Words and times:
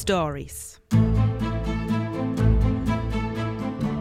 Stories. 0.00 0.80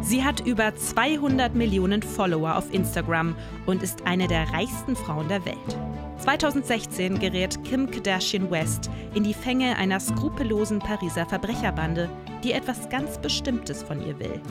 Sie 0.02 0.24
hat 0.24 0.40
über 0.46 0.74
200 0.74 1.54
Millionen 1.54 2.02
Follower 2.02 2.56
auf 2.56 2.74
Instagram 2.74 3.36
und 3.66 3.84
ist 3.84 4.06
eine 4.06 4.28
der 4.28 4.50
reichsten 4.52 4.96
Frauen 4.96 5.28
der 5.28 5.44
Welt. 5.46 5.78
2016 6.20 7.20
gerät 7.20 7.64
Kim 7.64 7.92
Kardashian 7.92 8.50
West 8.50 8.90
in 9.14 9.24
die 9.24 9.34
Fänge 9.34 9.76
einer 9.76 10.00
skrupellosen 10.00 10.80
Pariser 10.80 11.26
Verbrecherbande, 11.26 12.10
die 12.44 12.54
etwas 12.54 12.90
ganz 12.90 13.18
Bestimmtes 13.18 13.84
von 13.84 14.06
ihr 14.06 14.18
will. 14.20 14.42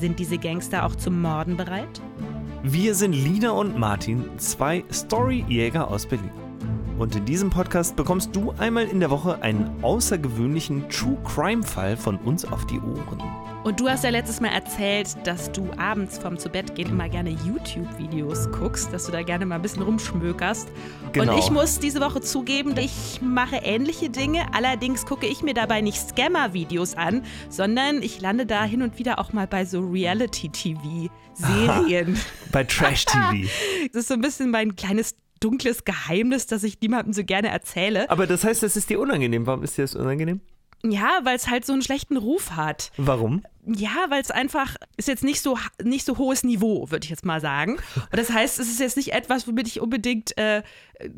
Sind 0.00 0.18
diese 0.18 0.38
Gangster 0.38 0.84
auch 0.84 0.96
zum 0.96 1.20
Morden 1.20 1.56
bereit? 1.56 2.00
Wir 2.64 2.94
sind 2.94 3.12
Lina 3.12 3.50
und 3.50 3.78
Martin, 3.78 4.24
zwei 4.38 4.84
Storyjäger 4.92 5.88
aus 5.88 6.06
Berlin. 6.06 6.41
Und 7.02 7.16
in 7.16 7.24
diesem 7.24 7.50
Podcast 7.50 7.96
bekommst 7.96 8.36
du 8.36 8.52
einmal 8.58 8.84
in 8.84 9.00
der 9.00 9.10
Woche 9.10 9.42
einen 9.42 9.82
außergewöhnlichen 9.82 10.88
True 10.88 11.18
Crime 11.24 11.64
Fall 11.64 11.96
von 11.96 12.16
uns 12.18 12.44
auf 12.44 12.64
die 12.64 12.78
Ohren. 12.78 13.20
Und 13.64 13.80
du 13.80 13.88
hast 13.88 14.04
ja 14.04 14.10
letztes 14.10 14.40
Mal 14.40 14.52
erzählt, 14.52 15.16
dass 15.24 15.50
du 15.50 15.68
abends 15.78 16.18
vom 16.18 16.38
zu 16.38 16.48
Bett 16.48 16.76
gehen 16.76 16.90
immer 16.90 17.08
gerne 17.08 17.30
YouTube-Videos 17.30 18.52
guckst, 18.52 18.92
dass 18.92 19.06
du 19.06 19.12
da 19.12 19.22
gerne 19.22 19.46
mal 19.46 19.56
ein 19.56 19.62
bisschen 19.62 19.82
rumschmökerst. 19.82 20.68
Genau. 21.12 21.32
Und 21.32 21.40
ich 21.40 21.50
muss 21.50 21.80
diese 21.80 22.00
Woche 22.00 22.20
zugeben, 22.20 22.76
ich 22.78 23.20
mache 23.20 23.56
ähnliche 23.56 24.08
Dinge. 24.08 24.54
Allerdings 24.54 25.04
gucke 25.04 25.26
ich 25.26 25.42
mir 25.42 25.54
dabei 25.54 25.80
nicht 25.80 26.08
Scammer-Videos 26.08 26.94
an, 26.94 27.24
sondern 27.48 28.00
ich 28.00 28.20
lande 28.20 28.46
da 28.46 28.62
hin 28.62 28.80
und 28.80 29.00
wieder 29.00 29.18
auch 29.18 29.32
mal 29.32 29.48
bei 29.48 29.64
so 29.64 29.80
Reality-TV-Serien. 29.80 32.16
Bei 32.52 32.62
Trash 32.62 33.06
TV. 33.06 33.32
Das 33.92 34.02
ist 34.02 34.08
so 34.08 34.14
ein 34.14 34.20
bisschen 34.20 34.52
mein 34.52 34.76
kleines 34.76 35.16
dunkles 35.42 35.84
Geheimnis, 35.84 36.46
das 36.46 36.62
ich 36.64 36.80
niemandem 36.80 37.12
so 37.12 37.24
gerne 37.24 37.48
erzähle. 37.48 38.08
Aber 38.10 38.26
das 38.26 38.44
heißt, 38.44 38.62
das 38.62 38.76
ist 38.76 38.90
dir 38.90 39.00
unangenehm. 39.00 39.46
Warum 39.46 39.62
ist 39.62 39.76
dir 39.78 39.82
das 39.82 39.94
unangenehm? 39.94 40.40
Ja, 40.84 41.20
weil 41.22 41.36
es 41.36 41.48
halt 41.48 41.64
so 41.64 41.72
einen 41.72 41.82
schlechten 41.82 42.16
Ruf 42.16 42.52
hat. 42.52 42.90
Warum? 42.96 43.44
Ja, 43.64 44.06
weil 44.08 44.20
es 44.20 44.32
einfach 44.32 44.74
ist 44.96 45.06
jetzt 45.06 45.22
nicht 45.22 45.40
so 45.40 45.56
nicht 45.80 46.04
so 46.04 46.18
hohes 46.18 46.42
Niveau, 46.42 46.90
würde 46.90 47.04
ich 47.04 47.10
jetzt 47.10 47.24
mal 47.24 47.40
sagen. 47.40 47.76
Und 47.94 48.16
das 48.16 48.30
heißt, 48.30 48.58
es 48.58 48.68
ist 48.68 48.80
jetzt 48.80 48.96
nicht 48.96 49.12
etwas, 49.12 49.46
womit 49.46 49.68
ich 49.68 49.80
unbedingt, 49.80 50.36
äh, 50.36 50.64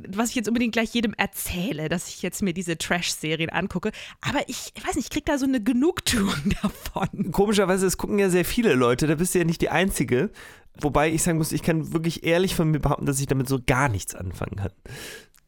was 0.08 0.28
ich 0.28 0.34
jetzt 0.34 0.48
unbedingt 0.48 0.74
gleich 0.74 0.92
jedem 0.92 1.14
erzähle, 1.14 1.88
dass 1.88 2.08
ich 2.08 2.20
jetzt 2.20 2.42
mir 2.42 2.52
diese 2.52 2.76
Trash-Serien 2.76 3.48
angucke. 3.48 3.92
Aber 4.20 4.46
ich, 4.46 4.72
ich 4.74 4.86
weiß 4.86 4.96
nicht, 4.96 5.06
ich 5.06 5.10
krieg 5.10 5.24
da 5.24 5.38
so 5.38 5.46
eine 5.46 5.62
Genugtuung 5.62 6.34
davon. 6.62 7.32
Komischerweise, 7.32 7.86
es 7.86 7.96
gucken 7.96 8.18
ja 8.18 8.28
sehr 8.28 8.44
viele 8.44 8.74
Leute. 8.74 9.06
Da 9.06 9.14
bist 9.14 9.34
du 9.34 9.38
ja 9.38 9.44
nicht 9.44 9.62
die 9.62 9.70
Einzige. 9.70 10.30
Wobei 10.78 11.10
ich 11.10 11.22
sagen 11.22 11.38
muss, 11.38 11.52
ich 11.52 11.62
kann 11.62 11.94
wirklich 11.94 12.24
ehrlich 12.24 12.54
von 12.54 12.70
mir 12.70 12.80
behaupten, 12.80 13.06
dass 13.06 13.20
ich 13.20 13.26
damit 13.26 13.48
so 13.48 13.58
gar 13.64 13.88
nichts 13.88 14.14
anfangen 14.14 14.56
kann. 14.56 14.72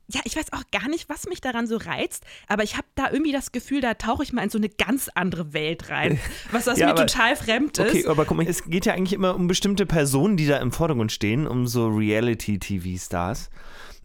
Ja, 0.08 0.20
ich 0.24 0.36
weiß 0.36 0.52
auch 0.52 0.62
gar 0.70 0.88
nicht, 0.88 1.08
was 1.08 1.26
mich 1.26 1.40
daran 1.40 1.66
so 1.66 1.76
reizt, 1.78 2.22
aber 2.46 2.62
ich 2.62 2.76
habe 2.76 2.86
da 2.94 3.10
irgendwie 3.10 3.32
das 3.32 3.50
Gefühl, 3.50 3.80
da 3.80 3.94
tauche 3.94 4.22
ich 4.22 4.32
mal 4.32 4.42
in 4.44 4.50
so 4.50 4.58
eine 4.58 4.68
ganz 4.68 5.08
andere 5.14 5.52
Welt 5.52 5.90
rein, 5.90 6.20
was 6.52 6.64
das 6.66 6.78
Ja, 6.78 6.86
mir 6.86 6.92
aber- 6.92 7.06
total 7.06 7.34
fremd 7.34 7.76
ist. 7.78 7.88
Okay, 7.90 8.06
aber 8.06 8.24
guck 8.24 8.36
mal, 8.36 8.46
es 8.46 8.64
geht 8.64 8.86
ja 8.86 8.94
eigentlich 8.94 9.14
immer 9.14 9.34
um 9.34 9.48
bestimmte 9.48 9.84
Personen, 9.84 10.36
die 10.36 10.46
da 10.46 10.58
im 10.58 10.70
Vordergrund 10.70 11.10
stehen, 11.10 11.46
um 11.48 11.66
so 11.66 11.88
Reality-TV-Stars. 11.88 13.50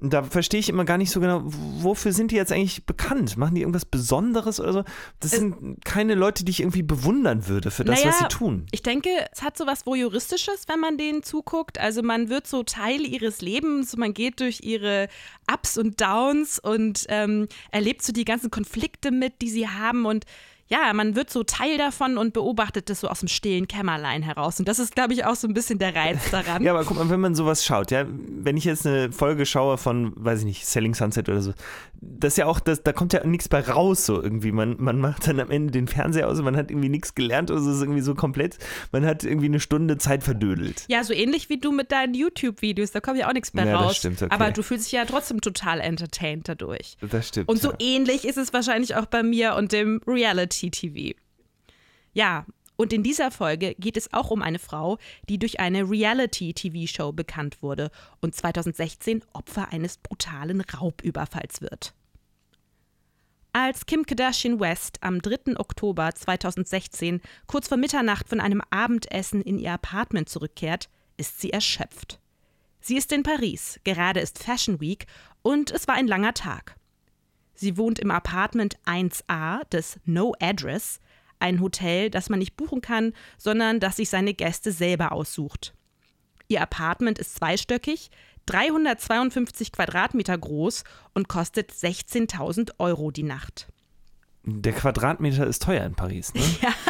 Und 0.01 0.13
da 0.13 0.23
verstehe 0.23 0.59
ich 0.59 0.67
immer 0.67 0.83
gar 0.83 0.97
nicht 0.97 1.11
so 1.11 1.19
genau, 1.19 1.43
wofür 1.43 2.11
sind 2.11 2.31
die 2.31 2.35
jetzt 2.35 2.51
eigentlich 2.51 2.87
bekannt? 2.87 3.37
Machen 3.37 3.53
die 3.53 3.61
irgendwas 3.61 3.85
Besonderes 3.85 4.59
oder 4.59 4.73
so? 4.73 4.83
Das 5.19 5.29
sind 5.29 5.85
keine 5.85 6.15
Leute, 6.15 6.43
die 6.43 6.49
ich 6.49 6.61
irgendwie 6.61 6.81
bewundern 6.81 7.47
würde 7.47 7.69
für 7.69 7.85
das, 7.85 8.03
was 8.03 8.17
sie 8.17 8.27
tun. 8.27 8.65
Ich 8.71 8.81
denke, 8.81 9.09
es 9.31 9.43
hat 9.43 9.59
so 9.59 9.67
was 9.67 9.85
Voyeuristisches, 9.85 10.67
wenn 10.67 10.79
man 10.79 10.97
denen 10.97 11.21
zuguckt. 11.21 11.79
Also 11.79 12.01
man 12.01 12.29
wird 12.29 12.47
so 12.47 12.63
Teil 12.63 13.01
ihres 13.01 13.41
Lebens, 13.41 13.95
man 13.95 14.15
geht 14.15 14.39
durch 14.39 14.61
ihre 14.63 15.07
Ups 15.51 15.77
und 15.77 16.01
Downs 16.01 16.57
und 16.57 17.05
ähm, 17.09 17.47
erlebt 17.69 18.01
so 18.01 18.11
die 18.11 18.25
ganzen 18.25 18.49
Konflikte 18.49 19.11
mit, 19.11 19.43
die 19.43 19.51
sie 19.51 19.67
haben 19.67 20.05
und 20.07 20.25
ja, 20.71 20.93
man 20.93 21.17
wird 21.17 21.29
so 21.29 21.43
Teil 21.43 21.77
davon 21.77 22.17
und 22.17 22.31
beobachtet 22.31 22.89
das 22.89 23.01
so 23.01 23.09
aus 23.09 23.19
dem 23.19 23.27
stillen 23.27 23.67
Kämmerlein 23.67 24.23
heraus. 24.23 24.57
Und 24.57 24.69
das 24.69 24.79
ist, 24.79 24.95
glaube 24.95 25.13
ich, 25.13 25.25
auch 25.25 25.35
so 25.35 25.45
ein 25.45 25.53
bisschen 25.53 25.79
der 25.79 25.93
Reiz 25.93 26.31
daran. 26.31 26.63
Ja, 26.71 26.73
aber 26.73 26.85
guck 26.85 26.97
mal, 26.97 27.09
wenn 27.09 27.19
man 27.19 27.33
sowas 27.35 27.65
schaut, 27.65 27.91
ja, 27.91 28.05
wenn 28.07 28.55
ich 28.55 28.65
jetzt 28.65 28.85
eine 28.85 29.11
Folge 29.11 29.45
schaue 29.45 29.77
von, 29.77 30.13
weiß 30.15 30.39
ich 30.39 30.45
nicht, 30.45 30.65
Selling 30.65 30.93
Sunset 30.93 31.27
oder 31.27 31.41
so, 31.41 31.53
das 32.01 32.33
ist 32.33 32.37
ja 32.37 32.45
auch, 32.45 32.59
das, 32.59 32.83
da 32.83 32.93
kommt 32.93 33.13
ja 33.13 33.25
nichts 33.25 33.47
bei 33.47 33.59
raus, 33.59 34.05
so 34.05 34.21
irgendwie. 34.21 34.51
Man, 34.51 34.75
man 34.79 34.99
macht 34.99 35.27
dann 35.27 35.39
am 35.39 35.51
Ende 35.51 35.71
den 35.71 35.87
Fernseher 35.87 36.27
aus 36.27 36.39
und 36.39 36.45
man 36.45 36.55
hat 36.55 36.71
irgendwie 36.71 36.89
nichts 36.89 37.13
gelernt 37.15 37.51
oder 37.51 37.61
so, 37.61 37.69
es 37.69 37.77
ist 37.77 37.81
irgendwie 37.83 38.01
so 38.01 38.15
komplett, 38.15 38.57
man 38.91 39.05
hat 39.05 39.23
irgendwie 39.23 39.45
eine 39.45 39.59
Stunde 39.59 39.97
Zeit 39.97 40.23
verdödelt. 40.23 40.85
Ja, 40.87 41.03
so 41.03 41.13
ähnlich 41.13 41.49
wie 41.49 41.57
du 41.57 41.71
mit 41.71 41.91
deinen 41.91 42.13
YouTube-Videos, 42.13 42.91
da 42.91 43.01
kommt 43.01 43.19
ja 43.19 43.27
auch 43.27 43.33
nichts 43.33 43.53
mehr 43.53 43.65
Ja, 43.65 43.73
das 43.73 43.81
raus. 43.81 43.97
stimmt, 43.97 44.21
okay. 44.21 44.33
Aber 44.33 44.51
du 44.51 44.63
fühlst 44.63 44.85
dich 44.85 44.93
ja 44.93 45.05
trotzdem 45.05 45.41
total 45.41 45.79
entertained 45.79 46.49
dadurch. 46.49 46.97
Das 47.01 47.27
stimmt. 47.27 47.49
Und 47.49 47.61
so 47.61 47.71
ja. 47.71 47.77
ähnlich 47.79 48.25
ist 48.25 48.37
es 48.37 48.51
wahrscheinlich 48.51 48.95
auch 48.95 49.05
bei 49.05 49.21
mir 49.21 49.55
und 49.55 49.71
dem 49.71 50.01
Reality-TV. 50.61 51.17
Ja, 52.13 52.45
und 52.75 52.93
in 52.93 53.03
dieser 53.03 53.31
Folge 53.31 53.75
geht 53.77 53.97
es 53.97 54.11
auch 54.11 54.31
um 54.31 54.41
eine 54.41 54.59
Frau, 54.59 54.97
die 55.29 55.37
durch 55.37 55.59
eine 55.59 55.89
Reality-TV-Show 55.89 57.11
bekannt 57.11 57.61
wurde 57.61 57.91
und 58.21 58.35
2016 58.35 59.23
Opfer 59.33 59.69
eines 59.71 59.97
brutalen 59.97 60.61
Raubüberfalls 60.61 61.61
wird. 61.61 61.93
Als 63.53 63.85
Kim 63.85 64.05
Kardashian 64.05 64.59
West 64.59 64.97
am 65.01 65.21
3. 65.21 65.57
Oktober 65.57 66.15
2016 66.15 67.21
kurz 67.47 67.67
vor 67.67 67.77
Mitternacht 67.77 68.29
von 68.29 68.39
einem 68.39 68.61
Abendessen 68.69 69.41
in 69.41 69.59
ihr 69.59 69.73
Apartment 69.73 70.29
zurückkehrt, 70.29 70.89
ist 71.17 71.41
sie 71.41 71.51
erschöpft. 71.51 72.19
Sie 72.79 72.95
ist 72.95 73.11
in 73.11 73.23
Paris, 73.23 73.79
gerade 73.83 74.21
ist 74.21 74.39
Fashion 74.41 74.79
Week 74.79 75.05
und 75.43 75.69
es 75.69 75.87
war 75.87 75.95
ein 75.95 76.07
langer 76.07 76.33
Tag. 76.33 76.77
Sie 77.61 77.77
wohnt 77.77 77.99
im 77.99 78.09
Apartment 78.09 78.79
1a 78.87 79.69
des 79.69 79.99
No 80.05 80.33
Address, 80.39 80.99
ein 81.37 81.61
Hotel, 81.61 82.09
das 82.09 82.27
man 82.27 82.39
nicht 82.39 82.57
buchen 82.57 82.81
kann, 82.81 83.13
sondern 83.37 83.79
das 83.79 83.97
sich 83.97 84.09
seine 84.09 84.33
Gäste 84.33 84.71
selber 84.71 85.11
aussucht. 85.11 85.75
Ihr 86.47 86.63
Apartment 86.63 87.19
ist 87.19 87.35
zweistöckig, 87.35 88.09
352 88.47 89.71
Quadratmeter 89.71 90.39
groß 90.39 90.83
und 91.13 91.27
kostet 91.27 91.71
16.000 91.71 92.71
Euro 92.79 93.11
die 93.11 93.21
Nacht. 93.21 93.67
Der 94.43 94.73
Quadratmeter 94.73 95.45
ist 95.45 95.61
teuer 95.61 95.85
in 95.85 95.93
Paris, 95.93 96.33
ne? 96.33 96.41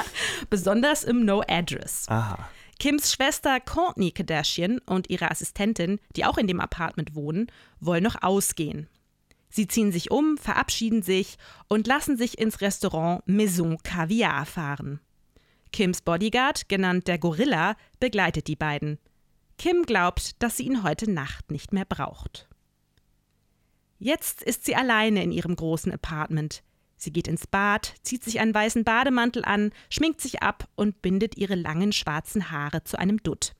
Besonders 0.49 1.03
im 1.03 1.25
No 1.25 1.43
Address. 1.49 2.05
Aha. 2.07 2.47
Kims 2.79 3.11
Schwester 3.11 3.59
Courtney 3.59 4.11
Kardashian 4.11 4.79
und 4.85 5.09
ihre 5.09 5.31
Assistentin, 5.31 5.99
die 6.15 6.23
auch 6.23 6.37
in 6.37 6.47
dem 6.47 6.61
Apartment 6.61 7.13
wohnen, 7.13 7.47
wollen 7.81 8.03
noch 8.03 8.23
ausgehen. 8.23 8.87
Sie 9.51 9.67
ziehen 9.67 9.91
sich 9.91 10.09
um, 10.09 10.37
verabschieden 10.37 11.03
sich 11.03 11.37
und 11.67 11.85
lassen 11.85 12.17
sich 12.17 12.39
ins 12.39 12.61
Restaurant 12.61 13.21
Maison 13.27 13.77
Caviar 13.83 14.45
fahren. 14.45 15.01
Kims 15.73 16.01
Bodyguard, 16.01 16.69
genannt 16.69 17.07
der 17.07 17.19
Gorilla, 17.19 17.75
begleitet 17.99 18.47
die 18.47 18.55
beiden. 18.55 18.97
Kim 19.57 19.83
glaubt, 19.83 20.41
dass 20.41 20.57
sie 20.57 20.63
ihn 20.63 20.83
heute 20.83 21.11
Nacht 21.11 21.51
nicht 21.51 21.73
mehr 21.73 21.85
braucht. 21.85 22.49
Jetzt 23.99 24.41
ist 24.41 24.65
sie 24.65 24.75
alleine 24.75 25.21
in 25.21 25.31
ihrem 25.31 25.55
großen 25.55 25.91
Apartment. 25.91 26.63
Sie 26.95 27.11
geht 27.11 27.27
ins 27.27 27.45
Bad, 27.45 27.93
zieht 28.03 28.23
sich 28.23 28.39
einen 28.39 28.53
weißen 28.53 28.83
Bademantel 28.83 29.43
an, 29.45 29.71
schminkt 29.89 30.21
sich 30.21 30.41
ab 30.41 30.67
und 30.75 31.01
bindet 31.01 31.37
ihre 31.37 31.55
langen 31.55 31.91
schwarzen 31.91 32.51
Haare 32.51 32.83
zu 32.83 32.97
einem 32.97 33.21
Dutt. 33.21 33.53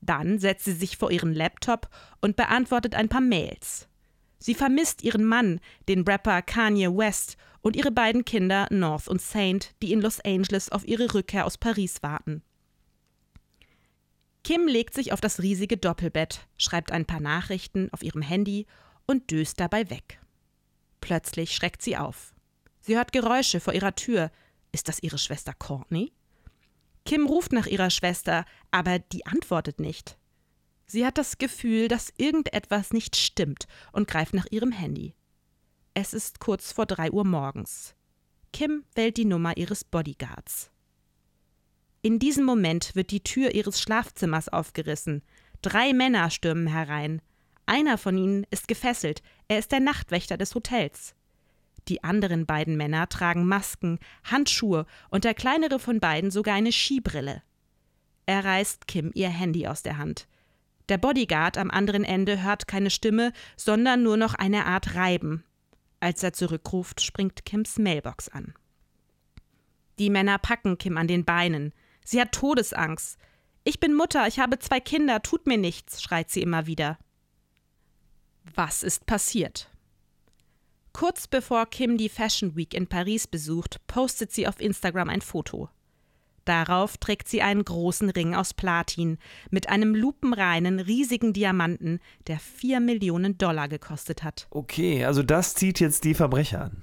Dann 0.00 0.38
setzt 0.38 0.64
sie 0.64 0.72
sich 0.72 0.96
vor 0.96 1.10
ihren 1.10 1.32
Laptop 1.32 1.88
und 2.20 2.36
beantwortet 2.36 2.94
ein 2.94 3.08
paar 3.08 3.20
Mails. 3.20 3.88
Sie 4.42 4.54
vermisst 4.56 5.04
ihren 5.04 5.24
Mann, 5.24 5.60
den 5.88 6.02
Rapper 6.02 6.42
Kanye 6.42 6.88
West, 6.88 7.36
und 7.60 7.76
ihre 7.76 7.92
beiden 7.92 8.24
Kinder 8.24 8.66
North 8.70 9.06
und 9.06 9.22
Saint, 9.22 9.72
die 9.82 9.92
in 9.92 10.00
Los 10.00 10.18
Angeles 10.18 10.72
auf 10.72 10.84
ihre 10.84 11.14
Rückkehr 11.14 11.46
aus 11.46 11.58
Paris 11.58 12.02
warten. 12.02 12.42
Kim 14.42 14.66
legt 14.66 14.94
sich 14.94 15.12
auf 15.12 15.20
das 15.20 15.40
riesige 15.40 15.76
Doppelbett, 15.76 16.48
schreibt 16.58 16.90
ein 16.90 17.06
paar 17.06 17.20
Nachrichten 17.20 17.88
auf 17.92 18.02
ihrem 18.02 18.20
Handy 18.20 18.66
und 19.06 19.30
döst 19.30 19.60
dabei 19.60 19.88
weg. 19.90 20.18
Plötzlich 21.00 21.54
schreckt 21.54 21.80
sie 21.80 21.96
auf. 21.96 22.34
Sie 22.80 22.96
hört 22.96 23.12
Geräusche 23.12 23.60
vor 23.60 23.74
ihrer 23.74 23.94
Tür. 23.94 24.32
Ist 24.72 24.88
das 24.88 25.00
ihre 25.04 25.18
Schwester 25.18 25.52
Courtney? 25.56 26.12
Kim 27.04 27.28
ruft 27.28 27.52
nach 27.52 27.66
ihrer 27.66 27.90
Schwester, 27.90 28.44
aber 28.72 28.98
die 28.98 29.24
antwortet 29.24 29.78
nicht. 29.78 30.18
Sie 30.92 31.06
hat 31.06 31.16
das 31.16 31.38
Gefühl, 31.38 31.88
dass 31.88 32.12
irgendetwas 32.18 32.92
nicht 32.92 33.16
stimmt 33.16 33.66
und 33.92 34.06
greift 34.06 34.34
nach 34.34 34.44
ihrem 34.50 34.72
Handy. 34.72 35.14
Es 35.94 36.12
ist 36.12 36.38
kurz 36.38 36.70
vor 36.70 36.84
drei 36.84 37.10
Uhr 37.10 37.24
morgens. 37.24 37.94
Kim 38.52 38.84
wählt 38.94 39.16
die 39.16 39.24
Nummer 39.24 39.56
ihres 39.56 39.84
Bodyguards. 39.84 40.70
In 42.02 42.18
diesem 42.18 42.44
Moment 42.44 42.94
wird 42.94 43.10
die 43.10 43.22
Tür 43.22 43.54
ihres 43.54 43.80
Schlafzimmers 43.80 44.50
aufgerissen. 44.50 45.22
Drei 45.62 45.94
Männer 45.94 46.28
stürmen 46.28 46.66
herein. 46.66 47.22
Einer 47.64 47.96
von 47.96 48.18
ihnen 48.18 48.46
ist 48.50 48.68
gefesselt, 48.68 49.22
er 49.48 49.60
ist 49.60 49.72
der 49.72 49.80
Nachtwächter 49.80 50.36
des 50.36 50.54
Hotels. 50.54 51.14
Die 51.88 52.04
anderen 52.04 52.44
beiden 52.44 52.76
Männer 52.76 53.08
tragen 53.08 53.46
Masken, 53.46 53.98
Handschuhe 54.24 54.84
und 55.08 55.24
der 55.24 55.32
kleinere 55.32 55.78
von 55.78 56.00
beiden 56.00 56.30
sogar 56.30 56.54
eine 56.54 56.70
Skibrille. 56.70 57.42
Er 58.26 58.44
reißt 58.44 58.86
Kim 58.86 59.10
ihr 59.14 59.30
Handy 59.30 59.66
aus 59.66 59.82
der 59.82 59.96
Hand. 59.96 60.28
Der 60.88 60.98
Bodyguard 60.98 61.58
am 61.58 61.70
anderen 61.70 62.04
Ende 62.04 62.42
hört 62.42 62.66
keine 62.66 62.90
Stimme, 62.90 63.32
sondern 63.56 64.02
nur 64.02 64.16
noch 64.16 64.34
eine 64.34 64.66
Art 64.66 64.94
Reiben. 64.94 65.44
Als 66.00 66.22
er 66.22 66.32
zurückruft, 66.32 67.00
springt 67.00 67.44
Kims 67.44 67.78
Mailbox 67.78 68.28
an. 68.28 68.54
Die 69.98 70.10
Männer 70.10 70.38
packen 70.38 70.78
Kim 70.78 70.96
an 70.96 71.06
den 71.06 71.24
Beinen. 71.24 71.72
Sie 72.04 72.20
hat 72.20 72.32
Todesangst. 72.32 73.18
Ich 73.64 73.78
bin 73.78 73.94
Mutter, 73.94 74.26
ich 74.26 74.40
habe 74.40 74.58
zwei 74.58 74.80
Kinder, 74.80 75.22
tut 75.22 75.46
mir 75.46 75.58
nichts, 75.58 76.02
schreit 76.02 76.30
sie 76.30 76.42
immer 76.42 76.66
wieder. 76.66 76.98
Was 78.54 78.82
ist 78.82 79.06
passiert? 79.06 79.70
Kurz 80.92 81.28
bevor 81.28 81.66
Kim 81.66 81.96
die 81.96 82.08
Fashion 82.08 82.56
Week 82.56 82.74
in 82.74 82.88
Paris 82.88 83.26
besucht, 83.26 83.86
postet 83.86 84.32
sie 84.32 84.48
auf 84.48 84.60
Instagram 84.60 85.08
ein 85.08 85.22
Foto. 85.22 85.70
Darauf 86.44 86.96
trägt 86.96 87.28
sie 87.28 87.42
einen 87.42 87.64
großen 87.64 88.10
Ring 88.10 88.34
aus 88.34 88.52
Platin 88.54 89.18
mit 89.50 89.68
einem 89.68 89.94
lupenreinen, 89.94 90.80
riesigen 90.80 91.32
Diamanten, 91.32 92.00
der 92.26 92.38
4 92.38 92.80
Millionen 92.80 93.38
Dollar 93.38 93.68
gekostet 93.68 94.22
hat. 94.24 94.48
Okay, 94.50 95.04
also 95.04 95.22
das 95.22 95.54
zieht 95.54 95.78
jetzt 95.78 96.04
die 96.04 96.14
Verbrecher 96.14 96.62
an. 96.62 96.82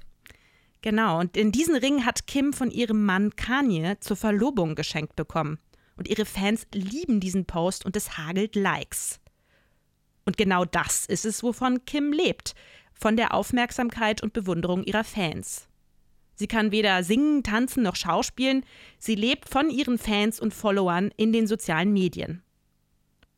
Genau, 0.82 1.20
und 1.20 1.36
in 1.36 1.52
diesen 1.52 1.76
Ring 1.76 2.06
hat 2.06 2.26
Kim 2.26 2.54
von 2.54 2.70
ihrem 2.70 3.04
Mann 3.04 3.36
Kanye 3.36 3.96
zur 4.00 4.16
Verlobung 4.16 4.74
geschenkt 4.74 5.14
bekommen. 5.14 5.58
Und 5.96 6.08
ihre 6.08 6.24
Fans 6.24 6.66
lieben 6.72 7.20
diesen 7.20 7.44
Post 7.44 7.84
und 7.84 7.96
es 7.96 8.16
hagelt 8.16 8.56
Likes. 8.56 9.20
Und 10.24 10.38
genau 10.38 10.64
das 10.64 11.04
ist 11.04 11.26
es, 11.26 11.42
wovon 11.42 11.84
Kim 11.84 12.12
lebt, 12.12 12.54
von 12.94 13.16
der 13.16 13.34
Aufmerksamkeit 13.34 14.22
und 14.22 14.32
Bewunderung 14.32 14.84
ihrer 14.84 15.04
Fans. 15.04 15.68
Sie 16.40 16.48
kann 16.48 16.72
weder 16.72 17.04
singen, 17.04 17.42
tanzen 17.42 17.82
noch 17.82 17.96
schauspielen, 17.96 18.64
sie 18.98 19.14
lebt 19.14 19.46
von 19.46 19.68
ihren 19.68 19.98
Fans 19.98 20.40
und 20.40 20.54
Followern 20.54 21.10
in 21.18 21.34
den 21.34 21.46
sozialen 21.46 21.92
Medien. 21.92 22.42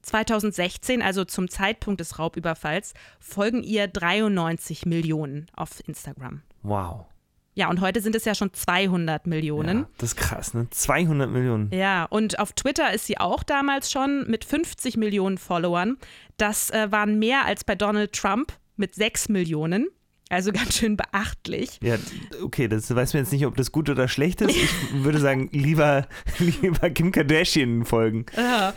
2016, 0.03 1.03
also 1.03 1.25
zum 1.25 1.49
Zeitpunkt 1.49 1.99
des 1.99 2.21
Raubüberfalls, 2.21 2.95
folgen 3.19 3.65
ihr 3.65 3.89
93 3.89 4.87
Millionen 4.87 5.49
auf 5.53 5.83
Instagram. 5.89 6.43
Wow. 6.63 7.07
Ja, 7.55 7.69
und 7.71 7.81
heute 7.81 8.01
sind 8.01 8.15
es 8.15 8.25
ja 8.25 8.37
schon 8.37 8.53
200 8.53 9.27
Millionen. 9.27 9.79
Ja, 9.79 9.89
das 9.99 10.11
ist 10.11 10.17
krass, 10.17 10.55
ne? 10.55 10.69
200 10.71 11.29
Millionen. 11.29 11.73
Ja, 11.73 12.05
und 12.05 12.39
auf 12.39 12.53
Twitter 12.53 12.93
ist 12.93 13.07
sie 13.07 13.19
auch 13.19 13.43
damals 13.43 13.91
schon 13.91 14.31
mit 14.31 14.45
50 14.45 14.97
Millionen 14.97 15.39
Followern. 15.39 15.97
Das 16.37 16.71
äh, 16.71 16.93
waren 16.93 17.19
mehr 17.19 17.47
als 17.47 17.65
bei 17.65 17.75
Donald 17.75 18.13
Trump 18.13 18.53
mit 18.77 18.95
6 18.95 19.29
Millionen. 19.29 19.89
Also 20.33 20.51
ganz 20.51 20.79
schön 20.79 20.97
beachtlich. 20.97 21.79
Ja, 21.83 21.97
okay, 22.43 22.67
das 22.67 22.95
weiß 22.95 23.13
man 23.13 23.23
jetzt 23.23 23.33
nicht, 23.33 23.45
ob 23.45 23.55
das 23.55 23.71
gut 23.71 23.91
oder 23.91 24.09
schlecht 24.09 24.41
ist. 24.41 24.57
Ich 24.57 25.05
würde 25.05 25.19
sagen, 25.19 25.51
lieber, 25.53 26.09
lieber 26.39 26.89
Kim 26.89 27.13
Kardashian 27.13 27.85
folgen. 27.85 28.25
Ja. 28.35 28.73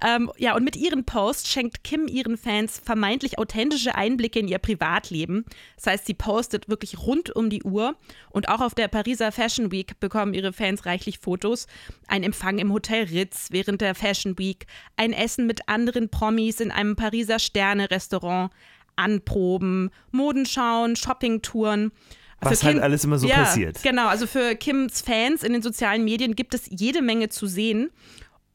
Ähm, 0.00 0.30
ja, 0.36 0.54
und 0.54 0.62
mit 0.62 0.76
ihren 0.76 1.04
Posts 1.04 1.50
schenkt 1.50 1.82
Kim 1.82 2.06
ihren 2.06 2.38
Fans 2.38 2.80
vermeintlich 2.84 3.40
authentische 3.40 3.96
Einblicke 3.96 4.38
in 4.38 4.46
ihr 4.46 4.60
Privatleben. 4.60 5.44
Das 5.74 5.88
heißt, 5.88 6.06
sie 6.06 6.14
postet 6.14 6.68
wirklich 6.68 6.96
rund 7.00 7.34
um 7.34 7.50
die 7.50 7.64
Uhr. 7.64 7.96
Und 8.30 8.48
auch 8.48 8.60
auf 8.60 8.76
der 8.76 8.86
Pariser 8.86 9.32
Fashion 9.32 9.72
Week 9.72 9.98
bekommen 9.98 10.34
ihre 10.34 10.52
Fans 10.52 10.86
reichlich 10.86 11.18
Fotos. 11.18 11.66
Ein 12.06 12.22
Empfang 12.22 12.58
im 12.58 12.72
Hotel 12.72 13.06
Ritz 13.06 13.48
während 13.50 13.80
der 13.80 13.96
Fashion 13.96 14.38
Week, 14.38 14.66
ein 14.96 15.12
Essen 15.12 15.48
mit 15.48 15.68
anderen 15.68 16.10
Promis 16.10 16.60
in 16.60 16.70
einem 16.70 16.94
Pariser 16.94 17.40
Sterne-Restaurant, 17.40 18.52
Anproben, 18.96 19.90
Modenschauen, 20.10 20.96
Shoppingtouren. 20.96 21.92
Was 22.40 22.60
Kim, 22.60 22.68
halt 22.68 22.82
alles 22.82 23.04
immer 23.04 23.18
so 23.18 23.28
ja, 23.28 23.36
passiert. 23.36 23.82
Genau, 23.82 24.08
also 24.08 24.26
für 24.26 24.56
Kims 24.56 25.00
Fans 25.00 25.42
in 25.42 25.52
den 25.52 25.62
sozialen 25.62 26.04
Medien 26.04 26.34
gibt 26.34 26.54
es 26.54 26.66
jede 26.68 27.00
Menge 27.00 27.28
zu 27.28 27.46
sehen. 27.46 27.90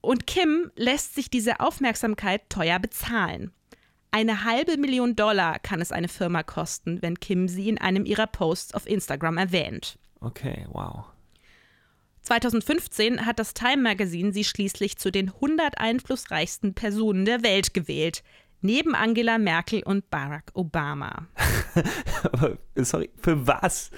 Und 0.01 0.27
Kim 0.27 0.71
lässt 0.75 1.15
sich 1.15 1.29
diese 1.29 1.59
Aufmerksamkeit 1.59 2.49
teuer 2.49 2.79
bezahlen. 2.79 3.51
Eine 4.11 4.43
halbe 4.43 4.77
Million 4.77 5.15
Dollar 5.15 5.59
kann 5.59 5.81
es 5.81 5.91
eine 5.91 6.07
Firma 6.07 6.43
kosten, 6.43 7.01
wenn 7.01 7.19
Kim 7.19 7.47
sie 7.47 7.69
in 7.69 7.77
einem 7.77 8.05
ihrer 8.05 8.27
Posts 8.27 8.73
auf 8.73 8.87
Instagram 8.87 9.37
erwähnt. 9.37 9.97
Okay, 10.19 10.65
wow. 10.71 11.05
2015 12.21 13.25
hat 13.25 13.39
das 13.39 13.53
Time 13.53 13.77
Magazine 13.77 14.33
sie 14.33 14.43
schließlich 14.43 14.97
zu 14.97 15.11
den 15.11 15.29
100 15.29 15.77
einflussreichsten 15.77 16.73
Personen 16.73 17.25
der 17.25 17.43
Welt 17.43 17.73
gewählt 17.73 18.23
neben 18.61 18.95
Angela 18.95 19.37
Merkel 19.37 19.83
und 19.83 20.09
Barack 20.09 20.51
Obama. 20.53 21.27
Aber 22.31 22.57
sorry, 22.75 23.09
für 23.17 23.47
was? 23.47 23.91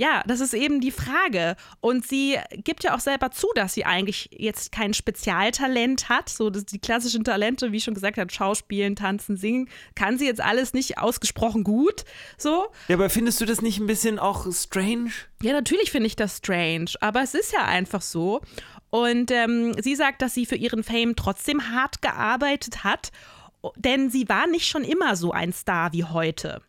Ja, 0.00 0.22
das 0.26 0.40
ist 0.40 0.54
eben 0.54 0.80
die 0.80 0.92
Frage. 0.92 1.56
Und 1.82 2.06
sie 2.06 2.38
gibt 2.64 2.84
ja 2.84 2.94
auch 2.94 3.00
selber 3.00 3.32
zu, 3.32 3.48
dass 3.54 3.74
sie 3.74 3.84
eigentlich 3.84 4.30
jetzt 4.32 4.72
kein 4.72 4.94
Spezialtalent 4.94 6.08
hat. 6.08 6.30
So 6.30 6.48
die 6.48 6.78
klassischen 6.78 7.22
Talente, 7.22 7.70
wie 7.70 7.82
schon 7.82 7.92
gesagt 7.92 8.16
hat, 8.16 8.32
Schauspielen, 8.32 8.96
Tanzen, 8.96 9.36
Singen, 9.36 9.68
kann 9.94 10.16
sie 10.16 10.24
jetzt 10.24 10.40
alles 10.40 10.72
nicht 10.72 10.96
ausgesprochen 10.96 11.64
gut. 11.64 12.06
So. 12.38 12.68
Ja, 12.88 12.96
aber 12.96 13.10
findest 13.10 13.42
du 13.42 13.44
das 13.44 13.60
nicht 13.60 13.78
ein 13.78 13.86
bisschen 13.86 14.18
auch 14.18 14.50
strange? 14.50 15.10
Ja, 15.42 15.52
natürlich 15.52 15.90
finde 15.90 16.06
ich 16.06 16.16
das 16.16 16.38
strange. 16.38 16.92
Aber 17.00 17.22
es 17.22 17.34
ist 17.34 17.52
ja 17.52 17.66
einfach 17.66 18.00
so. 18.00 18.40
Und 18.88 19.30
ähm, 19.30 19.74
sie 19.82 19.96
sagt, 19.96 20.22
dass 20.22 20.32
sie 20.32 20.46
für 20.46 20.56
ihren 20.56 20.82
Fame 20.82 21.14
trotzdem 21.14 21.72
hart 21.72 22.00
gearbeitet 22.00 22.84
hat 22.84 23.12
denn 23.76 24.10
sie 24.10 24.28
war 24.28 24.46
nicht 24.46 24.66
schon 24.66 24.84
immer 24.84 25.16
so 25.16 25.32
ein 25.32 25.52
Star 25.52 25.92
wie 25.92 26.04
heute. 26.04 26.62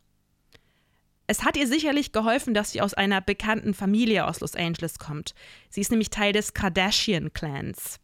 Es 1.28 1.46
hat 1.46 1.56
ihr 1.56 1.68
sicherlich 1.68 2.12
geholfen, 2.12 2.54
dass 2.54 2.72
sie 2.72 2.82
aus 2.82 2.94
einer 2.94 3.22
bekannten 3.22 3.74
Familie 3.74 4.28
aus 4.28 4.42
Los 4.42 4.56
Angeles 4.56 5.00
kommt. 5.00 5.34
Sie 5.70 5.80
ist 5.80 5.90
nämlich 5.90 6.10
Teil 6.10 6.34
des 6.34 6.54
Kardashian-Clans. 6.54 8.00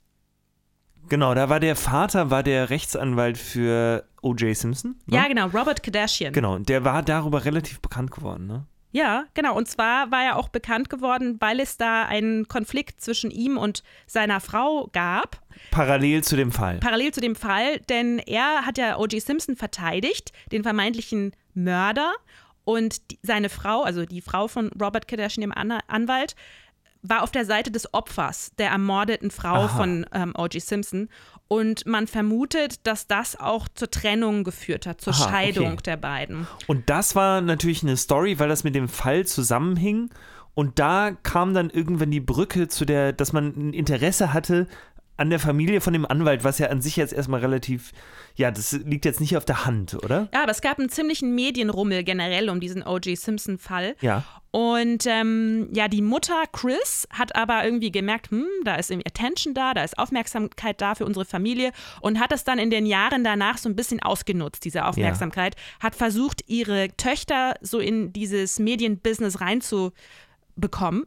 Genau, 1.09 1.33
da 1.33 1.49
war 1.49 1.59
der 1.59 1.75
Vater, 1.75 2.29
war 2.31 2.43
der 2.43 2.69
Rechtsanwalt 2.69 3.37
für 3.37 4.07
O.J. 4.21 4.55
Simpson. 4.55 4.95
Ne? 5.05 5.17
Ja, 5.17 5.27
genau, 5.27 5.47
Robert 5.47 5.83
Kardashian. 5.83 6.33
Genau, 6.33 6.57
der 6.59 6.83
war 6.83 7.03
darüber 7.03 7.45
relativ 7.45 7.81
bekannt 7.81 8.11
geworden, 8.11 8.47
ne? 8.47 8.65
Ja, 8.97 9.25
genau. 9.35 9.55
Und 9.55 9.67
zwar 9.67 10.09
war 10.09 10.23
er 10.23 10.37
auch 10.37 10.49
bekannt 10.49 10.89
geworden, 10.89 11.37
weil 11.39 11.59
es 11.59 11.77
da 11.77 12.05
einen 12.05 12.47
Konflikt 12.47 12.99
zwischen 12.99 13.29
ihm 13.29 13.55
und 13.55 13.83
seiner 14.07 14.39
Frau 14.39 14.89
gab. 14.91 15.39
Parallel 15.69 16.23
zu 16.23 16.35
dem 16.35 16.51
Fall. 16.51 16.79
Parallel 16.79 17.13
zu 17.13 17.21
dem 17.21 17.35
Fall, 17.35 17.79
denn 17.89 18.17
er 18.17 18.65
hat 18.65 18.79
ja 18.79 18.97
O.J. 18.97 19.21
Simpson 19.21 19.55
verteidigt, 19.55 20.31
den 20.51 20.63
vermeintlichen 20.63 21.33
Mörder. 21.53 22.11
Und 22.63 23.11
die, 23.11 23.19
seine 23.21 23.49
Frau, 23.49 23.83
also 23.83 24.03
die 24.03 24.21
Frau 24.21 24.47
von 24.47 24.71
Robert 24.81 25.07
Kardashian, 25.07 25.41
dem 25.41 25.51
An 25.51 25.79
Anwalt, 25.87 26.35
war 27.09 27.23
auf 27.23 27.31
der 27.31 27.45
Seite 27.45 27.71
des 27.71 27.93
Opfers, 27.93 28.51
der 28.57 28.69
ermordeten 28.69 29.31
Frau 29.31 29.63
Aha. 29.63 29.67
von 29.67 30.05
ähm, 30.13 30.33
O.J. 30.37 30.61
Simpson. 30.61 31.09
Und 31.47 31.85
man 31.85 32.07
vermutet, 32.07 32.85
dass 32.85 33.07
das 33.07 33.39
auch 33.39 33.67
zur 33.73 33.89
Trennung 33.89 34.43
geführt 34.43 34.85
hat, 34.85 34.99
zur 34.99 35.13
Aha, 35.13 35.29
Scheidung 35.29 35.73
okay. 35.73 35.83
der 35.85 35.97
beiden. 35.97 36.47
Und 36.67 36.89
das 36.89 37.15
war 37.15 37.41
natürlich 37.41 37.83
eine 37.83 37.97
Story, 37.97 38.39
weil 38.39 38.49
das 38.49 38.63
mit 38.63 38.75
dem 38.75 38.89
Fall 38.89 39.25
zusammenhing. 39.25 40.09
Und 40.53 40.79
da 40.79 41.11
kam 41.11 41.53
dann 41.53 41.69
irgendwann 41.69 42.09
die 42.09 42.19
Brücke 42.19 42.67
zu 42.67 42.83
der, 42.83 43.13
dass 43.13 43.31
man 43.31 43.53
ein 43.55 43.73
Interesse 43.73 44.33
hatte 44.33 44.67
an 45.17 45.29
der 45.31 45.39
Familie 45.39 45.81
von 45.81 45.93
dem 45.93 46.05
Anwalt, 46.05 46.43
was 46.43 46.59
ja 46.59 46.67
an 46.67 46.81
sich 46.81 46.95
jetzt 46.95 47.11
erstmal 47.11 47.39
relativ, 47.39 47.91
ja, 48.35 48.51
das 48.51 48.71
liegt 48.71 49.03
jetzt 49.03 49.19
nicht 49.19 49.35
auf 49.35 49.45
der 49.45 49.65
Hand, 49.65 49.95
oder? 49.95 50.29
Ja, 50.33 50.43
aber 50.43 50.51
es 50.51 50.61
gab 50.61 50.79
einen 50.79 50.89
ziemlichen 50.89 51.33
Medienrummel 51.33 52.03
generell 52.03 52.49
um 52.49 52.59
diesen 52.59 52.83
O.J. 52.83 53.17
Simpson-Fall. 53.17 53.95
Ja. 54.01 54.23
Und 54.51 55.05
ähm, 55.07 55.69
ja, 55.73 55.87
die 55.87 56.01
Mutter 56.01 56.43
Chris 56.51 57.07
hat 57.11 57.35
aber 57.35 57.63
irgendwie 57.65 57.91
gemerkt, 57.91 58.31
hm, 58.31 58.45
da 58.63 58.75
ist 58.75 58.89
irgendwie 58.91 59.07
Attention 59.07 59.53
da, 59.53 59.73
da 59.73 59.83
ist 59.83 59.97
Aufmerksamkeit 59.97 60.79
da 60.81 60.95
für 60.95 61.05
unsere 61.05 61.25
Familie 61.25 61.71
und 62.01 62.19
hat 62.19 62.31
das 62.31 62.43
dann 62.43 62.59
in 62.59 62.69
den 62.69 62.85
Jahren 62.85 63.23
danach 63.23 63.57
so 63.57 63.69
ein 63.69 63.75
bisschen 63.75 64.01
ausgenutzt, 64.01 64.65
diese 64.65 64.85
Aufmerksamkeit. 64.85 65.55
Ja. 65.55 65.87
Hat 65.87 65.95
versucht, 65.95 66.43
ihre 66.47 66.89
Töchter 66.95 67.55
so 67.61 67.79
in 67.79 68.13
dieses 68.13 68.59
Medienbusiness 68.59 69.41
reinzubekommen. 69.41 71.05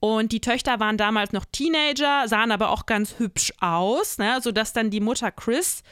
Und 0.00 0.32
die 0.32 0.40
Töchter 0.40 0.80
waren 0.80 0.96
damals 0.96 1.32
noch 1.32 1.44
Teenager, 1.44 2.26
sahen 2.26 2.52
aber 2.52 2.70
auch 2.70 2.86
ganz 2.86 3.18
hübsch 3.18 3.52
aus, 3.60 4.18
ne, 4.18 4.38
sodass 4.42 4.72
dann 4.72 4.90
die 4.90 5.00
Mutter 5.00 5.30
Chris 5.30 5.82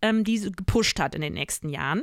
ähm, 0.00 0.24
diese 0.24 0.50
gepusht 0.50 0.98
hat 0.98 1.14
in 1.14 1.20
den 1.20 1.34
nächsten 1.34 1.68
Jahren. 1.68 2.02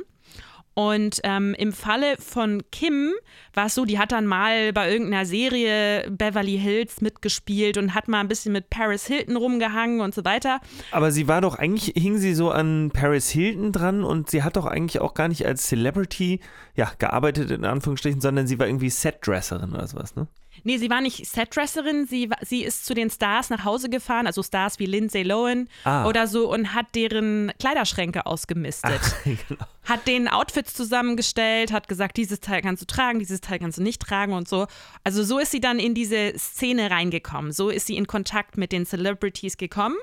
Und 0.78 1.20
ähm, 1.24 1.54
im 1.54 1.72
Falle 1.72 2.16
von 2.18 2.62
Kim 2.70 3.14
war 3.54 3.66
es 3.66 3.74
so, 3.74 3.86
die 3.86 3.98
hat 3.98 4.12
dann 4.12 4.26
mal 4.26 4.74
bei 4.74 4.92
irgendeiner 4.92 5.24
Serie 5.24 6.04
Beverly 6.10 6.58
Hills 6.58 7.00
mitgespielt 7.00 7.78
und 7.78 7.94
hat 7.94 8.08
mal 8.08 8.20
ein 8.20 8.28
bisschen 8.28 8.52
mit 8.52 8.68
Paris 8.68 9.06
Hilton 9.06 9.36
rumgehangen 9.36 10.02
und 10.02 10.14
so 10.14 10.22
weiter. 10.26 10.60
Aber 10.90 11.12
sie 11.12 11.28
war 11.28 11.40
doch 11.40 11.54
eigentlich, 11.54 11.94
hing 11.96 12.18
sie 12.18 12.34
so 12.34 12.50
an 12.50 12.90
Paris 12.92 13.30
Hilton 13.30 13.72
dran 13.72 14.04
und 14.04 14.28
sie 14.28 14.42
hat 14.42 14.56
doch 14.56 14.66
eigentlich 14.66 15.00
auch 15.00 15.14
gar 15.14 15.28
nicht 15.28 15.46
als 15.46 15.66
Celebrity, 15.66 16.40
ja, 16.74 16.92
gearbeitet 16.98 17.50
in 17.50 17.64
Anführungsstrichen, 17.64 18.20
sondern 18.20 18.46
sie 18.46 18.58
war 18.58 18.66
irgendwie 18.66 18.90
Setdresserin 18.90 19.72
oder 19.72 19.86
sowas, 19.86 20.14
ne? 20.14 20.28
Nee, 20.66 20.78
sie 20.78 20.90
war 20.90 21.00
nicht 21.00 21.24
Setdresserin, 21.24 22.08
sie, 22.08 22.28
sie 22.42 22.64
ist 22.64 22.86
zu 22.86 22.92
den 22.92 23.08
Stars 23.08 23.50
nach 23.50 23.64
Hause 23.64 23.88
gefahren, 23.88 24.26
also 24.26 24.42
Stars 24.42 24.80
wie 24.80 24.86
Lindsay 24.86 25.22
Lohan 25.22 25.68
ah. 25.84 26.08
oder 26.08 26.26
so 26.26 26.52
und 26.52 26.74
hat 26.74 26.86
deren 26.96 27.52
Kleiderschränke 27.60 28.26
ausgemistet. 28.26 29.00
Ach, 29.00 29.24
genau. 29.24 29.64
Hat 29.84 30.08
denen 30.08 30.26
Outfits 30.26 30.74
zusammengestellt, 30.74 31.70
hat 31.70 31.86
gesagt, 31.86 32.16
dieses 32.16 32.40
Teil 32.40 32.62
kannst 32.62 32.82
du 32.82 32.86
tragen, 32.86 33.20
dieses 33.20 33.40
Teil 33.40 33.60
kannst 33.60 33.78
du 33.78 33.82
nicht 33.84 34.02
tragen 34.02 34.32
und 34.32 34.48
so. 34.48 34.66
Also 35.04 35.22
so 35.22 35.38
ist 35.38 35.52
sie 35.52 35.60
dann 35.60 35.78
in 35.78 35.94
diese 35.94 36.32
Szene 36.36 36.90
reingekommen. 36.90 37.52
So 37.52 37.70
ist 37.70 37.86
sie 37.86 37.96
in 37.96 38.08
Kontakt 38.08 38.58
mit 38.58 38.72
den 38.72 38.86
Celebrities 38.86 39.58
gekommen. 39.58 39.96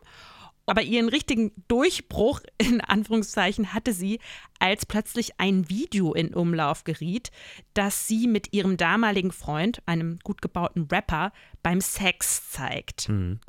Aber 0.66 0.82
ihren 0.82 1.10
richtigen 1.10 1.52
Durchbruch 1.68 2.42
in 2.58 2.80
Anführungszeichen 2.82 3.74
hatte 3.74 3.94
sie, 3.94 4.20
als 4.60 4.86
plötzlich 4.86 5.40
ein 5.40 5.70
Video 5.70 6.14
in 6.14 6.34
Umlauf 6.34 6.84
geriet, 6.84 7.32
das 7.74 8.08
sie 8.08 8.28
mit 8.28 8.54
ihrem 8.54 8.78
damaligen 8.78 9.32
Freund, 9.32 9.82
einem 9.86 10.20
gut 10.24 10.42
gebauten 10.42 10.88
Rapper, 10.90 11.34
beim 11.64 11.82
Sex 11.82 12.50
zeigt. 12.50 13.10
Mhm. 13.10 13.40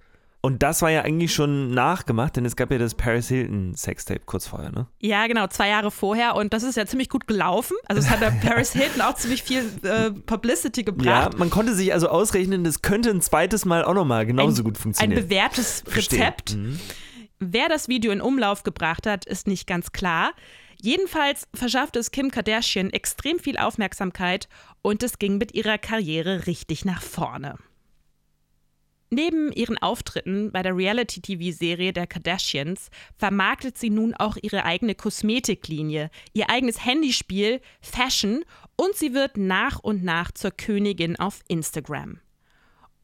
Und 0.45 0.63
das 0.63 0.83
war 0.83 0.91
ja 0.91 1.01
eigentlich 1.01 1.33
schon 1.33 1.71
nachgemacht, 1.71 2.37
denn 2.37 2.45
es 2.45 2.55
gab 2.55 2.71
ja 2.71 2.77
das 2.77 2.95
Paris 2.95 3.29
Hilton 3.29 3.75
Sextape 3.75 4.21
kurz 4.27 4.47
vorher, 4.47 4.71
ne? 4.71 4.87
Ja, 5.01 5.27
genau, 5.27 5.47
zwei 5.47 5.71
Jahre 5.71 5.91
vorher. 5.91 6.35
Und 6.35 6.53
das 6.53 6.65
ist 6.65 6.77
ja 6.77 6.85
ziemlich 6.85 7.09
gut 7.09 7.27
gelaufen. 7.27 7.75
Also 7.87 8.03
es 8.03 8.11
hat 8.11 8.21
der 8.21 8.31
Paris 8.47 8.75
Hilton 8.75 9.01
auch 9.01 9.15
ziemlich 9.15 9.43
viel 9.43 9.65
äh, 9.85 10.11
Publicity 10.11 10.85
gebracht. 10.85 11.33
Ja, 11.33 11.39
man 11.39 11.49
konnte 11.49 11.75
sich 11.75 11.95
also 11.95 12.11
ausrechnen, 12.11 12.63
das 12.63 12.83
könnte 12.83 13.09
ein 13.09 13.23
zweites 13.23 13.65
Mal 13.65 13.87
auch 13.87 13.95
nochmal 13.95 14.27
genauso 14.27 14.61
ein, 14.61 14.65
gut 14.67 14.77
funktionieren. 14.77 15.19
Ein 15.19 15.25
bewährtes 15.25 15.83
Rezept. 15.97 16.57
Mhm. 16.57 16.79
Wer 17.39 17.71
das 17.71 17.89
Video 17.89 18.13
in 18.13 18.21
Umlauf 18.21 18.65
gebracht 18.65 19.07
hat, 19.07 19.25
ist 19.25 19.47
nicht 19.47 19.67
ganz 19.67 19.93
klar. 19.93 20.33
Jedenfalls 20.79 21.49
verschaffte 21.55 21.99
es 22.01 22.11
Kim 22.11 22.31
Kardashian 22.31 22.91
extrem 22.91 23.39
viel 23.39 23.57
Aufmerksamkeit 23.57 24.51
und 24.83 25.03
es 25.03 25.19
ging 25.19 25.39
mit 25.39 25.55
ihrer 25.55 25.79
Karriere 25.79 26.47
richtig 26.47 26.85
nach 26.85 27.01
vorne. 27.01 27.57
Neben 29.17 29.53
ihren 29.53 29.79
Auftritten 29.79 30.51
bei 30.51 30.65
der 30.65 30.77
Reality-TV-Serie 30.77 31.93
der 31.93 32.09
Kardashians 32.09 32.91
vermarktet 33.17 33.79
sie 33.79 33.89
nun 33.89 34.13
auch 34.13 34.37
ihre 34.43 34.65
eigene 34.65 34.97
Kosmetiklinie, 34.97 36.11
ihr 36.33 36.51
eigenes 36.51 36.85
Handyspiel, 36.85 37.61
Fashion 37.81 38.45
und 38.75 38.97
sie 38.97 39.15
wird 39.15 39.37
nach 39.37 39.79
und 39.79 40.03
nach 40.03 40.33
zur 40.33 40.51
Königin 40.51 41.15
auf 41.15 41.43
Instagram. 41.47 42.19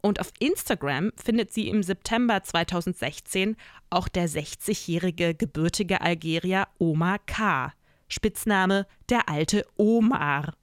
Und 0.01 0.19
auf 0.19 0.33
Instagram 0.41 1.13
findet 1.15 1.53
sie 1.53 1.69
im 1.69 1.85
September 1.85 2.43
2016 2.43 3.55
auch 3.89 4.09
der 4.09 4.29
60-jährige 4.29 5.37
gebürtige 5.37 6.01
Algerier 6.01 6.67
Omar 6.79 7.21
K., 7.21 7.73
Spitzname 8.09 8.89
der 9.09 9.29
alte 9.29 9.65
Omar. 9.77 10.55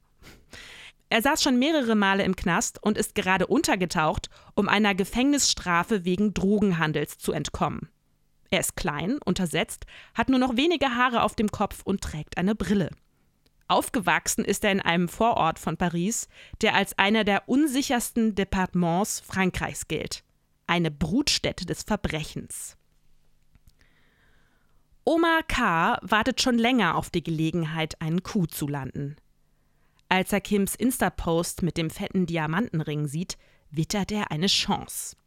Er 1.10 1.22
saß 1.22 1.42
schon 1.42 1.58
mehrere 1.58 1.96
Male 1.96 2.24
im 2.24 2.36
Knast 2.36 2.84
und 2.84 2.98
ist 2.98 3.16
gerade 3.16 3.48
untergetaucht, 3.48 4.30
um 4.56 4.68
einer 4.68 4.94
Gefängnisstrafe 4.94 6.04
wegen 6.04 6.34
Drogenhandels 6.34 7.18
zu 7.18 7.32
entkommen. 7.32 7.90
Er 8.50 8.60
ist 8.60 8.76
klein, 8.76 9.18
untersetzt, 9.24 9.86
hat 10.14 10.30
nur 10.30 10.40
noch 10.40 10.58
wenige 10.58 10.96
Haare 10.96 11.24
auf 11.24 11.36
dem 11.36 11.50
Kopf 11.50 11.82
und 11.84 12.02
trägt 12.02 12.38
eine 12.38 12.56
Brille. 12.56 12.90
Aufgewachsen 13.70 14.46
ist 14.46 14.64
er 14.64 14.72
in 14.72 14.80
einem 14.80 15.10
Vorort 15.10 15.60
von 15.60 15.76
Paris, 15.76 16.30
der 16.62 16.74
als 16.74 16.98
einer 16.98 17.26
der 17.26 17.50
unsichersten 17.50 18.36
Departements 18.36 19.20
Frankreichs 19.20 19.88
gilt. 19.88 20.24
Eine 20.68 20.92
Brutstätte 20.92 21.66
des 21.66 21.84
Verbrechens. 21.84 22.78
Omar 25.04 25.44
K. 25.44 26.00
wartet 26.02 26.42
schon 26.42 26.58
länger 26.58 26.96
auf 26.96 27.10
die 27.10 27.24
Gelegenheit, 27.24 28.02
einen 28.02 28.24
Coup 28.24 28.50
zu 28.50 28.68
landen. 28.68 29.16
Als 30.10 30.32
er 30.32 30.42
Kims 30.42 30.76
Insta-Post 30.76 31.64
mit 31.64 31.78
dem 31.78 31.90
fetten 31.90 32.26
Diamantenring 32.26 33.08
sieht, 33.08 33.38
wittert 33.70 34.12
er 34.12 34.32
eine 34.32 34.48
Chance. 34.48 35.18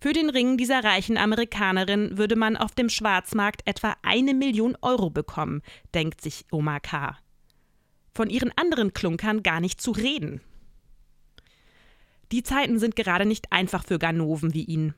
Für 0.00 0.12
den 0.12 0.30
Ring 0.30 0.56
dieser 0.56 0.84
reichen 0.84 1.16
Amerikanerin 1.16 2.18
würde 2.18 2.36
man 2.36 2.56
auf 2.56 2.72
dem 2.72 2.88
Schwarzmarkt 2.88 3.62
etwa 3.66 3.96
eine 4.02 4.34
Million 4.34 4.76
Euro 4.82 5.10
bekommen, 5.10 5.62
denkt 5.94 6.20
sich 6.20 6.44
Omar 6.50 6.80
K. 6.80 7.16
Von 8.14 8.30
ihren 8.30 8.52
anderen 8.56 8.92
Klunkern 8.92 9.42
gar 9.42 9.60
nicht 9.60 9.80
zu 9.80 9.92
reden. 9.92 10.40
Die 12.32 12.42
Zeiten 12.42 12.78
sind 12.78 12.96
gerade 12.96 13.26
nicht 13.26 13.52
einfach 13.52 13.84
für 13.84 13.98
Ganoven 13.98 14.54
wie 14.54 14.64
ihn. 14.64 14.94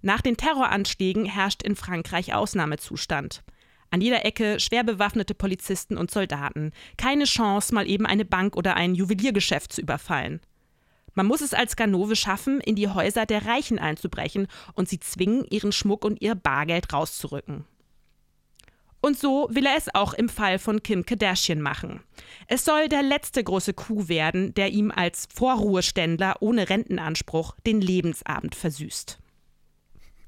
Nach 0.00 0.20
den 0.20 0.36
Terroranschlägen 0.36 1.24
herrscht 1.24 1.62
in 1.62 1.76
Frankreich 1.76 2.34
Ausnahmezustand. 2.34 3.42
An 3.90 4.00
jeder 4.00 4.24
Ecke 4.24 4.60
schwer 4.60 4.84
bewaffnete 4.84 5.34
Polizisten 5.34 5.96
und 5.96 6.10
Soldaten. 6.10 6.72
Keine 6.96 7.24
Chance, 7.24 7.74
mal 7.74 7.88
eben 7.88 8.06
eine 8.06 8.24
Bank 8.24 8.56
oder 8.56 8.76
ein 8.76 8.94
Juweliergeschäft 8.94 9.72
zu 9.72 9.80
überfallen. 9.80 10.40
Man 11.14 11.26
muss 11.26 11.40
es 11.40 11.54
als 11.54 11.74
Ganove 11.74 12.14
schaffen, 12.14 12.60
in 12.60 12.76
die 12.76 12.88
Häuser 12.88 13.26
der 13.26 13.46
Reichen 13.46 13.78
einzubrechen 13.78 14.46
und 14.74 14.88
sie 14.88 15.00
zwingen, 15.00 15.44
ihren 15.50 15.72
Schmuck 15.72 16.04
und 16.04 16.20
ihr 16.22 16.34
Bargeld 16.34 16.92
rauszurücken. 16.92 17.64
Und 19.00 19.18
so 19.18 19.48
will 19.50 19.66
er 19.66 19.76
es 19.76 19.94
auch 19.94 20.12
im 20.12 20.28
Fall 20.28 20.58
von 20.58 20.82
Kim 20.82 21.06
Kardashian 21.06 21.60
machen. 21.60 22.00
Es 22.46 22.64
soll 22.64 22.88
der 22.88 23.02
letzte 23.02 23.42
große 23.42 23.72
Coup 23.72 24.08
werden, 24.08 24.54
der 24.54 24.70
ihm 24.70 24.90
als 24.90 25.28
Vorruheständler 25.32 26.36
ohne 26.40 26.68
Rentenanspruch 26.68 27.54
den 27.66 27.80
Lebensabend 27.80 28.54
versüßt. 28.54 29.18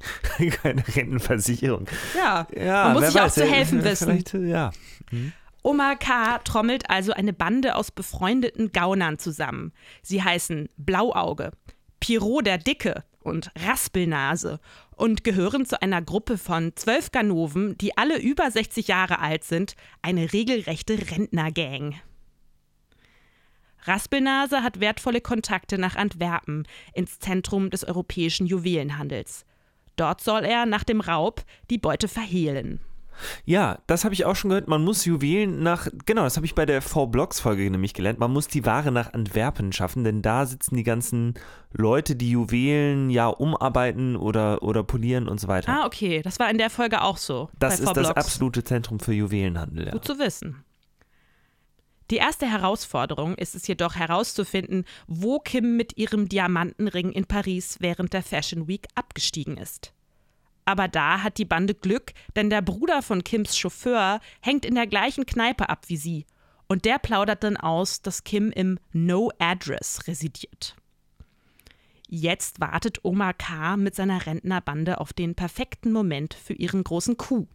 Keine 0.23 0.83
Rentenversicherung. 0.87 1.87
Ja, 2.16 2.47
ja 2.54 2.85
man 2.85 2.92
muss 2.95 3.07
sich 3.07 3.14
weiß, 3.14 3.33
auch 3.33 3.35
zu 3.35 3.45
helfen 3.45 3.85
wissen. 3.85 4.49
Ja. 4.49 4.71
Hm. 5.11 5.33
Omar 5.62 5.97
K. 5.97 6.38
trommelt 6.38 6.88
also 6.88 7.12
eine 7.12 7.33
Bande 7.33 7.75
aus 7.76 7.90
befreundeten 7.90 8.73
Gaunern 8.73 9.19
zusammen. 9.19 9.73
Sie 10.02 10.23
heißen 10.23 10.71
Blauauge, 10.78 11.52
Pierrot 12.00 12.47
der 12.47 12.57
Dicke 12.57 13.04
und 13.23 13.50
Raspelnase 13.59 14.59
und 14.97 15.23
gehören 15.23 15.66
zu 15.66 15.83
einer 15.83 16.00
Gruppe 16.00 16.38
von 16.38 16.75
zwölf 16.76 17.11
Ganoven, 17.11 17.76
die 17.76 17.97
alle 17.99 18.19
über 18.19 18.50
60 18.50 18.88
Jahre 18.88 19.19
alt 19.19 19.45
sind, 19.45 19.75
eine 20.00 20.33
regelrechte 20.33 21.11
Rentnergang. 21.11 22.00
Raspelnase 23.85 24.62
hat 24.62 24.80
wertvolle 24.80 25.21
Kontakte 25.21 25.78
nach 25.78 25.97
Antwerpen, 25.97 26.66
ins 26.92 27.19
Zentrum 27.19 27.71
des 27.71 27.85
europäischen 27.85 28.47
Juwelenhandels. 28.47 29.45
Dort 30.00 30.23
soll 30.23 30.47
er 30.47 30.64
nach 30.64 30.83
dem 30.83 31.02
Raub 31.02 31.42
die 31.69 31.76
Beute 31.76 32.09
verhehlen. 32.09 32.80
Ja, 33.45 33.80
das 33.87 34.04
habe 34.04 34.14
ich 34.14 34.25
auch 34.25 34.35
schon 34.35 34.49
gehört. 34.49 34.66
Man 34.66 34.83
muss 34.83 35.04
Juwelen 35.04 35.62
nach, 35.62 35.88
genau, 36.07 36.23
das 36.23 36.37
habe 36.37 36.47
ich 36.47 36.54
bei 36.54 36.64
der 36.64 36.80
V-Blocks-Folge 36.80 37.71
nämlich 37.71 37.92
gelernt. 37.92 38.19
Man 38.19 38.33
muss 38.33 38.49
die 38.49 38.64
Ware 38.64 38.90
nach 38.92 39.12
Antwerpen 39.12 39.75
schaffen, 39.75 40.02
denn 40.02 40.23
da 40.23 40.47
sitzen 40.47 40.75
die 40.75 40.85
ganzen 40.85 41.35
Leute, 41.73 42.16
die 42.16 42.30
Juwelen 42.30 43.11
ja 43.11 43.26
umarbeiten 43.26 44.16
oder, 44.16 44.62
oder 44.62 44.85
polieren 44.85 45.28
und 45.28 45.38
so 45.38 45.49
weiter. 45.49 45.71
Ah, 45.71 45.85
okay. 45.85 46.23
Das 46.23 46.38
war 46.38 46.50
in 46.50 46.57
der 46.57 46.71
Folge 46.71 47.02
auch 47.02 47.19
so. 47.19 47.50
Das 47.59 47.78
ist 47.78 47.95
das 47.95 48.09
absolute 48.09 48.64
Zentrum 48.64 49.00
für 49.00 49.12
Juwelenhandel. 49.12 49.85
Ja. 49.85 49.92
Gut 49.92 50.07
zu 50.07 50.19
wissen. 50.19 50.64
Die 52.11 52.17
erste 52.17 52.50
Herausforderung 52.50 53.37
ist 53.37 53.55
es 53.55 53.69
jedoch 53.69 53.95
herauszufinden, 53.95 54.85
wo 55.07 55.38
Kim 55.38 55.76
mit 55.76 55.97
ihrem 55.97 56.29
Diamantenring 56.29 57.12
in 57.12 57.25
Paris 57.25 57.76
während 57.79 58.12
der 58.12 58.25
Fashion 58.25 58.67
Week 58.67 58.88
abgestiegen 58.97 59.57
ist. 59.57 59.93
Aber 60.64 60.88
da 60.88 61.23
hat 61.23 61.38
die 61.38 61.45
Bande 61.45 61.75
Glück, 61.75 62.12
denn 62.35 62.50
der 62.50 62.62
Bruder 62.62 63.02
von 63.02 63.23
Kims 63.23 63.57
Chauffeur 63.57 64.21
hängt 64.40 64.64
in 64.64 64.75
der 64.75 64.88
gleichen 64.88 65.25
Kneipe 65.25 65.69
ab 65.69 65.85
wie 65.87 65.97
sie. 65.97 66.26
Und 66.67 66.85
der 66.85 66.99
plaudert 66.99 67.45
dann 67.45 67.57
aus, 67.57 68.02
dass 68.02 68.25
Kim 68.25 68.50
im 68.50 68.79
No 68.93 69.31
Address 69.38 70.07
residiert. 70.07 70.76
Jetzt 72.09 72.61
wartet 72.61 73.05
Omar 73.05 73.35
K. 73.35 73.76
mit 73.76 73.95
seiner 73.95 74.26
Rentnerbande 74.26 75.00
auf 75.00 75.12
den 75.12 75.37
perfekten 75.37 75.93
Moment 75.93 76.35
für 76.35 76.55
ihren 76.55 76.83
großen 76.83 77.17
Coup. 77.17 77.49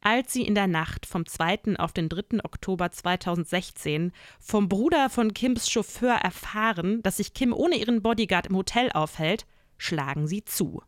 Als 0.00 0.32
sie 0.32 0.42
in 0.42 0.54
der 0.54 0.68
Nacht 0.68 1.06
vom 1.06 1.26
2. 1.26 1.76
auf 1.78 1.92
den 1.92 2.08
3. 2.08 2.44
Oktober 2.44 2.90
2016 2.90 4.12
vom 4.38 4.68
Bruder 4.68 5.10
von 5.10 5.34
Kims 5.34 5.68
Chauffeur 5.68 6.14
erfahren, 6.14 7.02
dass 7.02 7.16
sich 7.16 7.34
Kim 7.34 7.52
ohne 7.52 7.76
ihren 7.76 8.00
Bodyguard 8.00 8.46
im 8.46 8.56
Hotel 8.56 8.90
aufhält, 8.92 9.46
schlagen 9.76 10.28
sie 10.28 10.44
zu. 10.44 10.82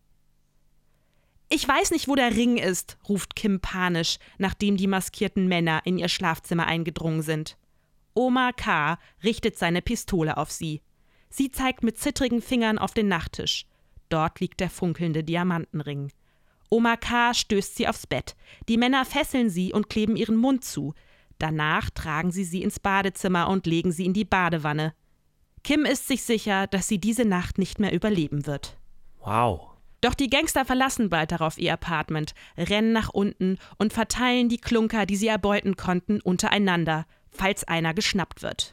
Ich 1.48 1.66
weiß 1.66 1.90
nicht, 1.90 2.06
wo 2.06 2.14
der 2.14 2.36
Ring 2.36 2.56
ist, 2.56 2.98
ruft 3.08 3.34
Kim 3.34 3.60
panisch, 3.60 4.18
nachdem 4.38 4.76
die 4.76 4.86
maskierten 4.86 5.48
Männer 5.48 5.80
in 5.84 5.98
ihr 5.98 6.08
Schlafzimmer 6.08 6.66
eingedrungen 6.66 7.22
sind. 7.22 7.58
Omar 8.14 8.52
K. 8.52 8.98
richtet 9.24 9.58
seine 9.58 9.82
Pistole 9.82 10.36
auf 10.36 10.52
sie. 10.52 10.82
Sie 11.28 11.50
zeigt 11.50 11.82
mit 11.82 11.98
zittrigen 11.98 12.40
Fingern 12.40 12.78
auf 12.78 12.94
den 12.94 13.08
Nachttisch. 13.08 13.66
Dort 14.08 14.38
liegt 14.38 14.60
der 14.60 14.70
funkelnde 14.70 15.24
Diamantenring. 15.24 16.12
Oma 16.70 16.96
K. 16.96 17.34
stößt 17.34 17.76
sie 17.76 17.88
aufs 17.88 18.06
Bett. 18.06 18.36
Die 18.68 18.78
Männer 18.78 19.04
fesseln 19.04 19.50
sie 19.50 19.72
und 19.72 19.90
kleben 19.90 20.16
ihren 20.16 20.36
Mund 20.36 20.64
zu. 20.64 20.94
Danach 21.38 21.90
tragen 21.90 22.30
sie 22.30 22.44
sie 22.44 22.62
ins 22.62 22.78
Badezimmer 22.78 23.48
und 23.48 23.66
legen 23.66 23.92
sie 23.92 24.06
in 24.06 24.12
die 24.12 24.24
Badewanne. 24.24 24.94
Kim 25.64 25.84
ist 25.84 26.06
sich 26.06 26.22
sicher, 26.22 26.66
dass 26.66 26.88
sie 26.88 26.98
diese 26.98 27.24
Nacht 27.24 27.58
nicht 27.58 27.80
mehr 27.80 27.92
überleben 27.92 28.46
wird. 28.46 28.78
Wow. 29.18 29.70
Doch 30.00 30.14
die 30.14 30.30
Gangster 30.30 30.64
verlassen 30.64 31.10
bald 31.10 31.32
darauf 31.32 31.58
ihr 31.58 31.74
Apartment, 31.74 32.34
rennen 32.56 32.92
nach 32.92 33.10
unten 33.10 33.58
und 33.76 33.92
verteilen 33.92 34.48
die 34.48 34.58
Klunker, 34.58 35.04
die 35.04 35.16
sie 35.16 35.26
erbeuten 35.26 35.76
konnten, 35.76 36.20
untereinander, 36.20 37.06
falls 37.30 37.64
einer 37.64 37.92
geschnappt 37.92 38.42
wird. 38.42 38.72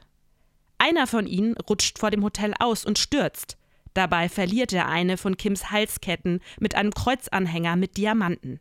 Einer 0.77 1.07
von 1.07 1.27
ihnen 1.27 1.57
rutscht 1.57 1.99
vor 1.99 2.11
dem 2.11 2.23
Hotel 2.23 2.53
aus 2.59 2.85
und 2.85 2.99
stürzt. 2.99 3.57
Dabei 3.97 4.29
verliert 4.29 4.73
er 4.73 4.87
eine 4.87 5.17
von 5.17 5.37
Kims 5.37 5.71
Halsketten 5.71 6.39
mit 6.59 6.75
einem 6.75 6.93
Kreuzanhänger 6.93 7.75
mit 7.77 7.97
Diamanten. 7.97 8.59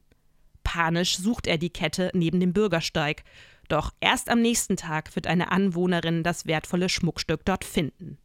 Panisch 0.64 1.18
sucht 1.18 1.46
er 1.46 1.58
die 1.58 1.68
Kette 1.68 2.10
neben 2.14 2.40
dem 2.40 2.54
Bürgersteig, 2.54 3.22
doch 3.68 3.92
erst 4.00 4.30
am 4.30 4.40
nächsten 4.40 4.78
Tag 4.78 5.14
wird 5.14 5.26
eine 5.26 5.52
Anwohnerin 5.52 6.22
das 6.22 6.46
wertvolle 6.46 6.88
Schmuckstück 6.88 7.44
dort 7.44 7.66
finden. 7.66 8.16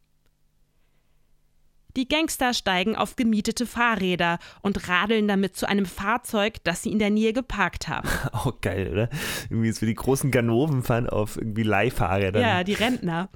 Die 1.98 2.08
Gangster 2.08 2.54
steigen 2.54 2.96
auf 2.96 3.14
gemietete 3.16 3.66
Fahrräder 3.66 4.38
und 4.62 4.88
radeln 4.88 5.28
damit 5.28 5.54
zu 5.54 5.68
einem 5.68 5.84
Fahrzeug, 5.84 6.64
das 6.64 6.82
sie 6.82 6.92
in 6.92 6.98
der 6.98 7.10
Nähe 7.10 7.34
geparkt 7.34 7.88
haben. 7.88 8.08
Auch 8.32 8.58
geil, 8.62 8.88
oder? 8.90 9.10
Irgendwie 9.50 9.72
so 9.72 9.84
die 9.84 9.94
großen 9.94 10.30
Ganoven 10.30 10.82
fahren 10.82 11.10
auf 11.10 11.36
irgendwie 11.36 11.64
Leihfahrrädern. 11.64 12.40
Ja, 12.40 12.64
die 12.64 12.72
Rentner. 12.72 13.28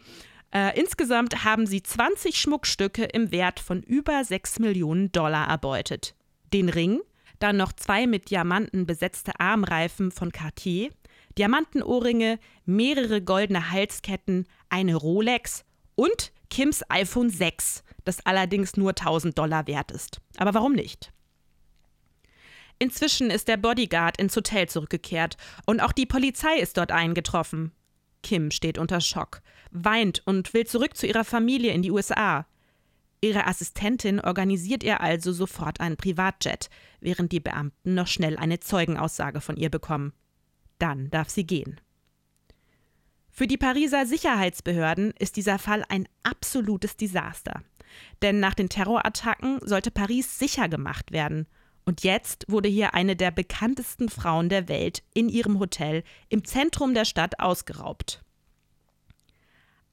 Äh, 0.52 0.78
insgesamt 0.78 1.44
haben 1.44 1.66
sie 1.66 1.82
20 1.82 2.40
Schmuckstücke 2.40 3.04
im 3.04 3.30
Wert 3.30 3.60
von 3.60 3.82
über 3.82 4.24
6 4.24 4.58
Millionen 4.60 5.12
Dollar 5.12 5.48
erbeutet. 5.48 6.14
Den 6.52 6.68
Ring, 6.68 7.00
dann 7.38 7.56
noch 7.56 7.72
zwei 7.72 8.06
mit 8.06 8.30
Diamanten 8.30 8.86
besetzte 8.86 9.38
Armreifen 9.40 10.10
von 10.10 10.32
Cartier, 10.32 10.90
Diamantenohrringe, 11.38 12.38
mehrere 12.64 13.20
goldene 13.20 13.70
Halsketten, 13.70 14.46
eine 14.70 14.94
Rolex 14.94 15.64
und 15.94 16.32
Kims 16.48 16.82
iPhone 16.88 17.28
6, 17.28 17.82
das 18.04 18.24
allerdings 18.24 18.76
nur 18.76 18.90
1000 18.90 19.36
Dollar 19.36 19.66
wert 19.66 19.90
ist. 19.90 20.20
Aber 20.36 20.54
warum 20.54 20.72
nicht? 20.72 21.12
Inzwischen 22.78 23.30
ist 23.30 23.48
der 23.48 23.56
Bodyguard 23.56 24.18
ins 24.18 24.36
Hotel 24.36 24.68
zurückgekehrt 24.68 25.36
und 25.64 25.80
auch 25.80 25.92
die 25.92 26.06
Polizei 26.06 26.56
ist 26.58 26.76
dort 26.76 26.92
eingetroffen. 26.92 27.72
Kim 28.26 28.50
steht 28.50 28.76
unter 28.76 29.00
Schock, 29.00 29.40
weint 29.70 30.20
und 30.24 30.52
will 30.52 30.66
zurück 30.66 30.96
zu 30.96 31.06
ihrer 31.06 31.22
Familie 31.22 31.70
in 31.70 31.82
die 31.82 31.92
USA. 31.92 32.44
Ihre 33.20 33.46
Assistentin 33.46 34.18
organisiert 34.18 34.82
ihr 34.82 35.00
also 35.00 35.32
sofort 35.32 35.78
einen 35.78 35.96
Privatjet, 35.96 36.68
während 36.98 37.30
die 37.30 37.38
Beamten 37.38 37.94
noch 37.94 38.08
schnell 38.08 38.36
eine 38.36 38.58
Zeugenaussage 38.58 39.40
von 39.40 39.56
ihr 39.56 39.70
bekommen. 39.70 40.12
Dann 40.80 41.08
darf 41.10 41.28
sie 41.28 41.46
gehen. 41.46 41.80
Für 43.30 43.46
die 43.46 43.58
Pariser 43.58 44.06
Sicherheitsbehörden 44.06 45.12
ist 45.20 45.36
dieser 45.36 45.60
Fall 45.60 45.84
ein 45.88 46.08
absolutes 46.24 46.96
Desaster. 46.96 47.62
Denn 48.22 48.40
nach 48.40 48.54
den 48.54 48.68
Terrorattacken 48.68 49.60
sollte 49.62 49.92
Paris 49.92 50.36
sicher 50.40 50.68
gemacht 50.68 51.12
werden. 51.12 51.46
Und 51.86 52.02
jetzt 52.02 52.44
wurde 52.48 52.68
hier 52.68 52.94
eine 52.94 53.14
der 53.14 53.30
bekanntesten 53.30 54.08
Frauen 54.08 54.48
der 54.48 54.68
Welt 54.68 55.04
in 55.14 55.28
ihrem 55.28 55.60
Hotel 55.60 56.02
im 56.28 56.44
Zentrum 56.44 56.94
der 56.94 57.04
Stadt 57.04 57.38
ausgeraubt. 57.38 58.22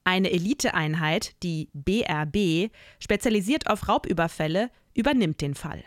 Eine 0.03 0.31
Eliteeinheit, 0.31 1.35
die 1.43 1.69
BRB, 1.73 2.71
spezialisiert 2.99 3.67
auf 3.67 3.87
Raubüberfälle, 3.87 4.71
übernimmt 4.95 5.39
den 5.39 5.53
Fall. 5.53 5.83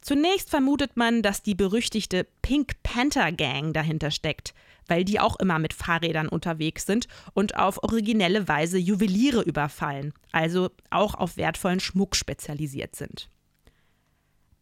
Zunächst 0.00 0.50
vermutet 0.50 0.96
man, 0.96 1.22
dass 1.22 1.42
die 1.42 1.54
berüchtigte 1.54 2.26
Pink 2.42 2.82
Panther 2.82 3.30
Gang 3.30 3.72
dahinter 3.72 4.10
steckt, 4.10 4.54
weil 4.86 5.04
die 5.04 5.20
auch 5.20 5.36
immer 5.36 5.58
mit 5.58 5.74
Fahrrädern 5.74 6.28
unterwegs 6.28 6.86
sind 6.86 7.08
und 7.34 7.56
auf 7.56 7.82
originelle 7.82 8.48
Weise 8.48 8.78
Juweliere 8.78 9.42
überfallen, 9.42 10.12
also 10.32 10.70
auch 10.90 11.14
auf 11.14 11.36
wertvollen 11.36 11.80
Schmuck 11.80 12.16
spezialisiert 12.16 12.96
sind. 12.96 13.30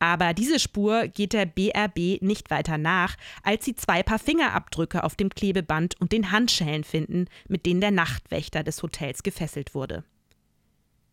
Aber 0.02 0.34
diese 0.34 0.58
Spur 0.58 1.06
geht 1.06 1.32
der 1.32 1.46
BRB 1.46 2.20
nicht 2.22 2.50
weiter 2.50 2.76
nach, 2.76 3.14
als 3.44 3.64
sie 3.64 3.76
zwei 3.76 4.02
Paar 4.02 4.18
Fingerabdrücke 4.18 5.04
auf 5.04 5.14
dem 5.14 5.28
Klebeband 5.28 5.94
und 6.00 6.10
den 6.10 6.32
Handschellen 6.32 6.82
finden, 6.82 7.26
mit 7.46 7.66
denen 7.66 7.80
der 7.80 7.92
Nachtwächter 7.92 8.64
des 8.64 8.82
Hotels 8.82 9.22
gefesselt 9.22 9.76
wurde. 9.76 10.02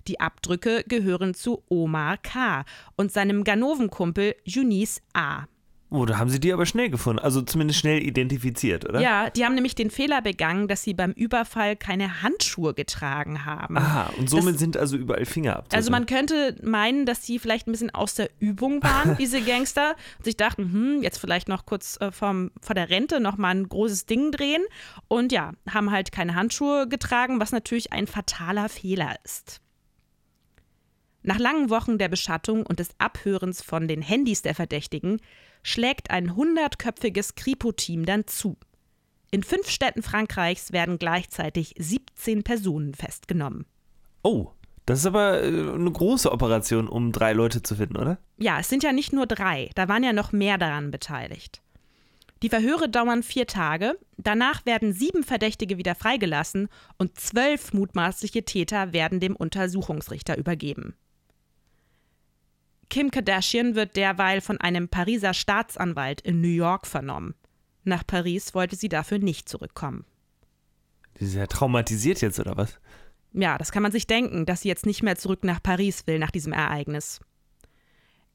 Die 0.08 0.20
Abdrücke 0.20 0.84
gehören 0.88 1.36
zu 1.36 1.62
Omar 1.70 2.18
K. 2.18 2.66
und 2.96 3.12
seinem 3.12 3.44
Ganovenkumpel 3.44 4.36
Junis 4.44 5.04
A. 5.14 5.46
Oh, 5.92 6.06
da 6.06 6.20
haben 6.20 6.30
sie 6.30 6.40
die 6.40 6.54
aber 6.54 6.68
schnell 6.68 6.90
gefunden, 6.92 7.20
also 7.20 7.42
zumindest 7.42 7.80
schnell 7.80 8.02
identifiziert, 8.02 8.88
oder? 8.88 9.02
Ja, 9.02 9.32
die 9.32 9.44
haben 9.44 9.56
nämlich 9.56 9.74
den 9.74 9.90
Fehler 9.90 10.22
begangen, 10.22 10.68
dass 10.68 10.84
sie 10.84 10.94
beim 10.94 11.12
Überfall 11.14 11.76
keine 11.76 12.22
Handschuhe 12.22 12.76
getragen 12.76 13.44
haben. 13.46 13.76
Aha, 13.76 14.12
und 14.20 14.30
somit 14.30 14.56
das, 14.56 14.60
sind 14.60 14.78
also 14.78 14.98
überall 14.98 15.26
Fingerabdrücke. 15.26 15.76
Also 15.76 15.90
man 15.90 16.06
könnte 16.06 16.56
meinen, 16.62 17.08
dass 17.08 17.26
sie 17.26 17.40
vielleicht 17.40 17.68
ein 17.68 17.72
bisschen 17.72 17.90
aus 17.90 18.14
der 18.14 18.30
Übung 18.40 18.84
waren, 18.84 19.18
diese 19.20 19.42
Gangster, 19.42 19.96
und 20.20 20.26
sich 20.26 20.38
dachten, 20.38 20.72
hm, 20.72 21.02
jetzt 21.02 21.18
vielleicht 21.18 21.50
noch 21.50 21.66
kurz 21.66 21.98
äh, 22.02 22.12
vom, 22.12 22.52
vor 22.62 22.76
der 22.76 22.92
Rente 22.92 23.20
nochmal 23.20 23.56
ein 23.56 23.68
großes 23.68 24.06
Ding 24.06 24.32
drehen. 24.32 24.62
Und 25.08 25.32
ja, 25.32 25.54
haben 25.68 25.92
halt 25.92 26.12
keine 26.12 26.36
Handschuhe 26.36 26.88
getragen, 26.88 27.40
was 27.40 27.52
natürlich 27.52 27.92
ein 27.92 28.06
fataler 28.06 28.70
Fehler 28.70 29.16
ist. 29.24 29.62
Nach 31.22 31.38
langen 31.38 31.70
Wochen 31.70 31.98
der 31.98 32.08
Beschattung 32.08 32.66
und 32.66 32.80
des 32.80 32.90
Abhörens 32.98 33.62
von 33.62 33.88
den 33.88 34.02
Handys 34.02 34.42
der 34.42 34.56
Verdächtigen 34.56 35.22
schlägt 35.64 36.12
ein 36.12 36.36
hundertköpfiges 36.36 37.36
Kripo-Team 37.36 38.06
dann 38.06 38.26
zu. 38.28 38.58
In 39.32 39.44
fünf 39.44 39.70
Städten 39.70 40.02
Frankreichs 40.02 40.72
werden 40.72 40.98
gleichzeitig 40.98 41.76
17 41.78 42.44
Personen 42.44 42.94
festgenommen. 42.94 43.66
Oh, 44.24 44.52
das 44.86 45.00
ist 45.00 45.06
aber 45.06 45.44
äh, 45.44 45.48
eine 45.48 45.92
große 45.92 46.32
Operation, 46.32 46.88
um 46.88 47.12
drei 47.12 47.34
Leute 47.34 47.62
zu 47.62 47.76
finden, 47.76 47.98
oder? 47.98 48.18
Ja, 48.38 48.60
es 48.60 48.70
sind 48.70 48.82
ja 48.82 48.92
nicht 48.92 49.14
nur 49.14 49.28
drei, 49.28 49.70
da 49.76 49.88
waren 49.88 50.04
ja 50.04 50.14
noch 50.14 50.32
mehr 50.32 50.58
daran 50.58 50.90
beteiligt. 50.90 51.62
Die 52.42 52.50
Verhöre 52.50 52.90
dauern 52.90 53.22
vier 53.22 53.46
Tage, 53.46 54.00
danach 54.18 54.66
werden 54.66 54.94
sieben 54.94 55.24
Verdächtige 55.24 55.78
wieder 55.78 55.94
freigelassen 55.94 56.70
und 56.98 57.20
zwölf 57.20 57.74
mutmaßliche 57.74 58.46
Täter 58.46 58.94
werden 58.94 59.20
dem 59.20 59.36
Untersuchungsrichter 59.36 60.38
übergeben. 60.38 60.96
Kim 62.90 63.12
Kardashian 63.12 63.76
wird 63.76 63.96
derweil 63.96 64.42
von 64.42 64.60
einem 64.60 64.90
Pariser 64.90 65.34
Staatsanwalt 65.34 66.22
in 66.22 66.42
New 66.42 66.48
York 66.48 66.88
vernommen. 66.88 67.36
Nach 67.84 68.06
Paris 68.06 68.54
wollte 68.56 68.76
sie 68.76 68.90
dafür 68.90 69.20
nicht 69.20 69.48
zurückkommen. 69.48 70.06
Sie 71.16 71.26
ist 71.26 71.36
ja 71.36 71.48
traumatisiert 71.48 72.22
jetzt, 72.22 72.40
oder 72.40 72.58
was? 72.58 72.80
Ja, 73.34 73.58
das 73.58 73.72
kann 73.72 73.84
man 73.84 73.92
sich 73.92 74.08
denken, 74.08 74.46
dass 74.46 74.62
sie 74.62 74.70
jetzt 74.70 74.86
nicht 74.86 75.04
mehr 75.04 75.16
zurück 75.16 75.44
nach 75.44 75.62
Paris 75.62 76.08
will 76.08 76.18
nach 76.18 76.32
diesem 76.32 76.54
Ereignis. 76.54 77.20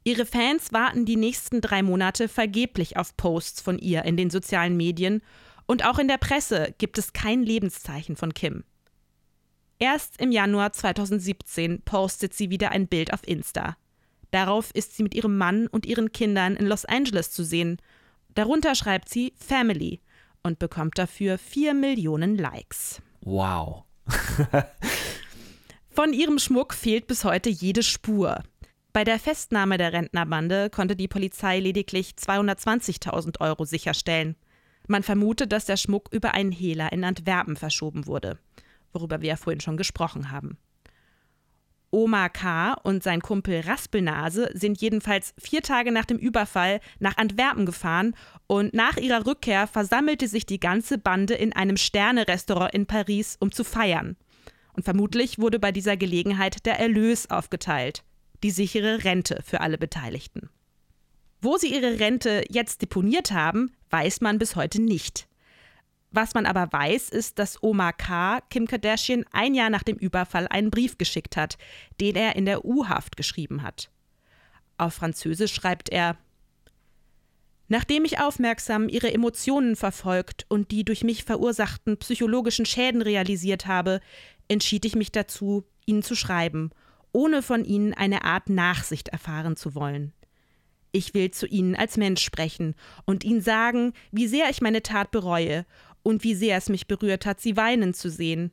Ihre 0.05 0.27
Fans 0.27 0.73
warten 0.73 1.07
die 1.07 1.17
nächsten 1.17 1.61
drei 1.61 1.83
Monate 1.83 2.29
vergeblich 2.29 2.97
auf 2.97 3.17
Posts 3.17 3.63
von 3.63 3.79
ihr 3.79 4.05
in 4.05 4.17
den 4.17 4.31
sozialen 4.31 4.77
Medien 4.77 5.23
und 5.67 5.85
auch 5.87 5.99
in 5.99 6.09
der 6.09 6.19
Presse 6.19 6.75
gibt 6.79 6.99
es 6.99 7.13
kein 7.13 7.43
Lebenszeichen 7.43 8.15
von 8.15 8.35
Kim. 8.35 8.65
Erst 9.79 10.21
im 10.21 10.31
Januar 10.31 10.73
2017 10.73 11.83
postet 11.83 12.35
sie 12.35 12.51
wieder 12.51 12.71
ein 12.71 12.87
Bild 12.87 13.13
auf 13.13 13.27
Insta. 13.27 13.77
Darauf 14.35 14.73
ist 14.73 14.97
sie 14.97 15.05
mit 15.05 15.15
ihrem 15.15 15.39
Mann 15.39 15.69
und 15.69 15.87
ihren 15.87 16.11
Kindern 16.11 16.57
in 16.57 16.67
Los 16.67 16.85
Angeles 16.85 17.31
zu 17.31 17.45
sehen. 17.45 17.79
Darunter 18.35 18.75
schreibt 18.75 19.09
sie 19.09 19.33
Family 19.37 20.01
und 20.43 20.59
bekommt 20.59 20.99
dafür 20.99 21.39
4 21.39 21.73
Millionen 21.73 22.37
Likes. 22.37 23.01
Wow. 23.21 23.85
Von 25.89 26.13
ihrem 26.13 26.41
Schmuck 26.41 26.75
fehlt 26.75 27.07
bis 27.07 27.23
heute 27.23 27.49
jede 27.49 27.85
Spur. 27.85 28.43
Bei 28.93 29.05
der 29.05 29.21
Festnahme 29.21 29.79
der 29.79 29.93
Rentnerbande 29.93 30.69
konnte 30.69 30.97
die 30.97 31.07
Polizei 31.07 31.61
lediglich 31.61 32.15
220.000 32.21 33.41
Euro 33.41 33.65
sicherstellen. 33.65 34.35
Man 34.89 35.05
vermutet, 35.05 35.53
dass 35.53 35.67
der 35.67 35.77
Schmuck 35.77 36.09
über 36.11 36.35
einen 36.35 36.51
Hehler 36.51 36.91
in 36.91 37.05
Antwerpen 37.05 37.55
verschoben 37.55 38.09
wurde, 38.09 38.41
worüber 38.93 39.21
wir 39.21 39.29
ja 39.29 39.37
vorhin 39.37 39.61
schon 39.61 39.77
gesprochen 39.77 40.33
haben. 40.33 40.59
Oma 41.95 42.29
K. 42.29 42.75
und 42.83 43.05
sein 43.05 43.23
Kumpel 43.23 43.61
Raspelnase 43.61 44.51
sind 44.53 44.81
jedenfalls 44.81 45.33
vier 45.39 45.63
Tage 45.63 45.93
nach 45.93 46.05
dem 46.05 46.19
Überfall 46.19 46.81
nach 46.99 47.17
Antwerpen 47.17 47.67
gefahren 47.67 48.17
und 48.49 48.75
nach 48.75 48.97
ihrer 48.97 49.27
Rückkehr 49.27 49.69
versammelte 49.69 50.27
sich 50.27 50.45
die 50.45 50.59
ganze 50.59 50.99
Bande 50.99 51.35
in 51.35 51.53
einem 51.53 51.77
Sterne-Restaurant 51.77 52.75
in 52.75 52.87
Paris, 52.87 53.37
um 53.39 53.53
zu 53.53 53.63
feiern. 53.63 54.17
Und 54.73 54.83
vermutlich 54.83 55.39
wurde 55.39 55.61
bei 55.61 55.71
dieser 55.71 55.97
Gelegenheit 55.97 56.67
der 56.67 56.81
Erlös 56.81 57.31
aufgeteilt, 57.31 58.03
die 58.43 58.51
sichere 58.51 59.05
Rente 59.05 59.41
für 59.47 59.61
alle 59.61 59.79
Beteiligten. 59.79 60.51
Wo 61.41 61.59
sie 61.59 61.73
ihre 61.73 62.01
Rente 62.01 62.43
jetzt 62.51 62.83
deponiert 62.83 63.31
haben, 63.31 63.71
weiß 63.91 64.21
man 64.21 64.41
bis 64.41 64.57
heute 64.57 64.83
nicht. 64.83 65.29
Was 66.17 66.33
man 66.33 66.47
aber 66.47 66.73
weiß, 66.73 67.09
ist, 67.09 67.41
dass 67.41 67.61
Oma 67.61 67.91
K. 67.91 68.41
Kim 68.49 68.69
Kardashian 68.69 69.25
ein 69.33 69.53
Jahr 69.53 69.69
nach 69.69 69.83
dem 69.83 69.97
Überfall 69.97 70.47
einen 70.47 70.71
Brief 70.71 70.97
geschickt 70.97 71.37
hat, 71.37 71.59
den 72.01 72.15
er 72.15 72.37
in 72.37 72.45
der 72.45 72.65
U-Haft 72.65 73.17
geschrieben 73.17 73.65
hat. 73.65 73.91
Auf 74.79 74.95
Französisch 74.95 75.53
schreibt 75.53 75.89
er 75.89 76.17
Nachdem 77.67 78.05
ich 78.05 78.21
aufmerksam 78.21 78.89
ihre 78.89 79.13
Emotionen 79.13 79.75
verfolgt 79.75 80.47
und 80.49 80.71
die 80.71 80.85
durch 80.85 81.03
mich 81.03 81.25
verursachten 81.25 81.97
psychologischen 81.97 82.65
Schäden 82.65 83.03
realisiert 83.03 83.67
habe, 83.67 84.01
entschied 84.47 84.85
ich 84.85 84.95
mich 84.95 85.11
dazu, 85.11 85.65
ihnen 85.85 86.05
zu 86.05 86.15
schreiben, 86.15 86.71
ohne 87.11 87.43
von 87.43 87.65
ihnen 87.65 87.93
eine 87.93 88.23
Art 88.23 88.51
Nachsicht 88.51 89.09
erfahren 89.09 89.57
zu 89.57 89.75
wollen. 89.75 90.13
Ich 90.93 91.13
will 91.13 91.33
zu 91.33 91.49
ihnen 91.49 91.75
als 91.75 91.97
Mensch 91.97 92.23
sprechen 92.23 92.77
und 93.05 93.25
ihnen 93.25 93.41
sagen, 93.41 93.95
wie 94.13 94.29
sehr 94.29 94.49
ich 94.49 94.61
meine 94.61 94.83
Tat 94.83 95.11
bereue 95.11 95.67
und 96.05 96.23
wie 96.23 96.35
sehr 96.37 96.57
es 96.57 96.69
mich 96.69 96.87
berührt 96.87 97.27
hat, 97.27 97.41
sie 97.41 97.57
weinen 97.57 97.95
zu 97.95 98.09
sehen. 98.09 98.53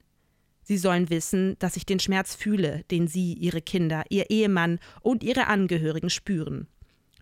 Sie 0.63 0.77
sollen 0.77 1.09
wissen, 1.09 1.57
dass 1.59 1.75
ich 1.75 1.85
den 1.85 1.99
Schmerz 1.99 2.33
fühle, 2.35 2.83
den 2.91 3.07
Sie, 3.07 3.33
Ihre 3.33 3.61
Kinder, 3.61 4.03
Ihr 4.09 4.29
Ehemann 4.29 4.79
und 5.01 5.23
Ihre 5.23 5.47
Angehörigen 5.47 6.09
spüren. 6.09 6.67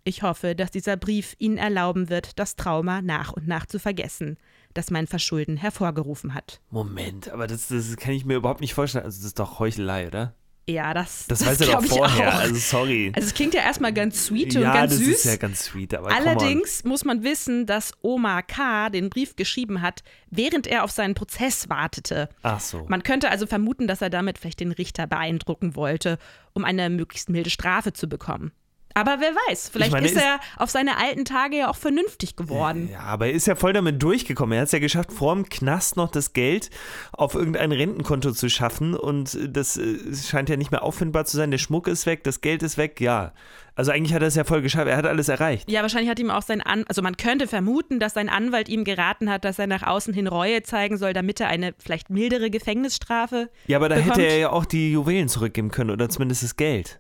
Ich 0.04 0.24
hoffe, 0.24 0.56
dass 0.56 0.72
dieser 0.72 0.98
Brief 0.98 1.36
Ihnen 1.40 1.58
erlauben 1.58 2.10
wird, 2.10 2.38
das 2.38 2.56
Trauma 2.56 3.02
nach 3.02 3.34
und 3.34 3.48
nach 3.48 3.66
zu 3.66 3.80
vergessen, 3.80 4.38
das 4.74 4.92
mein 4.92 5.08
Verschulden 5.08 5.58
hervorgerufen 5.58 6.34
hat. 6.34 6.62
Moment, 6.70 7.30
aber 7.30 7.48
das, 7.48 7.68
das 7.70 7.96
kann 7.98 8.14
ich 8.14 8.26
mir 8.26 8.36
überhaupt 8.36 8.62
nicht 8.62 8.74
vorstellen. 8.74 9.06
Also, 9.06 9.20
das 9.20 9.28
ist 9.28 9.40
doch 9.40 9.60
Heuchelei, 9.60 10.08
oder? 10.08 10.36
Ja, 10.70 10.94
das, 10.94 11.26
das, 11.28 11.40
das 11.40 11.48
weiß 11.48 11.62
er 11.62 11.68
doch 11.68 11.86
vorher, 11.86 12.38
also 12.38 12.56
sorry. 12.56 13.12
Also 13.16 13.28
es 13.28 13.34
klingt 13.34 13.54
ja 13.54 13.62
erstmal 13.62 13.92
ganz 13.92 14.26
sweet 14.26 14.54
ja, 14.54 14.62
und 14.62 14.74
ganz 14.74 14.94
das 14.94 15.00
süß. 15.00 15.16
ist 15.16 15.26
ja 15.26 15.36
ganz 15.38 15.64
sweet, 15.64 15.96
aber 15.96 16.10
Allerdings 16.16 16.84
muss 16.84 17.06
man 17.06 17.24
wissen, 17.24 17.66
dass 17.66 17.94
Omar 18.02 18.44
K. 18.44 18.90
den 18.90 19.10
Brief 19.10 19.36
geschrieben 19.36 19.82
hat, 19.82 20.04
während 20.30 20.68
er 20.68 20.84
auf 20.84 20.92
seinen 20.92 21.16
Prozess 21.16 21.70
wartete. 21.70 22.30
Ach 22.44 22.60
so. 22.60 22.86
Man 22.88 23.04
könnte 23.04 23.30
also 23.32 23.48
vermuten, 23.48 23.88
dass 23.88 24.02
er 24.02 24.10
damit 24.10 24.38
vielleicht 24.38 24.60
den 24.60 24.72
Richter 24.72 25.08
beeindrucken 25.08 25.76
wollte, 25.76 26.20
um 26.54 26.66
eine 26.66 26.90
möglichst 26.90 27.30
milde 27.30 27.50
Strafe 27.50 27.94
zu 27.94 28.08
bekommen. 28.08 28.52
Aber 28.96 29.18
wer 29.20 29.34
weiß, 29.50 29.70
vielleicht 29.70 29.92
meine, 29.92 30.08
ist 30.08 30.18
er 30.18 30.40
auf 30.58 30.70
seine 30.70 30.98
alten 30.98 31.24
Tage 31.26 31.58
ja 31.58 31.70
auch 31.70 31.76
vernünftig 31.76 32.36
geworden. 32.36 32.90
Ja, 32.92 33.02
aber 33.02 33.28
er 33.28 33.34
ist 33.34 33.48
ja 33.48 33.56
voll 33.56 33.74
damit 33.74 34.02
durchgekommen. 34.02 34.54
Er 34.58 34.62
hat 34.62 34.66
es 34.68 34.72
ja 34.72 34.80
geschafft, 34.80 35.12
vor 35.12 35.34
dem 35.36 35.48
Knast 35.48 35.96
noch 35.96 36.10
das 36.12 36.34
Geld 36.34 36.70
auf 37.12 37.36
irgendein 37.36 37.72
Rentenkonto 37.72 38.32
zu 38.32 38.50
schaffen 38.50 38.96
und 38.96 39.38
das 39.48 39.78
äh, 39.78 39.98
scheint 40.16 40.50
ja 40.50 40.58
nicht 40.58 40.72
mehr 40.72 40.84
auffindbar 40.84 41.26
zu 41.26 41.38
sein. 41.38 41.52
Der 41.52 41.60
Schmuck 41.60 41.88
ist 41.88 42.06
weg, 42.06 42.24
das 42.24 42.42
Geld 42.42 42.64
ist 42.64 42.78
weg, 42.78 43.00
ja. 43.00 43.34
Also 43.76 43.92
eigentlich 43.92 44.14
hat 44.14 44.22
er 44.22 44.28
es 44.28 44.36
ja 44.36 44.44
voll 44.44 44.62
geschafft, 44.62 44.88
er 44.88 44.98
hat 44.98 45.06
alles 45.06 45.30
erreicht. 45.30 45.70
Ja, 45.72 45.82
wahrscheinlich 45.84 46.10
hat 46.10 46.20
ihm 46.20 46.32
auch 46.32 46.42
sein 46.42 46.62
An 46.62 46.84
also 46.90 47.02
man 47.02 47.16
könnte 47.16 47.48
vermuten, 47.48 48.00
dass 48.00 48.14
sein 48.14 48.28
Anwalt 48.28 48.68
ihm 48.68 48.84
geraten 48.84 49.30
hat, 49.30 49.46
dass 49.46 49.58
er 49.60 49.68
nach 49.68 49.84
außen 49.84 50.14
hin 50.14 50.28
Reue 50.28 50.64
zeigen 50.64 50.98
soll, 50.98 51.14
damit 51.14 51.40
er 51.40 51.48
eine 51.48 51.74
vielleicht 51.78 52.10
mildere 52.10 52.50
Gefängnisstrafe 52.50 53.50
Ja, 53.68 53.78
aber 53.78 53.88
da 53.88 53.96
bekommt. 53.96 54.18
hätte 54.18 54.28
er 54.28 54.38
ja 54.38 54.50
auch 54.50 54.66
die 54.66 54.92
Juwelen 54.92 55.30
zurückgeben 55.30 55.72
können 55.72 55.92
oder 55.92 56.10
zumindest 56.10 56.44
das 56.44 56.58
Geld. 56.58 57.00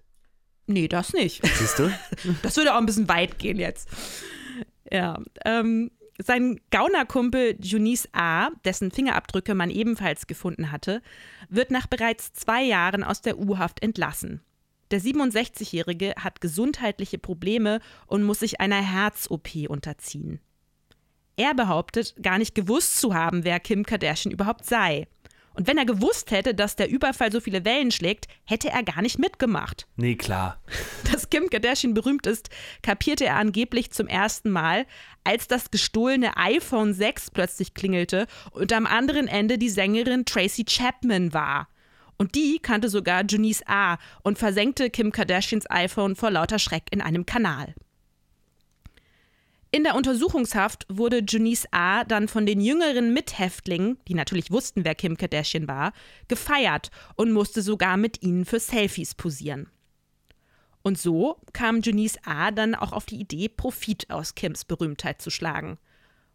Nee, 0.69 0.88
das 0.88 1.13
nicht. 1.13 1.43
Siehst 1.45 1.79
du? 1.79 1.91
Das 2.43 2.55
würde 2.55 2.73
auch 2.73 2.77
ein 2.77 2.86
bisschen 2.86 3.10
weit 3.10 3.39
gehen 3.39 3.58
jetzt. 3.58 3.89
Ja. 4.91 5.19
Ähm, 5.43 5.89
sein 6.19 6.60
Gaunerkumpel 6.69 7.58
Junice 7.60 8.08
A., 8.12 8.49
dessen 8.65 8.91
Fingerabdrücke 8.91 9.55
man 9.55 9.71
ebenfalls 9.71 10.27
gefunden 10.27 10.71
hatte, 10.71 11.01
wird 11.49 11.71
nach 11.71 11.88
bereits 11.88 12.34
zwei 12.34 12.62
Jahren 12.63 13.03
aus 13.03 13.21
der 13.21 13.39
U-Haft 13.39 13.82
entlassen. 13.82 14.41
Der 14.91 15.01
67-Jährige 15.01 16.13
hat 16.19 16.39
gesundheitliche 16.39 17.17
Probleme 17.17 17.79
und 18.05 18.23
muss 18.23 18.41
sich 18.41 18.60
einer 18.60 18.82
Herz-OP 18.82 19.69
unterziehen. 19.69 20.39
Er 21.36 21.55
behauptet, 21.55 22.13
gar 22.21 22.38
nicht 22.38 22.53
gewusst 22.53 22.99
zu 22.99 23.15
haben, 23.15 23.43
wer 23.43 23.60
Kim 23.60 23.86
Kardashian 23.86 24.32
überhaupt 24.32 24.65
sei. 24.65 25.08
Und 25.60 25.67
wenn 25.67 25.78
er 25.78 25.84
gewusst 25.84 26.32
hätte, 26.32 26.56
dass 26.56 26.78
der 26.78 26.89
Überfall 26.89 27.34
so 27.34 27.41
viele 27.41 27.65
Wellen 27.65 27.91
schlägt, 27.91 28.28
hätte 28.45 28.69
er 28.69 28.82
gar 28.82 29.02
nicht 29.02 29.19
mitgemacht. 29.19 29.88
Nee, 29.98 30.15
klar. 30.15 30.62
Dass 31.12 31.30
Kim 31.30 31.50
Kardashian 31.50 31.93
berühmt 31.93 32.26
ist, 32.28 32.50
kapierte 32.82 33.26
er 33.26 33.36
angeblich 33.36 33.91
zum 33.91 34.08
ersten 34.08 34.52
Mal, 34.52 34.86
als 35.26 35.50
das 35.50 35.69
gestohlene 35.69 36.38
iPhone 36.38 36.93
6 36.93 37.32
plötzlich 37.32 37.74
klingelte 37.74 38.26
und 38.52 38.72
am 38.72 38.86
anderen 38.86 39.28
Ende 39.28 39.58
die 39.58 39.67
Sängerin 39.67 40.24
Tracy 40.24 40.63
Chapman 40.63 41.34
war. 41.34 41.67
Und 42.15 42.36
die 42.36 42.60
kannte 42.60 42.88
sogar 42.88 43.26
Junice 43.26 43.63
A. 43.65 43.98
und 44.24 44.38
versenkte 44.38 44.89
Kim 44.89 45.12
Kardashians 45.12 45.69
iPhone 45.69 46.15
vor 46.15 46.32
lauter 46.32 46.60
Schreck 46.60 46.84
in 46.91 47.02
einem 47.02 47.26
Kanal. 47.26 47.76
In 49.71 49.84
der 49.84 49.93
Untersuchungshaft 49.93 50.88
wurde 50.89 51.19
Junice 51.19 51.67
A. 51.69 52.03
dann 52.03 52.27
von 52.27 52.47
den 52.47 52.60
jüngeren 52.60 53.13
Mithäftlingen, 53.13 53.99
die 54.08 54.15
natürlich 54.15 54.49
wussten, 54.49 54.84
wer 54.84 54.95
Kim 54.95 55.15
Kardashian 55.15 55.67
war, 55.67 55.93
gefeiert 56.27 56.89
und 57.15 57.32
musste 57.32 57.62
sogar 57.62 57.95
mit 57.95 58.23
ihnen 58.23 58.45
für 58.45 58.60
Selfies 58.60 59.13
posieren. 59.13 59.69
Und 60.82 60.97
so 60.97 61.38
kam 61.53 61.82
Junice 61.82 62.17
A. 62.25 62.49
dann 62.49 62.73
auch 62.73 62.93
auf 62.93 63.05
die 63.05 63.19
Idee, 63.19 63.47
Profit 63.47 64.10
aus 64.10 64.34
Kims 64.34 64.65
Berühmtheit 64.65 65.21
zu 65.21 65.29
schlagen. 65.29 65.77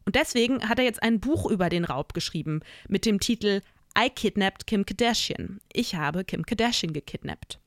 Und 0.04 0.14
deswegen 0.14 0.68
hat 0.68 0.78
er 0.78 0.84
jetzt 0.84 1.02
ein 1.02 1.18
Buch 1.18 1.50
über 1.50 1.68
den 1.68 1.84
Raub 1.84 2.14
geschrieben 2.14 2.60
mit 2.88 3.04
dem 3.04 3.18
Titel 3.18 3.62
I 3.98 4.10
Kidnapped 4.10 4.68
Kim 4.68 4.86
Kardashian. 4.86 5.60
Ich 5.72 5.96
habe 5.96 6.24
Kim 6.24 6.46
Kardashian 6.46 6.92
gekidnappt. 6.92 7.58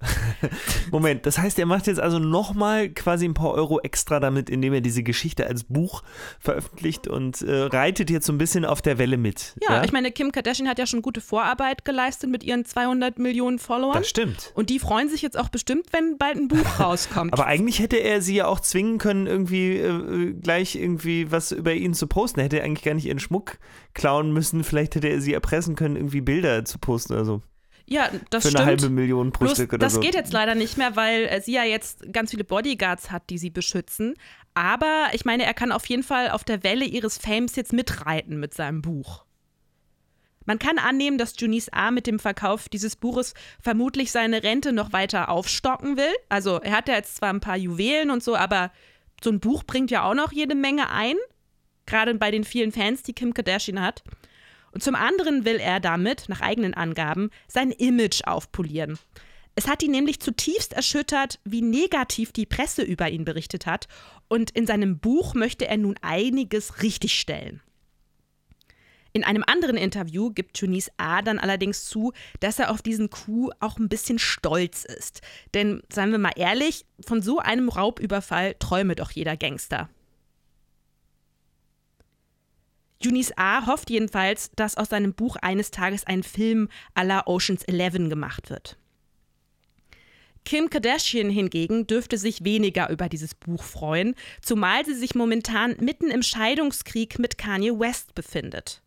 Moment, 0.90 1.26
das 1.26 1.38
heißt, 1.38 1.58
er 1.58 1.66
macht 1.66 1.86
jetzt 1.86 2.00
also 2.00 2.18
nochmal 2.18 2.88
quasi 2.88 3.24
ein 3.24 3.34
paar 3.34 3.50
Euro 3.52 3.80
extra 3.80 4.20
damit, 4.20 4.48
indem 4.48 4.72
er 4.72 4.80
diese 4.80 5.02
Geschichte 5.02 5.46
als 5.46 5.64
Buch 5.64 6.02
veröffentlicht 6.38 7.08
und 7.08 7.42
äh, 7.42 7.62
reitet 7.64 8.10
jetzt 8.10 8.26
so 8.26 8.32
ein 8.32 8.38
bisschen 8.38 8.64
auf 8.64 8.80
der 8.80 8.98
Welle 8.98 9.16
mit. 9.16 9.56
Ja, 9.62 9.76
ja, 9.76 9.84
ich 9.84 9.92
meine, 9.92 10.12
Kim 10.12 10.32
Kardashian 10.32 10.68
hat 10.68 10.78
ja 10.78 10.86
schon 10.86 11.02
gute 11.02 11.20
Vorarbeit 11.20 11.84
geleistet 11.84 12.30
mit 12.30 12.44
ihren 12.44 12.64
200 12.64 13.18
Millionen 13.18 13.58
Followern. 13.58 13.98
Das 13.98 14.08
stimmt. 14.08 14.52
Und 14.54 14.70
die 14.70 14.78
freuen 14.78 15.08
sich 15.08 15.22
jetzt 15.22 15.38
auch 15.38 15.48
bestimmt, 15.48 15.86
wenn 15.92 16.16
bald 16.16 16.36
ein 16.36 16.48
Buch 16.48 16.58
rauskommt. 16.80 17.32
Aber 17.32 17.46
eigentlich 17.46 17.80
hätte 17.80 17.96
er 17.96 18.22
sie 18.22 18.36
ja 18.36 18.46
auch 18.46 18.60
zwingen 18.60 18.98
können, 18.98 19.26
irgendwie 19.26 19.76
äh, 19.76 20.32
gleich 20.34 20.76
irgendwie 20.76 21.30
was 21.30 21.52
über 21.52 21.74
ihn 21.74 21.94
zu 21.94 22.06
posten. 22.06 22.40
Er 22.40 22.44
hätte 22.44 22.62
eigentlich 22.62 22.84
gar 22.84 22.94
nicht 22.94 23.06
ihren 23.06 23.18
Schmuck 23.18 23.58
klauen 23.94 24.32
müssen. 24.32 24.62
Vielleicht 24.64 24.94
hätte 24.94 25.08
er 25.08 25.20
sie 25.20 25.34
erpressen 25.34 25.74
können, 25.74 25.96
irgendwie 25.96 26.20
Bilder 26.20 26.64
zu 26.64 26.78
posten 26.78 27.14
oder 27.14 27.24
so. 27.24 27.42
Ja, 27.90 28.10
das 28.28 28.42
Für 28.44 28.50
stimmt. 28.50 28.60
eine 28.60 28.66
halbe 28.66 28.90
Million 28.90 29.32
pro 29.32 29.44
Bloß, 29.44 29.56
Stück 29.56 29.72
oder 29.72 29.78
das 29.78 29.94
so. 29.94 30.00
geht 30.00 30.14
jetzt 30.14 30.32
leider 30.32 30.54
nicht 30.54 30.76
mehr, 30.76 30.94
weil 30.94 31.24
äh, 31.24 31.40
sie 31.40 31.52
ja 31.54 31.64
jetzt 31.64 32.12
ganz 32.12 32.30
viele 32.30 32.44
Bodyguards 32.44 33.10
hat, 33.10 33.30
die 33.30 33.38
sie 33.38 33.48
beschützen. 33.48 34.14
Aber 34.52 35.08
ich 35.12 35.24
meine, 35.24 35.44
er 35.44 35.54
kann 35.54 35.72
auf 35.72 35.86
jeden 35.86 36.02
Fall 36.02 36.30
auf 36.30 36.44
der 36.44 36.62
Welle 36.62 36.84
ihres 36.84 37.16
Fames 37.16 37.56
jetzt 37.56 37.72
mitreiten 37.72 38.38
mit 38.38 38.52
seinem 38.52 38.82
Buch. 38.82 39.24
Man 40.44 40.58
kann 40.58 40.78
annehmen, 40.78 41.18
dass 41.18 41.34
Junice 41.38 41.70
A. 41.72 41.90
mit 41.90 42.06
dem 42.06 42.18
Verkauf 42.18 42.68
dieses 42.68 42.96
Buches 42.96 43.34
vermutlich 43.60 44.12
seine 44.12 44.42
Rente 44.42 44.72
noch 44.72 44.92
weiter 44.92 45.28
aufstocken 45.28 45.96
will. 45.96 46.14
Also 46.28 46.60
er 46.60 46.72
hat 46.72 46.88
ja 46.88 46.94
jetzt 46.94 47.16
zwar 47.16 47.30
ein 47.30 47.40
paar 47.40 47.56
Juwelen 47.56 48.10
und 48.10 48.22
so, 48.22 48.34
aber 48.34 48.70
so 49.22 49.30
ein 49.30 49.40
Buch 49.40 49.64
bringt 49.64 49.90
ja 49.90 50.04
auch 50.04 50.14
noch 50.14 50.32
jede 50.32 50.54
Menge 50.54 50.90
ein. 50.90 51.16
Gerade 51.86 52.14
bei 52.14 52.30
den 52.30 52.44
vielen 52.44 52.72
Fans, 52.72 53.02
die 53.02 53.12
Kim 53.12 53.34
Kardashian 53.34 53.80
hat. 53.80 54.02
Und 54.72 54.82
zum 54.82 54.94
anderen 54.94 55.44
will 55.44 55.56
er 55.56 55.80
damit, 55.80 56.28
nach 56.28 56.40
eigenen 56.40 56.74
Angaben, 56.74 57.30
sein 57.46 57.70
Image 57.70 58.22
aufpolieren. 58.24 58.98
Es 59.54 59.66
hat 59.66 59.82
ihn 59.82 59.90
nämlich 59.90 60.20
zutiefst 60.20 60.72
erschüttert, 60.72 61.40
wie 61.44 61.62
negativ 61.62 62.32
die 62.32 62.46
Presse 62.46 62.82
über 62.82 63.10
ihn 63.10 63.24
berichtet 63.24 63.66
hat, 63.66 63.88
und 64.28 64.50
in 64.50 64.66
seinem 64.66 64.98
Buch 64.98 65.34
möchte 65.34 65.66
er 65.66 65.78
nun 65.78 65.96
einiges 66.00 66.82
richtigstellen. 66.82 67.60
In 69.12 69.24
einem 69.24 69.42
anderen 69.46 69.76
Interview 69.76 70.30
gibt 70.30 70.60
Junice 70.60 70.92
A. 70.96 71.22
dann 71.22 71.40
allerdings 71.40 71.86
zu, 71.86 72.12
dass 72.38 72.60
er 72.60 72.70
auf 72.70 72.82
diesen 72.82 73.10
Coup 73.10 73.50
auch 73.58 73.78
ein 73.78 73.88
bisschen 73.88 74.20
stolz 74.20 74.84
ist. 74.84 75.22
Denn, 75.54 75.82
seien 75.92 76.12
wir 76.12 76.18
mal 76.18 76.34
ehrlich, 76.36 76.84
von 77.04 77.20
so 77.20 77.38
einem 77.38 77.68
Raubüberfall 77.68 78.54
träume 78.60 78.94
doch 78.94 79.10
jeder 79.10 79.36
Gangster. 79.36 79.88
Junice 83.00 83.32
A. 83.36 83.66
hofft 83.66 83.90
jedenfalls, 83.90 84.50
dass 84.56 84.76
aus 84.76 84.88
seinem 84.88 85.14
Buch 85.14 85.36
eines 85.36 85.70
Tages 85.70 86.04
ein 86.06 86.22
Film 86.22 86.68
à 86.94 87.04
la 87.04 87.26
Oceans 87.26 87.62
11 87.64 88.08
gemacht 88.08 88.50
wird. 88.50 88.76
Kim 90.44 90.70
Kardashian 90.70 91.30
hingegen 91.30 91.86
dürfte 91.86 92.16
sich 92.16 92.42
weniger 92.42 92.88
über 92.88 93.08
dieses 93.08 93.34
Buch 93.34 93.62
freuen, 93.62 94.14
zumal 94.40 94.84
sie 94.84 94.94
sich 94.94 95.14
momentan 95.14 95.76
mitten 95.78 96.10
im 96.10 96.22
Scheidungskrieg 96.22 97.18
mit 97.18 97.36
Kanye 97.36 97.78
West 97.78 98.14
befindet. 98.14 98.82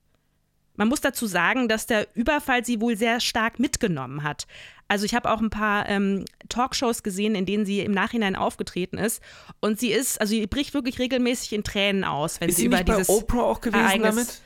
Man 0.76 0.88
muss 0.88 1.02
dazu 1.02 1.28
sagen, 1.28 1.68
dass 1.68 1.86
der 1.86 2.08
Überfall 2.16 2.66
sie 2.66 2.82
wohl 2.82 2.98
sehr 2.98 3.20
stark 3.20 3.60
mitgenommen 3.60 4.24
hat. 4.24 4.48
Also 4.92 5.06
ich 5.06 5.16
habe 5.16 5.32
auch 5.32 5.40
ein 5.40 5.50
paar 5.50 5.88
ähm, 5.88 6.26
Talkshows 6.50 7.02
gesehen, 7.02 7.34
in 7.34 7.46
denen 7.46 7.66
sie 7.66 7.80
im 7.80 7.94
Nachhinein 7.94 8.36
aufgetreten 8.36 8.98
ist. 8.98 9.24
Und 9.62 9.80
sie 9.80 9.94
ist, 9.94 10.20
also 10.20 10.32
sie 10.32 10.46
bricht 10.48 10.74
wirklich 10.74 11.00
regelmäßig 11.00 11.54
in 11.54 11.64
Tränen 11.64 12.04
aus, 12.04 12.42
wenn 12.42 12.50
ist 12.50 12.58
sie, 12.58 12.64
sie 12.64 12.66
über 12.66 12.76
nicht 12.76 12.90
dieses 12.90 13.08
bei 13.08 13.14
Oprah 13.14 13.44
auch 13.44 13.62
gewesen 13.62 13.86
Ereignis 13.86 14.16
damit? 14.16 14.42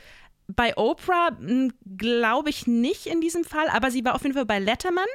bei 0.46 0.76
Oprah 0.76 1.30
glaube 1.96 2.50
ich 2.50 2.68
nicht 2.68 3.06
in 3.06 3.20
diesem 3.20 3.42
Fall, 3.42 3.68
aber 3.70 3.90
sie 3.90 4.04
war 4.04 4.14
auf 4.14 4.22
jeden 4.22 4.36
Fall 4.36 4.46
bei 4.46 4.60
Letterman 4.60 5.08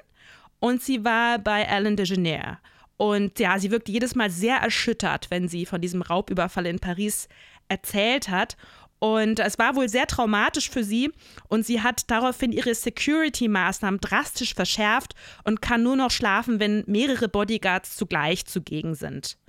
und 0.59 0.83
sie 0.83 1.05
war 1.05 1.39
bei 1.39 1.61
Ellen 1.61 1.95
DeGeneres. 1.95 2.57
Und 2.97 3.39
ja, 3.39 3.57
sie 3.57 3.71
wirkt 3.71 3.87
jedes 3.87 4.15
Mal 4.15 4.29
sehr 4.29 4.57
erschüttert, 4.57 5.31
wenn 5.31 5.47
sie 5.47 5.65
von 5.65 5.79
diesem 5.79 6.01
Raubüberfall 6.01 6.65
in 6.65 6.79
Paris 6.79 7.29
erzählt 7.69 8.27
hat. 8.27 8.57
Und 9.03 9.39
es 9.39 9.57
war 9.57 9.75
wohl 9.75 9.89
sehr 9.89 10.05
traumatisch 10.05 10.69
für 10.69 10.83
sie 10.83 11.11
und 11.49 11.65
sie 11.65 11.81
hat 11.81 12.11
daraufhin 12.11 12.51
ihre 12.51 12.75
Security-Maßnahmen 12.75 13.99
drastisch 13.99 14.53
verschärft 14.53 15.15
und 15.43 15.59
kann 15.59 15.81
nur 15.81 15.95
noch 15.95 16.11
schlafen, 16.11 16.59
wenn 16.59 16.83
mehrere 16.85 17.27
Bodyguards 17.27 17.95
zugleich 17.97 18.45
zugegen 18.45 18.93
sind. 18.93 19.39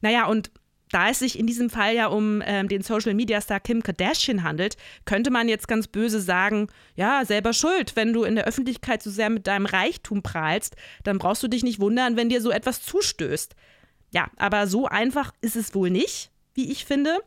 Naja, 0.00 0.26
und 0.26 0.50
da 0.90 1.10
es 1.10 1.20
sich 1.20 1.38
in 1.38 1.46
diesem 1.46 1.70
Fall 1.70 1.94
ja 1.94 2.08
um 2.08 2.42
ähm, 2.44 2.66
den 2.66 2.82
Social 2.82 3.14
Media 3.14 3.40
Star 3.40 3.60
Kim 3.60 3.84
Kardashian 3.84 4.42
handelt, 4.42 4.76
könnte 5.04 5.30
man 5.30 5.48
jetzt 5.48 5.68
ganz 5.68 5.86
böse 5.86 6.20
sagen: 6.20 6.66
Ja, 6.96 7.24
selber 7.24 7.52
schuld. 7.52 7.94
Wenn 7.94 8.12
du 8.12 8.24
in 8.24 8.34
der 8.34 8.46
Öffentlichkeit 8.46 9.00
so 9.00 9.12
sehr 9.12 9.30
mit 9.30 9.46
deinem 9.46 9.66
Reichtum 9.66 10.24
prahlst, 10.24 10.74
dann 11.04 11.18
brauchst 11.18 11.44
du 11.44 11.46
dich 11.46 11.62
nicht 11.62 11.78
wundern, 11.78 12.16
wenn 12.16 12.30
dir 12.30 12.40
so 12.40 12.50
etwas 12.50 12.82
zustößt. 12.82 13.54
Ja, 14.12 14.28
aber 14.38 14.66
so 14.66 14.86
einfach 14.86 15.32
ist 15.40 15.54
es 15.54 15.72
wohl 15.72 15.90
nicht, 15.90 16.32
wie 16.54 16.72
ich 16.72 16.84
finde. 16.84 17.20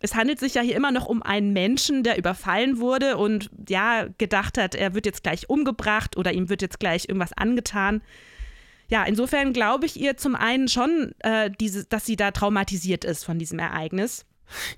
Es 0.00 0.14
handelt 0.14 0.38
sich 0.38 0.54
ja 0.54 0.62
hier 0.62 0.76
immer 0.76 0.92
noch 0.92 1.06
um 1.06 1.22
einen 1.22 1.52
Menschen, 1.52 2.02
der 2.02 2.18
überfallen 2.18 2.78
wurde 2.78 3.16
und 3.16 3.50
ja, 3.68 4.06
gedacht 4.18 4.58
hat, 4.58 4.74
er 4.74 4.94
wird 4.94 5.06
jetzt 5.06 5.22
gleich 5.22 5.48
umgebracht 5.48 6.16
oder 6.16 6.32
ihm 6.32 6.48
wird 6.48 6.62
jetzt 6.62 6.80
gleich 6.80 7.08
irgendwas 7.08 7.32
angetan 7.32 8.02
ja, 8.88 9.04
insofern 9.04 9.52
glaube 9.52 9.86
ich 9.86 10.00
ihr 10.00 10.16
zum 10.16 10.34
einen 10.34 10.68
schon, 10.68 11.12
äh, 11.20 11.50
diese, 11.60 11.84
dass 11.84 12.06
sie 12.06 12.16
da 12.16 12.30
traumatisiert 12.30 13.04
ist 13.04 13.24
von 13.24 13.38
diesem 13.38 13.58
Ereignis. 13.58 14.24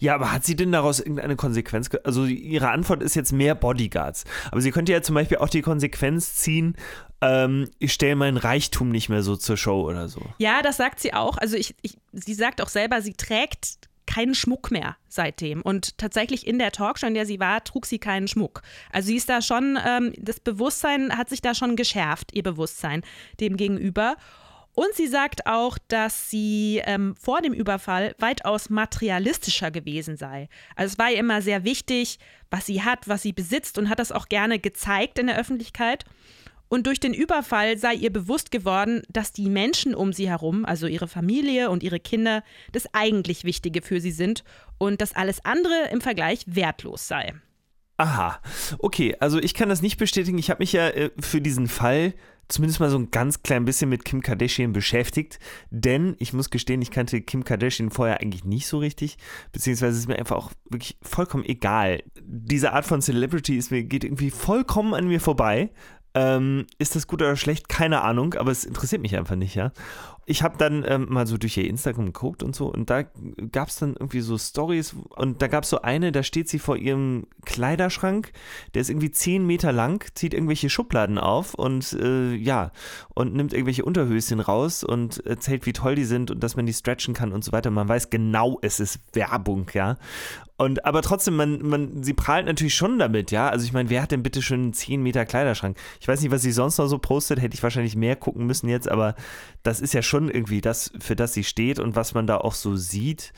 Ja, 0.01 0.17
aber 0.17 0.33
hat 0.33 0.45
sie 0.45 0.57
denn 0.57 0.73
daraus 0.73 0.99
irgendeine 0.99 1.37
Konsequenz? 1.37 1.89
Also 2.03 2.25
ihre 2.25 2.71
Antwort 2.71 3.05
ist 3.05 3.15
jetzt 3.15 3.33
mehr 3.33 3.55
Bodyguards. 3.55 4.25
Aber 4.51 4.61
sie 4.61 4.73
könnte 4.73 4.91
ja 4.91 5.01
zum 5.01 5.15
Beispiel 5.15 5.37
auch 5.39 5.49
die 5.49 5.63
Konsequenz 5.63 6.35
ziehen, 6.35 6.75
ähm, 7.21 7.69
ich 7.79 7.93
stelle 7.93 8.17
meinen 8.17 8.37
Reichtum 8.37 8.91
nicht 8.91 9.11
mehr 9.11 9.23
so 9.23 9.37
zur 9.37 9.57
Show 9.57 9.83
oder 9.89 10.09
so. 10.09 10.23
Ja, 10.39 10.63
das 10.63 10.77
sagt 10.77 10.99
sie 10.99 11.15
auch. 11.15 11.39
Also 11.39 11.57
ich, 11.57 11.77
ich, 11.83 11.99
sie 12.13 12.35
sagt 12.35 12.61
auch 12.61 12.69
selber, 12.69 13.01
sie 13.01 13.13
trägt 13.13 13.79
keinen 14.11 14.35
Schmuck 14.35 14.71
mehr 14.71 14.97
seitdem. 15.09 15.63
Und 15.63 15.97
tatsächlich 15.97 16.47
in 16.47 16.59
der 16.59 16.73
Talkshow, 16.73 17.07
in 17.07 17.15
der 17.15 17.27
sie 17.27 17.39
war, 17.39 17.63
trug 17.63 17.87
sie 17.87 17.99
keinen 17.99 18.29
Schmuck. 18.29 18.63
Also 18.93 19.09
sie 19.09 19.17
ist 19.17 19.29
da 19.29 19.41
schon, 19.41 19.79
ähm, 19.87 20.13
das 20.19 20.41
Bewusstsein 20.41 21.17
hat 21.17 21.29
sich 21.29 21.41
da 21.41 21.55
schon 21.55 21.77
geschärft, 21.77 22.35
ihr 22.35 22.43
Bewusstsein 22.43 23.03
dem 23.39 23.57
gegenüber. 23.57 24.17
Und 24.75 24.95
sie 24.95 25.07
sagt 25.07 25.47
auch, 25.47 25.79
dass 25.89 26.31
sie 26.31 26.81
ähm, 26.85 27.15
vor 27.17 27.41
dem 27.41 27.53
Überfall 27.53 28.15
weitaus 28.19 28.71
materialistischer 28.71 29.71
gewesen 29.71 30.17
sei. 30.17 30.49
Also 30.75 30.93
es 30.93 30.99
war 30.99 31.11
ihr 31.11 31.19
immer 31.19 31.43
sehr 31.43 31.65
wichtig, 31.65 32.19
was 32.51 32.67
sie 32.67 32.83
hat, 32.83 33.07
was 33.07 33.23
sie 33.23 33.33
besitzt 33.33 33.79
und 33.79 33.89
hat 33.89 33.99
das 33.99 34.13
auch 34.13 34.29
gerne 34.29 34.59
gezeigt 34.59 35.19
in 35.19 35.27
der 35.29 35.39
Öffentlichkeit. 35.39 36.05
Und 36.71 36.87
durch 36.87 37.01
den 37.01 37.13
Überfall 37.13 37.77
sei 37.79 37.95
ihr 37.95 38.13
bewusst 38.13 38.53
geworden, 38.53 39.03
dass 39.09 39.33
die 39.33 39.51
Menschen 39.51 39.93
um 39.93 40.13
sie 40.13 40.29
herum, 40.29 40.65
also 40.65 40.87
ihre 40.87 41.09
Familie 41.09 41.69
und 41.69 41.83
ihre 41.83 41.99
Kinder, 41.99 42.45
das 42.71 42.85
eigentlich 42.95 43.43
Wichtige 43.43 43.83
für 43.83 44.01
sie 44.01 44.13
sind 44.13 44.45
und 44.79 45.01
dass 45.01 45.13
alles 45.17 45.45
andere 45.45 45.89
im 45.91 46.01
Vergleich 46.01 46.45
wertlos 46.47 47.09
sei. 47.09 47.35
Aha, 47.97 48.41
okay, 48.79 49.17
also 49.19 49.41
ich 49.41 49.53
kann 49.53 49.69
das 49.69 49.83
nicht 49.83 49.99
bestätigen. 49.99 50.39
Ich 50.39 50.49
habe 50.49 50.63
mich 50.63 50.73
ja 50.73 50.89
äh, 50.89 51.11
für 51.19 51.41
diesen 51.41 51.67
Fall 51.67 52.15
zumindest 52.51 52.81
mal 52.81 52.91
so 52.91 52.99
ein 52.99 53.11
ganz 53.11 53.43
klein 53.43 53.65
bisschen 53.65 53.89
mit 53.89 54.05
Kim 54.05 54.23
Kardashian 54.23 54.73
beschäftigt, 54.73 55.39
denn 55.71 56.17
ich 56.19 56.33
muss 56.33 56.51
gestehen, 56.51 56.83
ich 56.83 56.91
kannte 56.91 57.21
Kim 57.21 57.45
Kardashian 57.45 57.91
vorher 57.91 58.21
eigentlich 58.21 58.45
nicht 58.45 58.67
so 58.67 58.79
richtig, 58.79 59.19
beziehungsweise 59.53 59.99
ist 59.99 60.09
mir 60.09 60.19
einfach 60.19 60.37
auch 60.37 60.53
wirklich 60.69 60.99
vollkommen 61.03 61.45
egal. 61.45 62.03
Diese 62.23 62.73
Art 62.73 62.87
von 62.87 63.03
Celebrity 63.03 63.57
ist 63.57 63.71
mir, 63.71 63.85
geht 63.85 64.05
irgendwie 64.05 64.31
vollkommen 64.31 64.95
an 64.95 65.09
mir 65.09 65.21
vorbei. 65.21 65.71
Ähm, 66.15 66.67
ist 66.79 66.97
das 66.97 67.07
gut 67.07 67.23
oder 67.23 67.37
schlecht? 67.37 67.69
Keine 67.69 68.03
Ahnung, 68.03 68.35
aber 68.35 68.51
es 68.51 68.65
interessiert 68.65 69.03
mich 69.03 69.17
einfach 69.17 69.37
nicht, 69.37 69.55
ja. 69.55 69.73
Ich 70.31 70.45
habe 70.45 70.57
dann 70.57 70.85
ähm, 70.87 71.07
mal 71.09 71.27
so 71.27 71.39
durch 71.39 71.57
ihr 71.57 71.67
Instagram 71.67 72.07
geguckt 72.07 72.45
und 72.45 72.55
so 72.55 72.73
und 72.73 72.89
da 72.89 73.03
gab 73.51 73.67
es 73.67 73.77
dann 73.77 73.95
irgendwie 73.95 74.21
so 74.21 74.39
Stories 74.39 74.95
und 75.17 75.43
da 75.43 75.49
gab 75.49 75.65
es 75.65 75.71
so 75.71 75.83
eine, 75.83 76.13
da 76.13 76.23
steht 76.23 76.49
sie 76.49 76.61
vor 76.61 76.77
ihrem 76.77 77.27
Kleiderschrank, 77.47 78.31
der 78.75 78.83
ist 78.83 78.91
irgendwie 78.91 79.11
zehn 79.11 79.45
Meter 79.45 79.73
lang, 79.73 80.09
zieht 80.15 80.33
irgendwelche 80.33 80.71
Schubladen 80.71 81.19
auf 81.19 81.55
und 81.55 81.95
äh, 81.95 82.33
ja, 82.37 82.71
und 83.13 83.35
nimmt 83.35 83.53
irgendwelche 83.53 83.85
Unterhöschen 83.85 84.39
raus 84.39 84.85
und 84.85 85.27
erzählt, 85.27 85.67
wie 85.67 85.73
toll 85.73 85.97
die 85.97 86.05
sind 86.05 86.31
und 86.31 86.45
dass 86.45 86.55
man 86.55 86.65
die 86.65 86.75
stretchen 86.75 87.13
kann 87.13 87.33
und 87.33 87.43
so 87.43 87.51
weiter. 87.51 87.73
Man 87.73 87.89
weiß 87.89 88.11
genau, 88.11 88.61
es 88.63 88.79
ist 88.79 89.01
Werbung, 89.13 89.67
ja. 89.75 89.97
Und 90.61 90.85
aber 90.85 91.01
trotzdem, 91.01 91.37
man, 91.37 91.67
man, 91.67 92.03
sie 92.03 92.13
prahlt 92.13 92.45
natürlich 92.45 92.75
schon 92.75 92.99
damit, 92.99 93.31
ja. 93.31 93.49
Also 93.49 93.65
ich 93.65 93.73
meine, 93.73 93.89
wer 93.89 94.03
hat 94.03 94.11
denn 94.11 94.23
bitte 94.23 94.43
schon 94.43 94.61
einen 94.61 94.73
10 94.75 95.03
Meter 95.03 95.25
Kleiderschrank? 95.25 95.79
Ich 96.03 96.07
weiß 96.07 96.21
nicht, 96.21 96.31
was 96.31 96.43
sie 96.43 96.53
sonst 96.53 96.77
noch 96.77 96.87
so 96.87 96.99
postet, 96.99 97.41
hätte 97.41 97.55
ich 97.55 97.63
wahrscheinlich 97.63 97.97
mehr 97.97 98.15
gucken 98.15 98.45
müssen 98.47 98.69
jetzt, 98.69 98.87
aber 98.87 99.15
das 99.63 99.81
ist 99.81 99.95
ja 99.95 100.03
schon 100.03 100.20
irgendwie 100.29 100.61
das, 100.61 100.93
für 100.99 101.17
das 101.17 101.35
sie 101.35 101.45
steht 101.45 101.79
und 101.79 101.97
was 101.97 102.15
man 102.15 102.27
da 102.27 102.39
auch 102.39 102.55
so 102.55 102.77
sieht, 102.77 103.33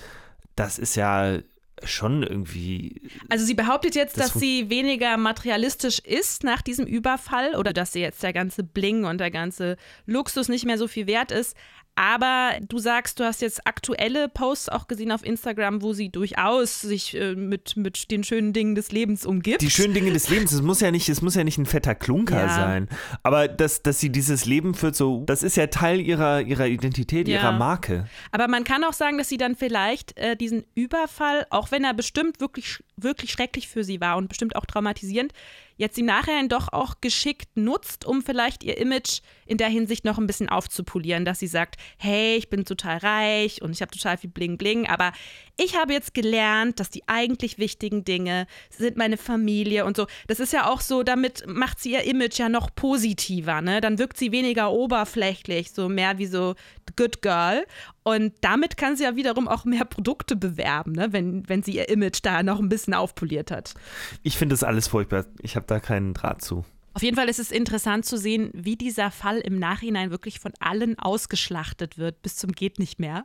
das 0.57 0.79
ist 0.79 0.97
ja 0.97 1.39
schon 1.85 2.23
irgendwie. 2.23 3.11
Also 3.29 3.45
sie 3.45 3.55
behauptet 3.55 3.95
jetzt, 3.95 4.19
das 4.19 4.33
dass 4.33 4.41
sie 4.41 4.71
weniger 4.71 5.17
materialistisch 5.17 5.99
ist 5.99 6.45
nach 6.45 6.63
diesem 6.63 6.87
Überfall 6.87 7.57
oder 7.57 7.73
dass 7.73 7.93
sie 7.93 8.01
jetzt 8.01 8.23
der 8.23 8.33
ganze 8.33 8.63
Bling 8.63 9.05
und 9.05 9.19
der 9.19 9.31
ganze 9.31 9.77
Luxus 10.07 10.49
nicht 10.49 10.65
mehr 10.65 10.79
so 10.79 10.89
viel 10.89 11.07
wert 11.07 11.33
ist. 11.33 11.57
Aber 11.95 12.53
du 12.67 12.79
sagst, 12.79 13.21
du 13.21 13.25
hast 13.25 13.43
jetzt 13.43 13.67
aktuelle 13.67 14.29
Posts 14.29 14.71
auch 14.71 14.89
gesehen 14.89 15.13
auf 15.13 15.25
Instagram, 15.25 15.83
wo 15.83 15.93
sie 15.93 16.09
durchaus 16.09 16.81
sich 16.81 17.15
äh, 17.15 17.35
mit, 17.35 17.77
mit 17.77 18.11
den 18.11 18.25
schönen 18.25 18.55
Dingen 18.55 18.75
des 18.75 18.93
Lebens 18.93 19.27
umgibt. 19.27 19.61
Die 19.61 19.71
schönen 19.71 19.93
Dinge 19.93 20.11
des 20.11 20.31
Lebens, 20.31 20.53
es 20.53 20.63
muss 20.63 20.81
ja 20.81 20.91
nicht, 20.91 21.09
es 21.11 21.21
muss 21.21 21.35
ja 21.35 21.45
nicht 21.45 21.59
ein 21.59 21.67
fetter 21.67 21.95
Klunker 21.95 22.47
ja. 22.47 22.49
sein. 22.49 22.89
Aber 23.23 23.47
dass, 23.47 23.83
dass 23.83 24.01
sie 24.01 24.11
dieses 24.11 24.47
Leben 24.47 24.75
führt, 24.75 24.97
so, 24.97 25.25
das 25.27 25.43
ist 25.43 25.57
ja 25.57 25.67
Teil 25.67 26.01
ihrer, 26.01 26.41
ihrer 26.41 26.67
Identität, 26.67 27.29
ja. 27.29 27.41
ihrer 27.41 27.53
Marke. 27.53 28.07
Aber 28.31 28.49
man 28.49 28.65
kann 28.65 28.85
auch 28.85 28.95
sagen, 28.95 29.19
dass 29.19 29.29
sie 29.29 29.37
dann 29.37 29.55
vielleicht 29.55 30.17
äh, 30.17 30.35
diesen 30.35 30.65
Überfall, 30.75 31.47
auch 31.51 31.71
wenn 31.73 31.85
er 31.85 31.93
bestimmt 31.93 32.41
wirklich, 32.41 32.83
wirklich 32.97 33.33
schrecklich 33.33 33.69
für 33.69 33.85
sie 33.85 34.01
war 34.01 34.17
und 34.17 34.29
bestimmt 34.29 34.57
auch 34.57 34.65
traumatisierend, 34.65 35.33
jetzt 35.83 35.99
im 35.99 36.07
Nachhinein 36.07 36.49
doch 36.49 36.73
auch 36.73 36.95
geschickt 37.01 37.57
nutzt, 37.57 38.07
um 38.07 38.23
vielleicht 38.23 38.63
ihr 38.63 38.79
Image 38.79 39.21
in 39.45 39.59
der 39.59 39.69
Hinsicht 39.69 40.05
noch 40.05 40.17
ein 40.17 40.27
bisschen 40.27 40.49
aufzupolieren, 40.49 41.25
dass 41.25 41.41
sie 41.41 41.49
sagt, 41.49 41.77
hey, 41.99 42.37
ich 42.37 42.49
bin 42.49 42.65
total 42.65 42.99
reich 42.99 43.61
und 43.61 43.73
ich 43.73 43.83
habe 43.83 43.91
total 43.91 44.17
viel 44.17 44.31
Bling 44.31 44.57
Bling, 44.57 44.87
aber 44.87 45.13
ich 45.59 45.77
habe 45.77 45.93
jetzt 45.93 46.15
gelernt, 46.15 46.81
dass 46.81 46.89
die 46.89 47.03
eigentlich 47.09 47.59
wichtigen 47.59 48.05
Dinge 48.05 48.47
sind 48.71 48.97
meine 48.97 49.17
Familie 49.17 49.85
und 49.85 49.97
so. 49.97 50.07
Das 50.29 50.41
ist 50.41 50.53
ja 50.53 50.71
auch 50.71 50.81
so, 50.81 51.03
damit 51.03 51.45
macht 51.47 51.81
sie 51.81 51.93
ihr 51.93 52.05
Image 52.05 52.39
ja 52.39 52.49
noch 52.49 52.75
positiver, 52.75 53.61
ne? 53.61 53.81
Dann 53.81 53.99
wirkt 53.99 54.17
sie 54.17 54.33
weniger 54.33 54.73
oberflächlich, 54.73 55.73
so 55.73 55.89
mehr 55.89 56.17
wie 56.19 56.27
so 56.27 56.55
Good 56.97 57.23
Girl. 57.23 57.67
Und 58.05 58.35
damit 58.41 58.77
kann 58.77 58.97
sie 58.97 59.05
ja 59.05 59.15
wiederum 59.15 59.47
auch 59.47 59.65
mehr 59.65 59.85
Produkte 59.85 60.35
bewerben, 60.35 60.93
ne? 60.93 61.13
wenn, 61.13 61.49
wenn 61.49 61.63
sie 61.63 61.77
ihr 61.77 61.89
Image 61.89 62.19
da 62.23 62.43
noch 62.43 62.59
ein 62.59 62.69
bisschen 62.69 62.95
aufpoliert 62.95 63.51
hat. 63.51 63.75
Ich 64.23 64.37
finde 64.37 64.55
das 64.55 64.65
alles 64.65 64.89
furchtbar. 64.89 65.27
Ich 65.41 65.55
habe 65.55 65.67
da 65.67 65.79
keinen 65.79 66.13
Draht 66.15 66.43
zu. 66.43 66.65
Auf 66.95 67.03
jeden 67.03 67.17
Fall 67.17 67.29
ist 67.29 67.39
es 67.39 67.53
interessant 67.53 68.05
zu 68.05 68.19
sehen, 68.19 68.51
wie 68.53 68.77
dieser 68.77 69.11
Fall 69.11 69.39
im 69.39 69.59
Nachhinein 69.59 70.11
wirklich 70.11 70.41
von 70.41 70.53
allen 70.61 70.99
ausgeschlachtet 70.99 71.97
wird, 71.97 72.23
bis 72.23 72.37
zum 72.37 72.53
Geht 72.53 72.79
nicht 72.79 72.99
mehr. 72.99 73.25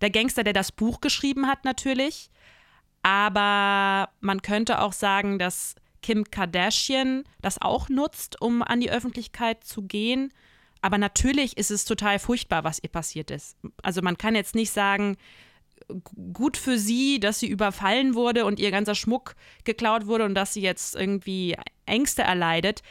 Der 0.00 0.10
Gangster, 0.10 0.42
der 0.42 0.54
das 0.54 0.72
Buch 0.72 1.00
geschrieben 1.00 1.46
hat, 1.46 1.64
natürlich. 1.64 2.30
Aber 3.02 4.08
man 4.20 4.42
könnte 4.42 4.80
auch 4.80 4.92
sagen, 4.92 5.38
dass 5.38 5.76
Kim 6.02 6.24
Kardashian 6.24 7.24
das 7.42 7.60
auch 7.60 7.88
nutzt, 7.88 8.40
um 8.40 8.62
an 8.62 8.80
die 8.80 8.90
Öffentlichkeit 8.90 9.62
zu 9.62 9.82
gehen. 9.82 10.32
Aber 10.84 10.98
natürlich 10.98 11.56
ist 11.56 11.70
es 11.70 11.86
total 11.86 12.18
furchtbar, 12.18 12.62
was 12.62 12.78
ihr 12.78 12.90
passiert 12.90 13.30
ist. 13.30 13.56
Also 13.82 14.02
man 14.02 14.18
kann 14.18 14.34
jetzt 14.34 14.54
nicht 14.54 14.70
sagen, 14.70 15.16
gut 16.34 16.58
für 16.58 16.78
sie, 16.78 17.20
dass 17.20 17.40
sie 17.40 17.46
überfallen 17.46 18.14
wurde 18.14 18.44
und 18.44 18.60
ihr 18.60 18.70
ganzer 18.70 18.94
Schmuck 18.94 19.34
geklaut 19.64 20.06
wurde 20.06 20.26
und 20.26 20.34
dass 20.34 20.52
sie 20.52 20.60
jetzt 20.60 20.94
irgendwie 20.94 21.56
Ängste 21.86 22.20
erleidet. 22.20 22.82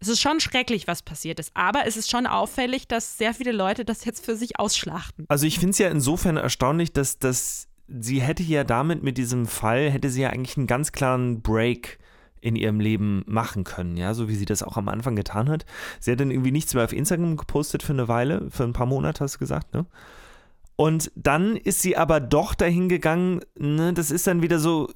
Es 0.00 0.08
ist 0.08 0.20
schon 0.20 0.40
schrecklich, 0.40 0.88
was 0.88 1.02
passiert 1.02 1.38
ist, 1.38 1.52
aber 1.54 1.86
es 1.86 1.96
ist 1.96 2.10
schon 2.10 2.26
auffällig, 2.26 2.88
dass 2.88 3.16
sehr 3.16 3.32
viele 3.32 3.52
Leute 3.52 3.84
das 3.84 4.04
jetzt 4.04 4.24
für 4.24 4.34
sich 4.34 4.58
ausschlachten. 4.58 5.24
Also 5.28 5.46
ich 5.46 5.60
finde 5.60 5.70
es 5.70 5.78
ja 5.78 5.88
insofern 5.88 6.38
erstaunlich, 6.38 6.94
dass, 6.94 7.20
dass 7.20 7.68
sie 7.86 8.22
hätte 8.22 8.42
ja 8.42 8.64
damit 8.64 9.04
mit 9.04 9.18
diesem 9.18 9.46
Fall, 9.46 9.88
hätte 9.88 10.10
sie 10.10 10.22
ja 10.22 10.30
eigentlich 10.30 10.56
einen 10.56 10.66
ganz 10.66 10.90
klaren 10.90 11.42
Break 11.42 12.00
in 12.40 12.56
ihrem 12.56 12.80
Leben 12.80 13.24
machen 13.26 13.64
können, 13.64 13.96
ja, 13.96 14.14
so 14.14 14.28
wie 14.28 14.34
sie 14.34 14.44
das 14.44 14.62
auch 14.62 14.76
am 14.76 14.88
Anfang 14.88 15.16
getan 15.16 15.48
hat. 15.48 15.66
Sie 16.00 16.12
hat 16.12 16.20
dann 16.20 16.30
irgendwie 16.30 16.52
nichts 16.52 16.74
mehr 16.74 16.84
auf 16.84 16.92
Instagram 16.92 17.36
gepostet 17.36 17.82
für 17.82 17.92
eine 17.92 18.08
Weile, 18.08 18.48
für 18.50 18.64
ein 18.64 18.72
paar 18.72 18.86
Monate 18.86 19.24
hast 19.24 19.36
du 19.36 19.38
gesagt, 19.38 19.74
ne? 19.74 19.86
Und 20.76 21.10
dann 21.14 21.56
ist 21.56 21.80
sie 21.80 21.96
aber 21.96 22.20
doch 22.20 22.54
dahin 22.54 22.90
gegangen, 22.90 23.40
ne, 23.58 23.94
das 23.94 24.10
ist 24.10 24.26
dann 24.26 24.42
wieder 24.42 24.58
so 24.58 24.90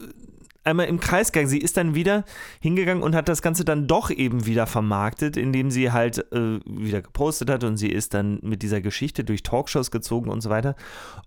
einmal 0.64 0.86
im 0.86 1.00
Kreis 1.00 1.32
gegangen. 1.32 1.48
Sie 1.48 1.58
ist 1.58 1.76
dann 1.76 1.94
wieder 1.94 2.24
hingegangen 2.60 3.02
und 3.02 3.14
hat 3.14 3.28
das 3.28 3.42
Ganze 3.42 3.64
dann 3.64 3.86
doch 3.86 4.10
eben 4.10 4.46
wieder 4.46 4.66
vermarktet, 4.66 5.36
indem 5.36 5.70
sie 5.70 5.90
halt 5.90 6.18
äh, 6.32 6.60
wieder 6.66 7.02
gepostet 7.02 7.50
hat 7.50 7.64
und 7.64 7.76
sie 7.76 7.88
ist 7.88 8.14
dann 8.14 8.38
mit 8.42 8.62
dieser 8.62 8.80
Geschichte 8.80 9.24
durch 9.24 9.42
Talkshows 9.42 9.90
gezogen 9.90 10.30
und 10.30 10.40
so 10.40 10.50
weiter. 10.50 10.76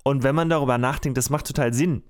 Und 0.03 0.23
wenn 0.23 0.35
man 0.35 0.49
darüber 0.49 0.77
nachdenkt, 0.77 1.17
das 1.17 1.29
macht 1.29 1.47
total 1.47 1.73
Sinn, 1.73 2.03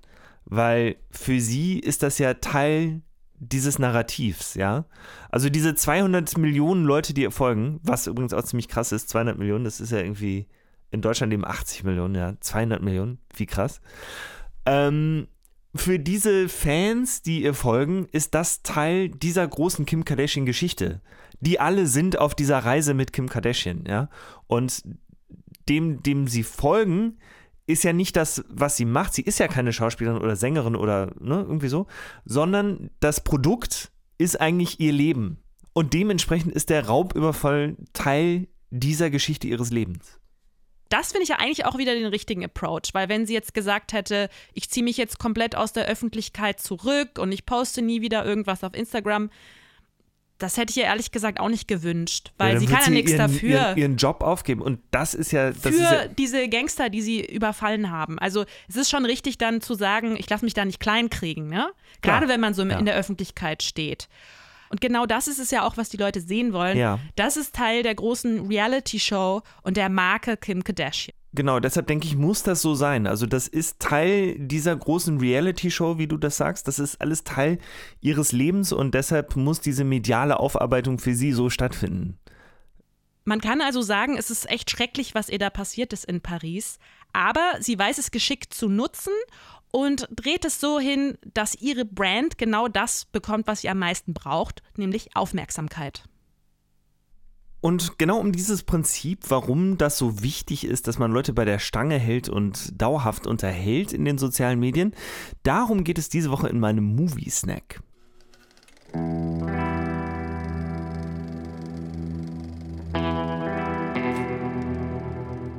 weil 0.44 0.96
für 1.10 1.40
sie 1.40 1.78
ist 1.78 2.02
das 2.02 2.18
ja 2.18 2.34
Teil 2.34 3.00
dieses 3.38 3.78
Narrativs, 3.78 4.54
ja. 4.54 4.84
Also 5.30 5.50
diese 5.50 5.74
200 5.74 6.38
Millionen 6.38 6.84
Leute, 6.84 7.14
die 7.14 7.22
ihr 7.22 7.30
folgen, 7.30 7.80
was 7.82 8.06
übrigens 8.06 8.32
auch 8.32 8.44
ziemlich 8.44 8.68
krass 8.68 8.92
ist, 8.92 9.08
200 9.08 9.38
Millionen, 9.38 9.64
das 9.64 9.80
ist 9.80 9.92
ja 9.92 9.98
irgendwie 9.98 10.46
in 10.90 11.02
Deutschland 11.02 11.30
leben 11.30 11.44
80 11.44 11.84
Millionen, 11.84 12.14
ja, 12.14 12.34
200 12.40 12.80
Millionen, 12.80 13.18
wie 13.34 13.46
krass. 13.46 13.80
Ähm, 14.64 15.26
für 15.74 15.98
diese 15.98 16.48
Fans, 16.48 17.22
die 17.22 17.42
ihr 17.42 17.54
folgen, 17.54 18.06
ist 18.12 18.34
das 18.34 18.62
Teil 18.62 19.08
dieser 19.08 19.46
großen 19.46 19.86
Kim 19.86 20.04
Kardashian-Geschichte. 20.04 21.00
Die 21.40 21.58
alle 21.58 21.88
sind 21.88 22.18
auf 22.18 22.36
dieser 22.36 22.60
Reise 22.60 22.94
mit 22.94 23.12
Kim 23.12 23.28
Kardashian, 23.28 23.84
ja. 23.88 24.08
Und 24.46 24.82
dem, 25.68 26.02
dem 26.02 26.28
sie 26.28 26.44
folgen, 26.44 27.18
ist 27.66 27.84
ja 27.84 27.92
nicht 27.92 28.16
das, 28.16 28.44
was 28.48 28.76
sie 28.76 28.84
macht. 28.84 29.14
Sie 29.14 29.22
ist 29.22 29.38
ja 29.38 29.48
keine 29.48 29.72
Schauspielerin 29.72 30.20
oder 30.20 30.36
Sängerin 30.36 30.76
oder 30.76 31.12
ne, 31.18 31.44
irgendwie 31.46 31.68
so, 31.68 31.86
sondern 32.24 32.90
das 33.00 33.22
Produkt 33.24 33.90
ist 34.18 34.40
eigentlich 34.40 34.80
ihr 34.80 34.92
Leben. 34.92 35.38
Und 35.72 35.92
dementsprechend 35.92 36.52
ist 36.52 36.70
der 36.70 36.86
Raubüberfall 36.86 37.76
Teil 37.92 38.48
dieser 38.70 39.10
Geschichte 39.10 39.48
ihres 39.48 39.70
Lebens 39.70 40.20
das 40.94 41.10
finde 41.10 41.24
ich 41.24 41.30
ja 41.30 41.38
eigentlich 41.40 41.64
auch 41.64 41.76
wieder 41.76 41.94
den 41.94 42.06
richtigen 42.06 42.44
Approach, 42.44 42.90
weil 42.92 43.08
wenn 43.08 43.26
sie 43.26 43.34
jetzt 43.34 43.52
gesagt 43.52 43.92
hätte, 43.92 44.28
ich 44.52 44.70
ziehe 44.70 44.84
mich 44.84 44.96
jetzt 44.96 45.18
komplett 45.18 45.56
aus 45.56 45.72
der 45.72 45.86
Öffentlichkeit 45.86 46.60
zurück 46.60 47.18
und 47.18 47.32
ich 47.32 47.46
poste 47.46 47.82
nie 47.82 48.00
wieder 48.00 48.24
irgendwas 48.24 48.62
auf 48.62 48.74
Instagram, 48.74 49.30
das 50.44 50.58
hätte 50.58 50.72
ich 50.72 50.76
ihr 50.76 50.84
ehrlich 50.84 51.10
gesagt 51.10 51.40
auch 51.40 51.48
nicht 51.48 51.66
gewünscht, 51.68 52.32
weil 52.36 52.54
ja, 52.54 52.60
sie 52.60 52.66
kann 52.66 52.82
ja 52.84 52.90
nichts 52.90 53.16
dafür. 53.16 53.48
Ihren, 53.48 53.78
ihren, 53.78 53.96
Job 53.96 54.22
aufgeben 54.22 54.60
und 54.60 54.78
das 54.90 55.14
ist 55.14 55.32
ja. 55.32 55.52
Das 55.52 55.62
für 55.62 55.68
ist 55.70 55.80
ja 55.80 56.06
diese 56.06 56.48
Gangster, 56.50 56.90
die 56.90 57.00
sie 57.00 57.24
überfallen 57.24 57.90
haben. 57.90 58.18
Also 58.18 58.44
es 58.68 58.76
ist 58.76 58.90
schon 58.90 59.06
richtig 59.06 59.38
dann 59.38 59.62
zu 59.62 59.74
sagen, 59.74 60.16
ich 60.18 60.28
lasse 60.28 60.44
mich 60.44 60.52
da 60.52 60.66
nicht 60.66 60.80
kleinkriegen, 60.80 61.48
ne? 61.48 61.70
Gerade 62.02 62.28
wenn 62.28 62.40
man 62.40 62.52
so 62.52 62.62
ja. 62.62 62.78
in 62.78 62.84
der 62.84 62.94
Öffentlichkeit 62.94 63.62
steht. 63.62 64.08
Und 64.68 64.82
genau 64.82 65.06
das 65.06 65.28
ist 65.28 65.38
es 65.38 65.50
ja 65.50 65.64
auch, 65.64 65.78
was 65.78 65.88
die 65.88 65.96
Leute 65.96 66.20
sehen 66.20 66.52
wollen. 66.52 66.76
Ja. 66.76 66.98
Das 67.16 67.38
ist 67.38 67.54
Teil 67.54 67.82
der 67.82 67.94
großen 67.94 68.46
Reality-Show 68.46 69.40
und 69.62 69.76
der 69.78 69.88
Marke 69.88 70.36
Kim 70.36 70.62
Kardashian. 70.62 71.16
Genau, 71.36 71.58
deshalb 71.58 71.88
denke 71.88 72.06
ich, 72.06 72.16
muss 72.16 72.44
das 72.44 72.62
so 72.62 72.74
sein. 72.74 73.08
Also 73.08 73.26
das 73.26 73.48
ist 73.48 73.80
Teil 73.80 74.36
dieser 74.38 74.76
großen 74.76 75.18
Reality-Show, 75.18 75.98
wie 75.98 76.06
du 76.06 76.16
das 76.16 76.36
sagst. 76.36 76.68
Das 76.68 76.78
ist 76.78 77.00
alles 77.00 77.24
Teil 77.24 77.58
ihres 78.00 78.30
Lebens 78.30 78.72
und 78.72 78.94
deshalb 78.94 79.34
muss 79.34 79.60
diese 79.60 79.82
mediale 79.82 80.38
Aufarbeitung 80.38 81.00
für 81.00 81.14
sie 81.14 81.32
so 81.32 81.50
stattfinden. 81.50 82.18
Man 83.24 83.40
kann 83.40 83.60
also 83.60 83.82
sagen, 83.82 84.16
es 84.16 84.30
ist 84.30 84.48
echt 84.48 84.70
schrecklich, 84.70 85.14
was 85.14 85.28
ihr 85.28 85.38
da 85.38 85.50
passiert 85.50 85.92
ist 85.92 86.04
in 86.04 86.20
Paris. 86.20 86.78
Aber 87.12 87.54
sie 87.58 87.76
weiß 87.76 87.98
es 87.98 88.12
geschickt 88.12 88.54
zu 88.54 88.68
nutzen 88.68 89.12
und 89.72 90.06
dreht 90.14 90.44
es 90.44 90.60
so 90.60 90.78
hin, 90.78 91.18
dass 91.32 91.60
ihre 91.60 91.84
Brand 91.84 92.38
genau 92.38 92.68
das 92.68 93.06
bekommt, 93.06 93.48
was 93.48 93.62
sie 93.62 93.70
am 93.70 93.78
meisten 93.80 94.14
braucht, 94.14 94.62
nämlich 94.76 95.16
Aufmerksamkeit. 95.16 96.04
Und 97.64 97.98
genau 97.98 98.18
um 98.18 98.30
dieses 98.30 98.62
Prinzip, 98.62 99.20
warum 99.28 99.78
das 99.78 99.96
so 99.96 100.22
wichtig 100.22 100.66
ist, 100.66 100.86
dass 100.86 100.98
man 100.98 101.10
Leute 101.10 101.32
bei 101.32 101.46
der 101.46 101.58
Stange 101.58 101.98
hält 101.98 102.28
und 102.28 102.78
dauerhaft 102.78 103.26
unterhält 103.26 103.94
in 103.94 104.04
den 104.04 104.18
sozialen 104.18 104.60
Medien, 104.60 104.92
darum 105.44 105.82
geht 105.82 105.96
es 105.96 106.10
diese 106.10 106.30
Woche 106.30 106.50
in 106.50 106.60
meinem 106.60 106.94
Movie 106.94 107.30
Snack. 107.30 107.80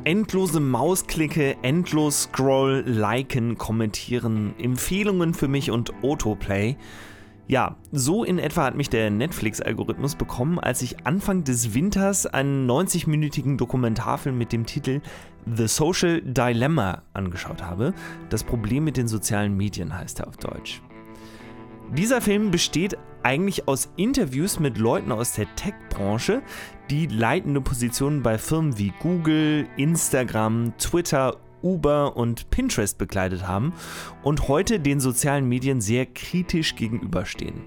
endlose 0.03 0.59
Mausklicke, 0.59 1.57
endlos 1.63 2.25
Scroll, 2.25 2.83
Liken, 2.85 3.57
Kommentieren, 3.57 4.53
Empfehlungen 4.59 5.33
für 5.33 5.47
mich 5.47 5.71
und 5.71 5.91
Autoplay. 6.03 6.77
Ja, 7.47 7.75
so 7.91 8.23
in 8.23 8.39
etwa 8.39 8.63
hat 8.63 8.75
mich 8.75 8.89
der 8.89 9.11
Netflix-Algorithmus 9.11 10.15
bekommen, 10.15 10.59
als 10.59 10.81
ich 10.81 11.05
Anfang 11.05 11.43
des 11.43 11.75
Winters 11.75 12.25
einen 12.25 12.67
90-minütigen 12.67 13.55
Dokumentarfilm 13.57 14.35
mit 14.35 14.51
dem 14.51 14.65
Titel 14.65 15.01
The 15.45 15.67
Social 15.67 16.21
Dilemma 16.23 17.03
angeschaut 17.13 17.61
habe. 17.61 17.93
Das 18.29 18.43
Problem 18.43 18.83
mit 18.83 18.97
den 18.97 19.07
sozialen 19.07 19.55
Medien 19.55 19.95
heißt 19.95 20.21
er 20.21 20.27
auf 20.27 20.37
Deutsch. 20.37 20.81
Dieser 21.95 22.19
Film 22.19 22.49
besteht 22.49 22.97
eigentlich 23.21 23.67
aus 23.67 23.89
Interviews 23.95 24.59
mit 24.59 24.79
Leuten 24.79 25.11
aus 25.11 25.33
der 25.33 25.45
Tech-Branche, 25.55 26.41
die 26.89 27.05
leitende 27.05 27.61
Positionen 27.61 28.23
bei 28.23 28.39
Firmen 28.39 28.79
wie 28.79 28.91
Google, 28.99 29.67
Instagram, 29.77 30.73
Twitter 30.79 31.37
Uber 31.65 32.15
und 32.15 32.49
Pinterest 32.51 32.97
begleitet 32.97 33.47
haben 33.47 33.73
und 34.23 34.47
heute 34.47 34.79
den 34.79 34.99
sozialen 34.99 35.49
Medien 35.49 35.81
sehr 35.81 36.05
kritisch 36.05 36.75
gegenüberstehen. 36.75 37.63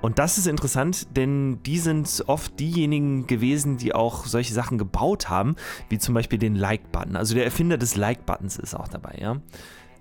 Und 0.00 0.18
das 0.18 0.38
ist 0.38 0.46
interessant, 0.46 1.14
denn 1.16 1.62
die 1.64 1.78
sind 1.78 2.24
oft 2.26 2.58
diejenigen 2.58 3.26
gewesen, 3.26 3.76
die 3.76 3.94
auch 3.94 4.24
solche 4.24 4.54
Sachen 4.54 4.78
gebaut 4.78 5.28
haben, 5.28 5.56
wie 5.90 5.98
zum 5.98 6.14
Beispiel 6.14 6.38
den 6.38 6.54
Like-Button. 6.54 7.16
Also 7.16 7.34
der 7.34 7.44
Erfinder 7.44 7.76
des 7.76 7.96
Like-Buttons 7.96 8.56
ist 8.56 8.74
auch 8.74 8.88
dabei, 8.88 9.18
ja. 9.20 9.36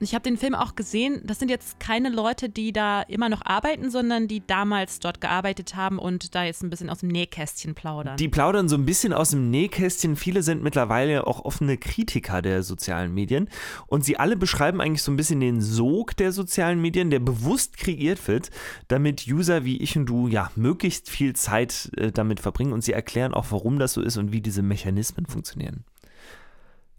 Ich 0.01 0.13
habe 0.13 0.23
den 0.23 0.37
Film 0.37 0.55
auch 0.55 0.75
gesehen. 0.75 1.21
Das 1.25 1.39
sind 1.39 1.49
jetzt 1.49 1.79
keine 1.79 2.09
Leute, 2.09 2.49
die 2.49 2.71
da 2.71 3.01
immer 3.01 3.27
noch 3.27 3.41
arbeiten, 3.45 3.91
sondern 3.91 4.27
die 4.27 4.45
damals 4.45 4.99
dort 4.99 5.19
gearbeitet 5.19 5.75
haben 5.75 5.99
und 5.99 6.35
da 6.35 6.43
jetzt 6.43 6.63
ein 6.63 6.69
bisschen 6.69 6.89
aus 6.89 6.99
dem 6.99 7.09
Nähkästchen 7.09 7.75
plaudern. 7.75 8.15
Die 8.17 8.29
plaudern 8.29 8.69
so 8.69 8.75
ein 8.75 8.85
bisschen 8.85 9.11
aus 9.11 9.31
dem 9.31 9.49
Nähkästchen. 9.49 10.15
Viele 10.15 10.41
sind 10.41 10.63
mittlerweile 10.63 11.27
auch 11.27 11.43
offene 11.43 11.77
Kritiker 11.77 12.41
der 12.41 12.63
sozialen 12.63 13.13
Medien. 13.13 13.49
Und 13.87 14.05
sie 14.05 14.17
alle 14.17 14.37
beschreiben 14.37 14.79
eigentlich 14.79 15.03
so 15.03 15.11
ein 15.11 15.17
bisschen 15.17 15.41
den 15.41 15.61
Sog 15.61 16.15
der 16.15 16.31
sozialen 16.31 16.81
Medien, 16.81 17.09
der 17.09 17.19
bewusst 17.19 17.77
kreiert 17.77 18.27
wird, 18.27 18.51
damit 18.87 19.27
User 19.27 19.65
wie 19.65 19.77
ich 19.77 19.97
und 19.97 20.05
du 20.05 20.27
ja 20.27 20.49
möglichst 20.55 21.09
viel 21.09 21.35
Zeit 21.35 21.91
äh, 21.97 22.11
damit 22.11 22.39
verbringen. 22.39 22.71
Und 22.71 22.83
sie 22.83 22.93
erklären 22.93 23.33
auch, 23.33 23.47
warum 23.49 23.79
das 23.79 23.93
so 23.93 24.01
ist 24.01 24.17
und 24.17 24.31
wie 24.31 24.41
diese 24.41 24.61
Mechanismen 24.61 25.25
funktionieren. 25.25 25.83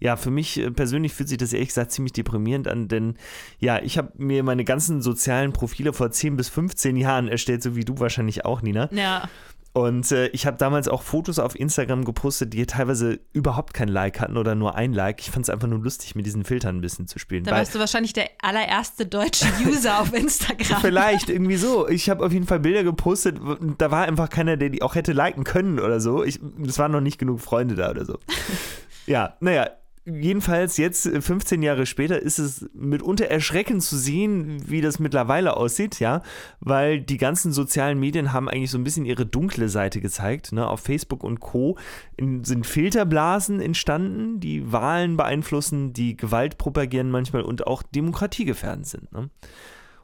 Ja, 0.00 0.16
für 0.16 0.30
mich 0.30 0.58
äh, 0.58 0.70
persönlich 0.70 1.12
fühlt 1.12 1.28
sich 1.28 1.38
das 1.38 1.52
ehrlich 1.52 1.68
gesagt 1.68 1.92
ziemlich 1.92 2.12
deprimierend 2.12 2.66
an, 2.68 2.88
denn 2.88 3.16
ja, 3.58 3.80
ich 3.82 3.98
habe 3.98 4.12
mir 4.16 4.42
meine 4.42 4.64
ganzen 4.64 5.02
sozialen 5.02 5.52
Profile 5.52 5.92
vor 5.92 6.10
10 6.10 6.36
bis 6.36 6.48
15 6.48 6.96
Jahren 6.96 7.28
erstellt, 7.28 7.62
so 7.62 7.76
wie 7.76 7.84
du 7.84 7.98
wahrscheinlich 7.98 8.44
auch, 8.44 8.62
Nina. 8.62 8.88
Ja. 8.92 9.28
Und 9.72 10.10
äh, 10.10 10.26
ich 10.28 10.46
habe 10.46 10.56
damals 10.56 10.88
auch 10.88 11.02
Fotos 11.02 11.38
auf 11.38 11.58
Instagram 11.58 12.04
gepostet, 12.04 12.52
die 12.52 12.66
teilweise 12.66 13.20
überhaupt 13.32 13.72
kein 13.72 13.86
Like 13.86 14.18
hatten 14.18 14.36
oder 14.36 14.56
nur 14.56 14.74
ein 14.74 14.92
Like. 14.92 15.20
Ich 15.20 15.30
fand 15.30 15.46
es 15.46 15.50
einfach 15.50 15.68
nur 15.68 15.78
lustig, 15.78 16.16
mit 16.16 16.26
diesen 16.26 16.44
Filtern 16.44 16.78
ein 16.78 16.80
bisschen 16.80 17.06
zu 17.06 17.20
spielen. 17.20 17.44
Da 17.44 17.52
warst 17.52 17.74
du 17.74 17.78
wahrscheinlich 17.78 18.12
der 18.12 18.30
allererste 18.42 19.06
deutsche 19.06 19.46
User 19.64 20.00
auf 20.00 20.12
Instagram. 20.12 20.80
Vielleicht, 20.80 21.30
irgendwie 21.30 21.56
so. 21.56 21.88
Ich 21.88 22.10
habe 22.10 22.26
auf 22.26 22.32
jeden 22.32 22.46
Fall 22.46 22.58
Bilder 22.58 22.82
gepostet, 22.82 23.38
da 23.78 23.90
war 23.92 24.06
einfach 24.06 24.28
keiner, 24.28 24.56
der 24.56 24.70
die 24.70 24.82
auch 24.82 24.96
hätte 24.96 25.12
liken 25.12 25.44
können 25.44 25.78
oder 25.78 26.00
so. 26.00 26.24
Es 26.24 26.40
waren 26.78 26.90
noch 26.90 27.00
nicht 27.00 27.18
genug 27.18 27.40
Freunde 27.40 27.76
da 27.76 27.90
oder 27.90 28.04
so. 28.04 28.18
ja, 29.06 29.36
naja, 29.38 29.70
jedenfalls 30.04 30.76
jetzt, 30.76 31.08
15 31.08 31.62
äh, 31.62 31.66
Jahre 31.66 31.86
später, 31.86 32.20
ist 32.20 32.38
es 32.38 32.68
mitunter 32.74 33.26
erschreckend 33.26 33.82
zu 33.82 33.96
sehen, 33.96 34.62
wie 34.68 34.80
das 34.80 34.98
mittlerweile 34.98 35.56
aussieht, 35.56 36.00
ja, 36.00 36.22
weil 36.60 37.00
die 37.00 37.18
ganzen 37.18 37.52
sozialen 37.52 37.98
Medien 37.98 38.32
haben 38.32 38.48
eigentlich 38.48 38.70
so 38.70 38.78
ein 38.78 38.84
bisschen 38.84 39.04
ihre 39.04 39.26
dunkle 39.26 39.68
Seite 39.68 40.00
gezeigt. 40.00 40.52
Ne? 40.52 40.66
Auf 40.66 40.80
Facebook 40.80 41.22
und 41.24 41.40
Co. 41.40 41.76
In, 42.16 42.44
sind 42.44 42.66
Filterblasen 42.66 43.60
entstanden, 43.60 44.40
die 44.40 44.72
Wahlen 44.72 45.16
beeinflussen, 45.16 45.92
die 45.92 46.16
Gewalt 46.16 46.58
propagieren 46.58 47.10
manchmal 47.10 47.42
und 47.42 47.66
auch 47.66 47.82
demokratiegefährdend 47.82 48.86
sind. 48.86 49.12
Ne? 49.12 49.30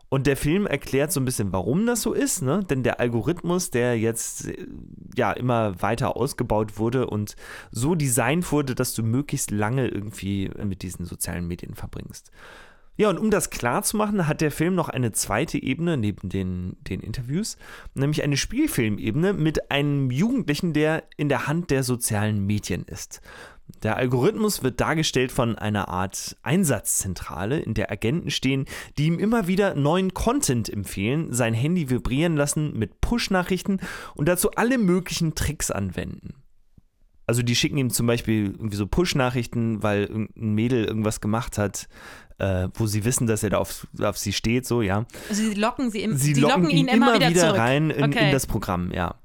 Und 0.09 0.27
der 0.27 0.37
Film 0.37 0.67
erklärt 0.67 1.13
so 1.13 1.21
ein 1.21 1.25
bisschen, 1.25 1.53
warum 1.53 1.85
das 1.85 2.03
so 2.03 2.13
ist, 2.13 2.43
ne? 2.43 2.65
Denn 2.65 2.85
der 2.85 3.01
Algorithmus, 3.01 3.71
der 3.71 3.99
jetzt 3.99 4.47
äh, 4.47 4.67
ja 5.17 5.33
immer 5.33 5.81
weiter 5.83 6.17
ausgebaut 6.17 6.79
wurde 6.79 7.09
und 7.09 7.35
so 7.71 7.95
designt 7.95 8.51
wurde, 8.53 8.75
dass 8.75 8.95
du 8.95 9.03
möglichst 9.03 9.51
lange 9.51 9.89
irgendwie 9.89 10.51
mit 10.63 10.83
diesen 10.83 11.07
sozialen 11.07 11.49
Medien 11.49 11.75
verbringst. 11.75 12.31
Ja, 12.99 13.11
und 13.11 13.19
um 13.19 13.31
das 13.31 13.51
klar 13.51 13.83
zu 13.83 13.97
machen, 13.97 14.27
hat 14.27 14.41
der 14.41 14.51
Film 14.51 14.75
noch 14.75 14.89
eine 14.89 15.13
zweite 15.13 15.63
Ebene 15.63 15.99
neben 15.99 16.31
den, 16.31 16.77
den 16.89 17.01
Interviews, 17.01 17.59
nämlich 17.95 18.23
eine 18.23 18.39
Spielfilmebene 18.39 19.35
mit 19.35 19.71
einem 19.71 20.11
Jugendlichen, 20.11 20.73
der 20.73 21.05
in 21.19 21.29
der 21.29 21.47
Hand 21.47 21.71
der 21.71 21.83
sozialen 21.83 22.47
Medien 22.47 22.85
ist. 22.85 23.21
Der 23.83 23.97
Algorithmus 23.97 24.63
wird 24.63 24.81
dargestellt 24.81 25.33
von 25.33 25.57
einer 25.57 25.89
Art 25.89 26.37
Einsatzzentrale, 26.43 27.59
in 27.59 27.75
der 27.75 27.91
Agenten 27.91 28.31
stehen, 28.31 28.65
die 28.97 29.07
ihm 29.07 29.19
immer 29.19 29.49
wieder 29.49 29.75
neuen 29.75 30.15
Content 30.15 30.69
empfehlen, 30.69 31.33
sein 31.33 31.53
Handy 31.53 31.91
vibrieren 31.91 32.37
lassen 32.37 32.79
mit 32.79 33.01
Push-Nachrichten 33.01 33.81
und 34.15 34.29
dazu 34.29 34.51
alle 34.53 34.79
möglichen 34.79 35.35
Tricks 35.35 35.71
anwenden. 35.71 36.35
Also 37.27 37.43
die 37.43 37.57
schicken 37.57 37.77
ihm 37.77 37.91
zum 37.91 38.07
Beispiel 38.07 38.53
irgendwie 38.53 38.77
so 38.77 38.87
Push-Nachrichten, 38.87 39.83
weil 39.83 40.05
irgendein 40.05 40.55
Mädel 40.55 40.85
irgendwas 40.85 41.21
gemacht 41.21 41.59
hat, 41.59 41.89
äh, 42.39 42.69
wo 42.75 42.87
sie 42.87 43.05
wissen, 43.05 43.27
dass 43.27 43.43
er 43.43 43.51
da 43.51 43.59
auf, 43.59 43.87
auf 44.01 44.17
sie 44.17 44.33
steht, 44.33 44.67
so, 44.67 44.81
ja. 44.81 45.07
Also 45.29 45.43
sie 45.43 45.55
locken 45.55 45.91
sie, 45.91 46.03
im, 46.03 46.17
sie, 46.17 46.35
sie 46.35 46.41
locken, 46.41 46.63
locken 46.65 46.77
ihn 46.77 46.87
immer, 46.87 47.15
immer 47.15 47.17
wieder, 47.17 47.31
wieder 47.31 47.59
rein 47.59 47.91
in, 47.91 48.05
okay. 48.05 48.27
in, 48.27 48.33
das 48.33 48.47
Programm, 48.47 48.93
ja. 48.93 49.17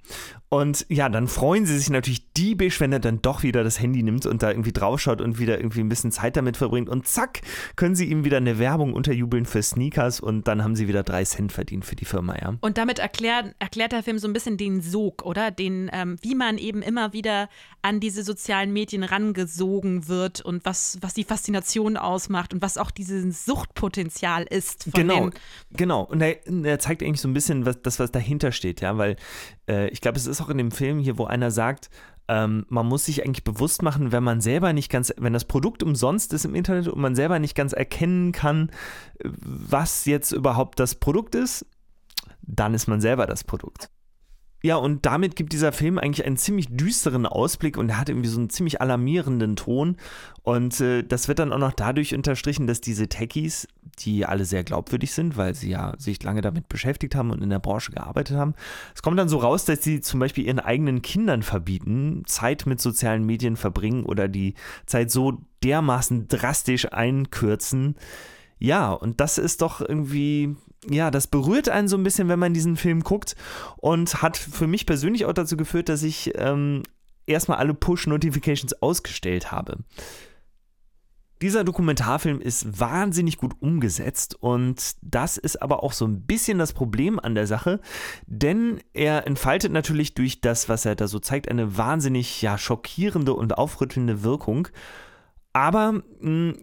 Und 0.53 0.85
ja, 0.89 1.07
dann 1.07 1.29
freuen 1.29 1.65
sie 1.65 1.77
sich 1.77 1.89
natürlich 1.89 2.29
diebisch, 2.33 2.81
wenn 2.81 2.91
er 2.91 2.99
dann 2.99 3.21
doch 3.21 3.41
wieder 3.41 3.63
das 3.63 3.79
Handy 3.79 4.03
nimmt 4.03 4.25
und 4.25 4.43
da 4.43 4.49
irgendwie 4.49 4.73
draufschaut 4.73 5.21
und 5.21 5.39
wieder 5.39 5.57
irgendwie 5.57 5.79
ein 5.79 5.87
bisschen 5.87 6.11
Zeit 6.11 6.35
damit 6.35 6.57
verbringt. 6.57 6.89
Und 6.89 7.07
zack, 7.07 7.39
können 7.77 7.95
sie 7.95 8.11
ihm 8.11 8.25
wieder 8.25 8.35
eine 8.35 8.59
Werbung 8.59 8.91
unterjubeln 8.91 9.45
für 9.45 9.63
Sneakers 9.63 10.19
und 10.19 10.49
dann 10.49 10.61
haben 10.61 10.75
sie 10.75 10.89
wieder 10.89 11.03
drei 11.03 11.23
Cent 11.23 11.53
verdient 11.53 11.85
für 11.85 11.95
die 11.95 12.03
Firma, 12.03 12.35
ja. 12.35 12.55
Und 12.59 12.77
damit 12.77 12.99
erklärt, 12.99 13.55
erklärt 13.59 13.93
der 13.93 14.03
Film 14.03 14.19
so 14.19 14.27
ein 14.27 14.33
bisschen 14.33 14.57
den 14.57 14.81
Sog, 14.81 15.23
oder? 15.23 15.51
Den, 15.51 15.89
ähm, 15.93 16.17
wie 16.21 16.35
man 16.35 16.57
eben 16.57 16.81
immer 16.81 17.13
wieder 17.13 17.47
an 17.81 18.01
diese 18.01 18.21
sozialen 18.21 18.73
Medien 18.73 19.03
rangesogen 19.03 20.09
wird 20.09 20.41
und 20.41 20.65
was, 20.65 20.97
was 20.99 21.13
die 21.13 21.23
Faszination 21.23 21.95
ausmacht 21.95 22.53
und 22.53 22.61
was 22.61 22.77
auch 22.77 22.91
dieses 22.91 23.45
Suchtpotenzial 23.45 24.43
ist. 24.49 24.89
genau, 24.93 25.29
genau. 25.71 26.03
Und 26.03 26.19
er, 26.19 26.45
er, 26.45 26.79
zeigt 26.79 27.03
eigentlich 27.03 27.21
so 27.21 27.29
ein 27.29 27.33
bisschen 27.33 27.65
was, 27.65 27.81
das, 27.81 27.99
was 27.99 28.11
dahinter 28.11 28.51
steht, 28.51 28.81
ja, 28.81 28.97
weil 28.97 29.15
äh, 29.71 29.88
ich 29.88 30.01
glaube, 30.01 30.17
es 30.17 30.27
ist 30.27 30.41
auch 30.41 30.49
in 30.49 30.57
dem 30.57 30.71
Film 30.71 30.99
hier, 30.99 31.17
wo 31.17 31.25
einer 31.25 31.49
sagt, 31.49 31.89
ähm, 32.27 32.65
man 32.69 32.86
muss 32.86 33.05
sich 33.05 33.25
eigentlich 33.25 33.43
bewusst 33.43 33.81
machen, 33.81 34.12
wenn 34.12 34.23
man 34.23 34.41
selber 34.41 34.73
nicht 34.73 34.91
ganz, 34.91 35.13
wenn 35.17 35.34
das 35.34 35.45
Produkt 35.45 35.81
umsonst 35.81 36.34
ist 36.34 36.45
im 36.45 36.55
Internet 36.55 36.88
und 36.88 37.01
man 37.01 37.15
selber 37.15 37.39
nicht 37.39 37.55
ganz 37.55 37.74
erkennen 37.74 38.32
kann, 38.32 38.69
was 39.24 40.05
jetzt 40.05 40.32
überhaupt 40.32 40.80
das 40.80 40.95
Produkt 40.95 41.36
ist, 41.36 41.65
dann 42.41 42.74
ist 42.74 42.88
man 42.88 43.01
selber 43.01 43.26
das 43.26 43.43
Produkt. 43.43 43.89
Ja, 44.64 44.76
und 44.76 45.07
damit 45.07 45.36
gibt 45.36 45.53
dieser 45.53 45.72
Film 45.72 45.97
eigentlich 45.97 46.26
einen 46.26 46.38
ziemlich 46.38 46.68
düsteren 46.70 47.26
Ausblick 47.26 47.78
und 47.78 47.89
er 47.89 47.99
hat 47.99 48.09
irgendwie 48.09 48.30
so 48.30 48.39
einen 48.39 48.51
ziemlich 48.51 48.80
alarmierenden 48.80 49.55
Ton. 49.55 49.97
Und 50.43 50.80
äh, 50.80 51.03
das 51.03 51.28
wird 51.28 51.39
dann 51.39 51.51
auch 51.51 51.57
noch 51.57 51.74
dadurch 51.74 52.14
unterstrichen, 52.14 52.68
dass 52.68 52.80
diese 52.80 53.07
Techies, 53.07 53.68
die 53.99 54.24
alle 54.26 54.45
sehr 54.45 54.64
glaubwürdig 54.64 55.14
sind, 55.14 55.36
weil 55.36 55.55
sie 55.55 55.72
ja 55.72 55.93
sich 55.97 56.22
lange 56.22 56.41
damit 56.41 56.70
beschäftigt 56.70 57.16
haben 57.16 57.32
und 57.32 57.41
in 57.41 57.49
der 57.49 57.57
Branche 57.59 57.91
gearbeitet 57.91 58.38
haben, 58.38 58.53
es 58.93 59.01
kommt 59.01 59.18
dann 59.18 59.30
so 59.30 59.39
raus, 59.39 59.66
dass 59.66 59.84
sie 59.84 59.99
zum 59.99 60.20
Beispiel 60.20 60.45
ihren 60.45 60.59
eigenen 60.59 61.01
Kindern 61.01 61.41
verbieten, 61.41 62.22
Zeit 62.28 62.68
mit 62.68 62.80
sozialen 62.80 63.26
Medien 63.26 63.55
verbringen 63.55 64.05
oder 64.05 64.28
die 64.28 64.53
Zeit 64.86 65.09
so 65.09 65.39
dermaßen 65.64 66.28
drastisch 66.28 66.91
einkürzen. 66.91 67.95
Ja, 68.59 68.91
und 68.91 69.20
das 69.22 69.39
ist 69.39 69.64
doch 69.64 69.82
irgendwie 69.82 70.55
ja, 70.89 71.11
das 71.11 71.27
berührt 71.27 71.69
einen 71.69 71.88
so 71.88 71.97
ein 71.97 72.03
bisschen, 72.03 72.27
wenn 72.27 72.39
man 72.39 72.53
diesen 72.53 72.75
Film 72.75 73.03
guckt 73.03 73.36
und 73.77 74.21
hat 74.21 74.38
für 74.38 74.67
mich 74.67 74.86
persönlich 74.86 75.25
auch 75.25 75.34
dazu 75.34 75.57
geführt, 75.57 75.89
dass 75.89 76.03
ich 76.03 76.32
ähm, 76.36 76.84
erstmal 77.27 77.57
alle 77.57 77.73
Push-Notifications 77.73 78.82
ausgestellt 78.82 79.51
habe. 79.51 79.77
Dieser 81.41 81.63
Dokumentarfilm 81.63 82.39
ist 82.39 82.79
wahnsinnig 82.79 83.38
gut 83.38 83.55
umgesetzt 83.61 84.36
und 84.39 84.95
das 85.01 85.38
ist 85.38 85.59
aber 85.59 85.82
auch 85.82 85.93
so 85.93 86.05
ein 86.05 86.21
bisschen 86.21 86.59
das 86.59 86.71
Problem 86.71 87.19
an 87.19 87.34
der 87.34 87.47
Sache, 87.47 87.79
denn 88.27 88.79
er 88.93 89.25
entfaltet 89.25 89.71
natürlich 89.71 90.13
durch 90.13 90.41
das, 90.41 90.69
was 90.69 90.86
er 90.86 90.95
da 90.95 91.07
so 91.07 91.17
zeigt, 91.17 91.49
eine 91.49 91.77
wahnsinnig 91.77 92.43
ja, 92.43 92.59
schockierende 92.59 93.34
und 93.34 93.57
aufrüttelnde 93.57 94.21
Wirkung. 94.21 94.67
Aber 95.54 95.93
mh, 95.93 96.02
hm, 96.22 96.56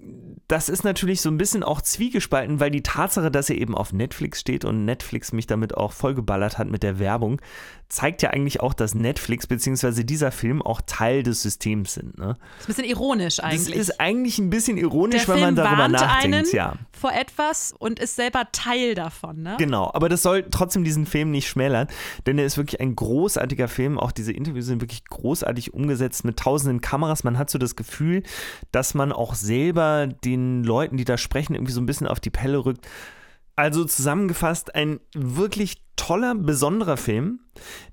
das 0.48 0.70
ist 0.70 0.82
natürlich 0.82 1.20
so 1.20 1.28
ein 1.28 1.36
bisschen 1.36 1.62
auch 1.62 1.82
zwiegespalten, 1.82 2.58
weil 2.58 2.70
die 2.70 2.82
Tatsache, 2.82 3.30
dass 3.30 3.50
er 3.50 3.56
eben 3.56 3.74
auf 3.74 3.92
Netflix 3.92 4.40
steht 4.40 4.64
und 4.64 4.86
Netflix 4.86 5.32
mich 5.32 5.46
damit 5.46 5.76
auch 5.76 5.92
vollgeballert 5.92 6.56
hat 6.56 6.68
mit 6.68 6.82
der 6.82 6.98
Werbung, 6.98 7.38
zeigt 7.90 8.22
ja 8.22 8.30
eigentlich 8.30 8.60
auch, 8.60 8.74
dass 8.74 8.94
Netflix 8.94 9.46
bzw. 9.46 10.04
dieser 10.04 10.30
Film 10.30 10.62
auch 10.62 10.80
Teil 10.86 11.22
des 11.22 11.42
Systems 11.42 11.94
sind. 11.94 12.18
Ne? 12.18 12.36
Das 12.36 12.36
ist 12.36 12.64
ein 12.64 12.66
bisschen 12.66 12.84
ironisch 12.84 13.40
eigentlich. 13.40 13.76
Das 13.76 13.88
ist 13.88 14.00
eigentlich 14.00 14.38
ein 14.38 14.50
bisschen 14.50 14.78
ironisch, 14.78 15.24
Der 15.24 15.28
wenn 15.28 15.34
Film 15.34 15.46
man 15.46 15.56
darüber 15.56 15.82
warnt 15.82 15.92
nachdenkt. 15.94 16.36
einen 16.36 16.46
ja. 16.52 16.74
vor 16.98 17.12
etwas 17.12 17.74
und 17.78 17.98
ist 17.98 18.16
selber 18.16 18.44
Teil 18.52 18.94
davon. 18.94 19.42
Ne? 19.42 19.56
Genau, 19.58 19.90
aber 19.92 20.08
das 20.08 20.22
soll 20.22 20.46
trotzdem 20.50 20.84
diesen 20.84 21.04
Film 21.04 21.30
nicht 21.30 21.48
schmälern, 21.48 21.88
denn 22.26 22.38
er 22.38 22.46
ist 22.46 22.56
wirklich 22.56 22.80
ein 22.80 22.94
großartiger 22.94 23.68
Film. 23.68 23.98
Auch 23.98 24.12
diese 24.12 24.32
Interviews 24.32 24.66
sind 24.66 24.80
wirklich 24.80 25.04
großartig 25.04 25.74
umgesetzt 25.74 26.24
mit 26.24 26.38
tausenden 26.38 26.80
Kameras. 26.80 27.24
Man 27.24 27.36
hat 27.36 27.50
so 27.50 27.58
das 27.58 27.74
Gefühl, 27.74 28.22
dass 28.70 28.77
man 28.94 29.12
auch 29.12 29.34
selber 29.34 30.06
den 30.06 30.64
Leuten, 30.64 30.96
die 30.96 31.04
da 31.04 31.18
sprechen, 31.18 31.54
irgendwie 31.54 31.72
so 31.72 31.80
ein 31.80 31.86
bisschen 31.86 32.06
auf 32.06 32.20
die 32.20 32.30
Pelle 32.30 32.64
rückt. 32.64 32.86
Also 33.56 33.84
zusammengefasst, 33.84 34.74
ein 34.74 35.00
wirklich 35.14 35.82
toller, 35.96 36.34
besonderer 36.34 36.96
Film, 36.96 37.40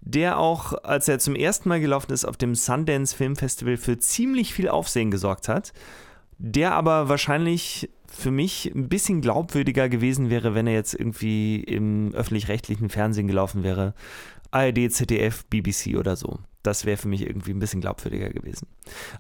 der 0.02 0.38
auch, 0.38 0.74
als 0.84 1.08
er 1.08 1.20
zum 1.20 1.36
ersten 1.36 1.70
Mal 1.70 1.82
gelaufen 1.82 2.14
ist, 2.14 2.24
auf 2.24 2.38
dem 2.38 2.54
Sundance 2.54 3.16
Film 3.16 3.36
Festival 3.36 3.78
für 3.78 3.98
ziemlich 3.98 4.54
viel 4.54 4.70
Aufsehen 4.70 5.10
gesorgt 5.10 5.48
hat, 5.48 5.74
der 6.38 6.74
aber 6.74 7.10
wahrscheinlich 7.10 7.90
für 8.08 8.32
mich 8.32 8.72
ein 8.76 8.90
bisschen 8.90 9.22
glaubwürdiger 9.22 9.90
gewesen 9.90 10.30
wäre, 10.30 10.54
wenn 10.54 10.68
er 10.68 10.74
jetzt 10.74 10.94
irgendwie 10.94 11.62
im 11.62 12.14
öffentlich-rechtlichen 12.14 12.90
Fernsehen 12.90 13.28
gelaufen 13.28 13.64
wäre. 13.64 13.94
ARD, 14.52 14.92
ZDF, 14.92 15.46
BBC 15.46 15.98
oder 15.98 16.16
so. 16.16 16.40
Das 16.66 16.86
wäre 16.86 16.98
für 16.98 17.08
mich 17.08 17.22
irgendwie 17.22 17.52
ein 17.52 17.60
bisschen 17.60 17.82
glaubwürdiger 17.82 18.30
gewesen. 18.30 18.68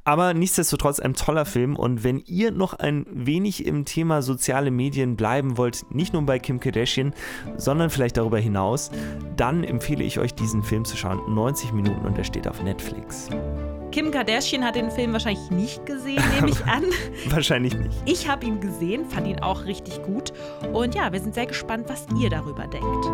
Aber 0.04 0.34
nichtsdestotrotz 0.34 1.00
ein 1.00 1.14
toller 1.14 1.46
Film 1.46 1.76
und 1.76 2.04
wenn 2.04 2.20
ihr 2.26 2.52
noch 2.52 2.74
ein 2.74 3.06
wenig 3.12 3.66
im 3.66 3.86
Thema 3.86 4.22
soziale 4.22 4.72
Medien 4.72 5.16
bleiben 5.16 5.58
wollt, 5.58 5.86
nicht 5.91 6.14
nur 6.14 6.24
bei 6.24 6.39
Kim 6.39 6.60
Kardashian, 6.60 7.14
sondern 7.58 7.89
vielleicht 7.89 8.18
darüber 8.18 8.39
hinaus, 8.39 8.91
dann 9.36 9.64
empfehle 9.64 10.04
ich 10.04 10.20
euch 10.20 10.34
diesen 10.34 10.64
Film 10.64 10.86
zu 10.86 10.98
schauen. 10.98 11.22
90 11.34 11.72
Minuten 11.74 12.06
und 12.06 12.18
er 12.18 12.24
steht 12.24 12.48
auf 12.48 12.64
Netflix. 12.64 13.30
Kim 13.91 14.12
Kardashian 14.12 14.64
hat 14.66 14.76
den 14.76 14.91
Film 14.91 15.14
wahrscheinlich 15.14 15.50
nicht 15.52 15.86
gesehen, 15.86 16.22
nehme 16.36 16.50
ich 16.50 16.66
an. 16.66 16.84
Wahrscheinlich 17.30 17.74
nicht. 17.78 17.96
Ich 18.06 18.28
habe 18.28 18.46
ihn 18.46 18.60
gesehen, 18.60 19.06
fand 19.06 19.26
ihn 19.26 19.39
auch 19.39 19.64
richtig 19.64 20.04
gut. 20.04 20.34
Und 20.74 20.96
ja, 20.96 21.14
wir 21.14 21.22
sind 21.22 21.34
sehr 21.34 21.46
gespannt, 21.46 21.86
was 21.88 22.06
ihr 22.20 22.30
darüber 22.30 22.68
denkt. 22.68 23.06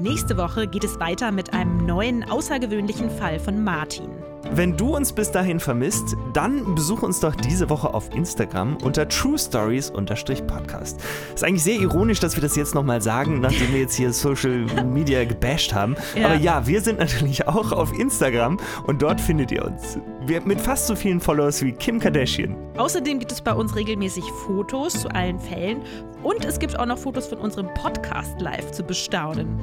Nächste 0.00 0.36
Woche 0.36 0.68
geht 0.68 0.84
es 0.84 1.00
weiter 1.00 1.32
mit 1.32 1.52
einem 1.52 1.84
neuen 1.84 2.22
außergewöhnlichen 2.22 3.10
Fall 3.10 3.40
von 3.40 3.64
Martin. 3.64 4.10
Wenn 4.52 4.76
du 4.76 4.94
uns 4.96 5.12
bis 5.12 5.32
dahin 5.32 5.58
vermisst, 5.58 6.16
dann 6.32 6.74
besuch 6.76 7.02
uns 7.02 7.18
doch 7.18 7.34
diese 7.34 7.68
Woche 7.68 7.92
auf 7.92 8.14
Instagram 8.14 8.76
unter 8.78 9.08
True 9.08 9.36
Stories-Podcast. 9.36 11.00
Ist 11.34 11.44
eigentlich 11.44 11.64
sehr 11.64 11.80
ironisch, 11.80 12.20
dass 12.20 12.36
wir 12.36 12.42
das 12.42 12.54
jetzt 12.54 12.74
nochmal 12.74 13.02
sagen, 13.02 13.40
nachdem 13.40 13.72
wir 13.72 13.80
jetzt 13.80 13.96
hier 13.96 14.12
Social 14.12 14.66
Media 14.84 15.24
gebasht 15.24 15.74
haben. 15.74 15.96
Ja. 16.14 16.26
Aber 16.26 16.36
ja, 16.36 16.66
wir 16.66 16.80
sind 16.80 17.00
natürlich 17.00 17.48
auch 17.48 17.72
auf 17.72 17.92
Instagram 17.98 18.58
und 18.86 19.02
dort 19.02 19.20
findet 19.20 19.50
ihr 19.50 19.64
uns. 19.64 19.98
Wir 20.24 20.40
mit 20.42 20.60
fast 20.60 20.86
so 20.86 20.94
vielen 20.94 21.20
Followers 21.20 21.62
wie 21.62 21.72
Kim 21.72 21.98
Kardashian. 21.98 22.56
Außerdem 22.76 23.18
gibt 23.18 23.32
es 23.32 23.40
bei 23.40 23.52
uns 23.52 23.74
regelmäßig 23.74 24.24
Fotos 24.46 25.02
zu 25.02 25.08
allen 25.08 25.40
Fällen 25.40 25.82
und 26.22 26.44
es 26.44 26.58
gibt 26.58 26.78
auch 26.78 26.86
noch 26.86 26.98
Fotos 26.98 27.26
von 27.26 27.38
unserem 27.38 27.72
Podcast 27.74 28.40
live 28.40 28.70
zu 28.70 28.82
bestaunen. 28.84 29.58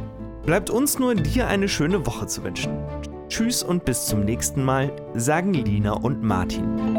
Bleibt 0.45 0.69
uns 0.69 0.99
nur, 0.99 1.15
dir 1.15 1.47
eine 1.47 1.67
schöne 1.67 2.05
Woche 2.05 2.27
zu 2.27 2.43
wünschen. 2.43 2.71
Tschüss 3.29 3.63
und 3.63 3.83
bis 3.83 4.05
zum 4.05 4.25
nächsten 4.25 4.63
Mal, 4.63 4.91
sagen 5.15 5.53
Lina 5.53 5.93
und 5.93 6.21
Martin. 6.21 6.95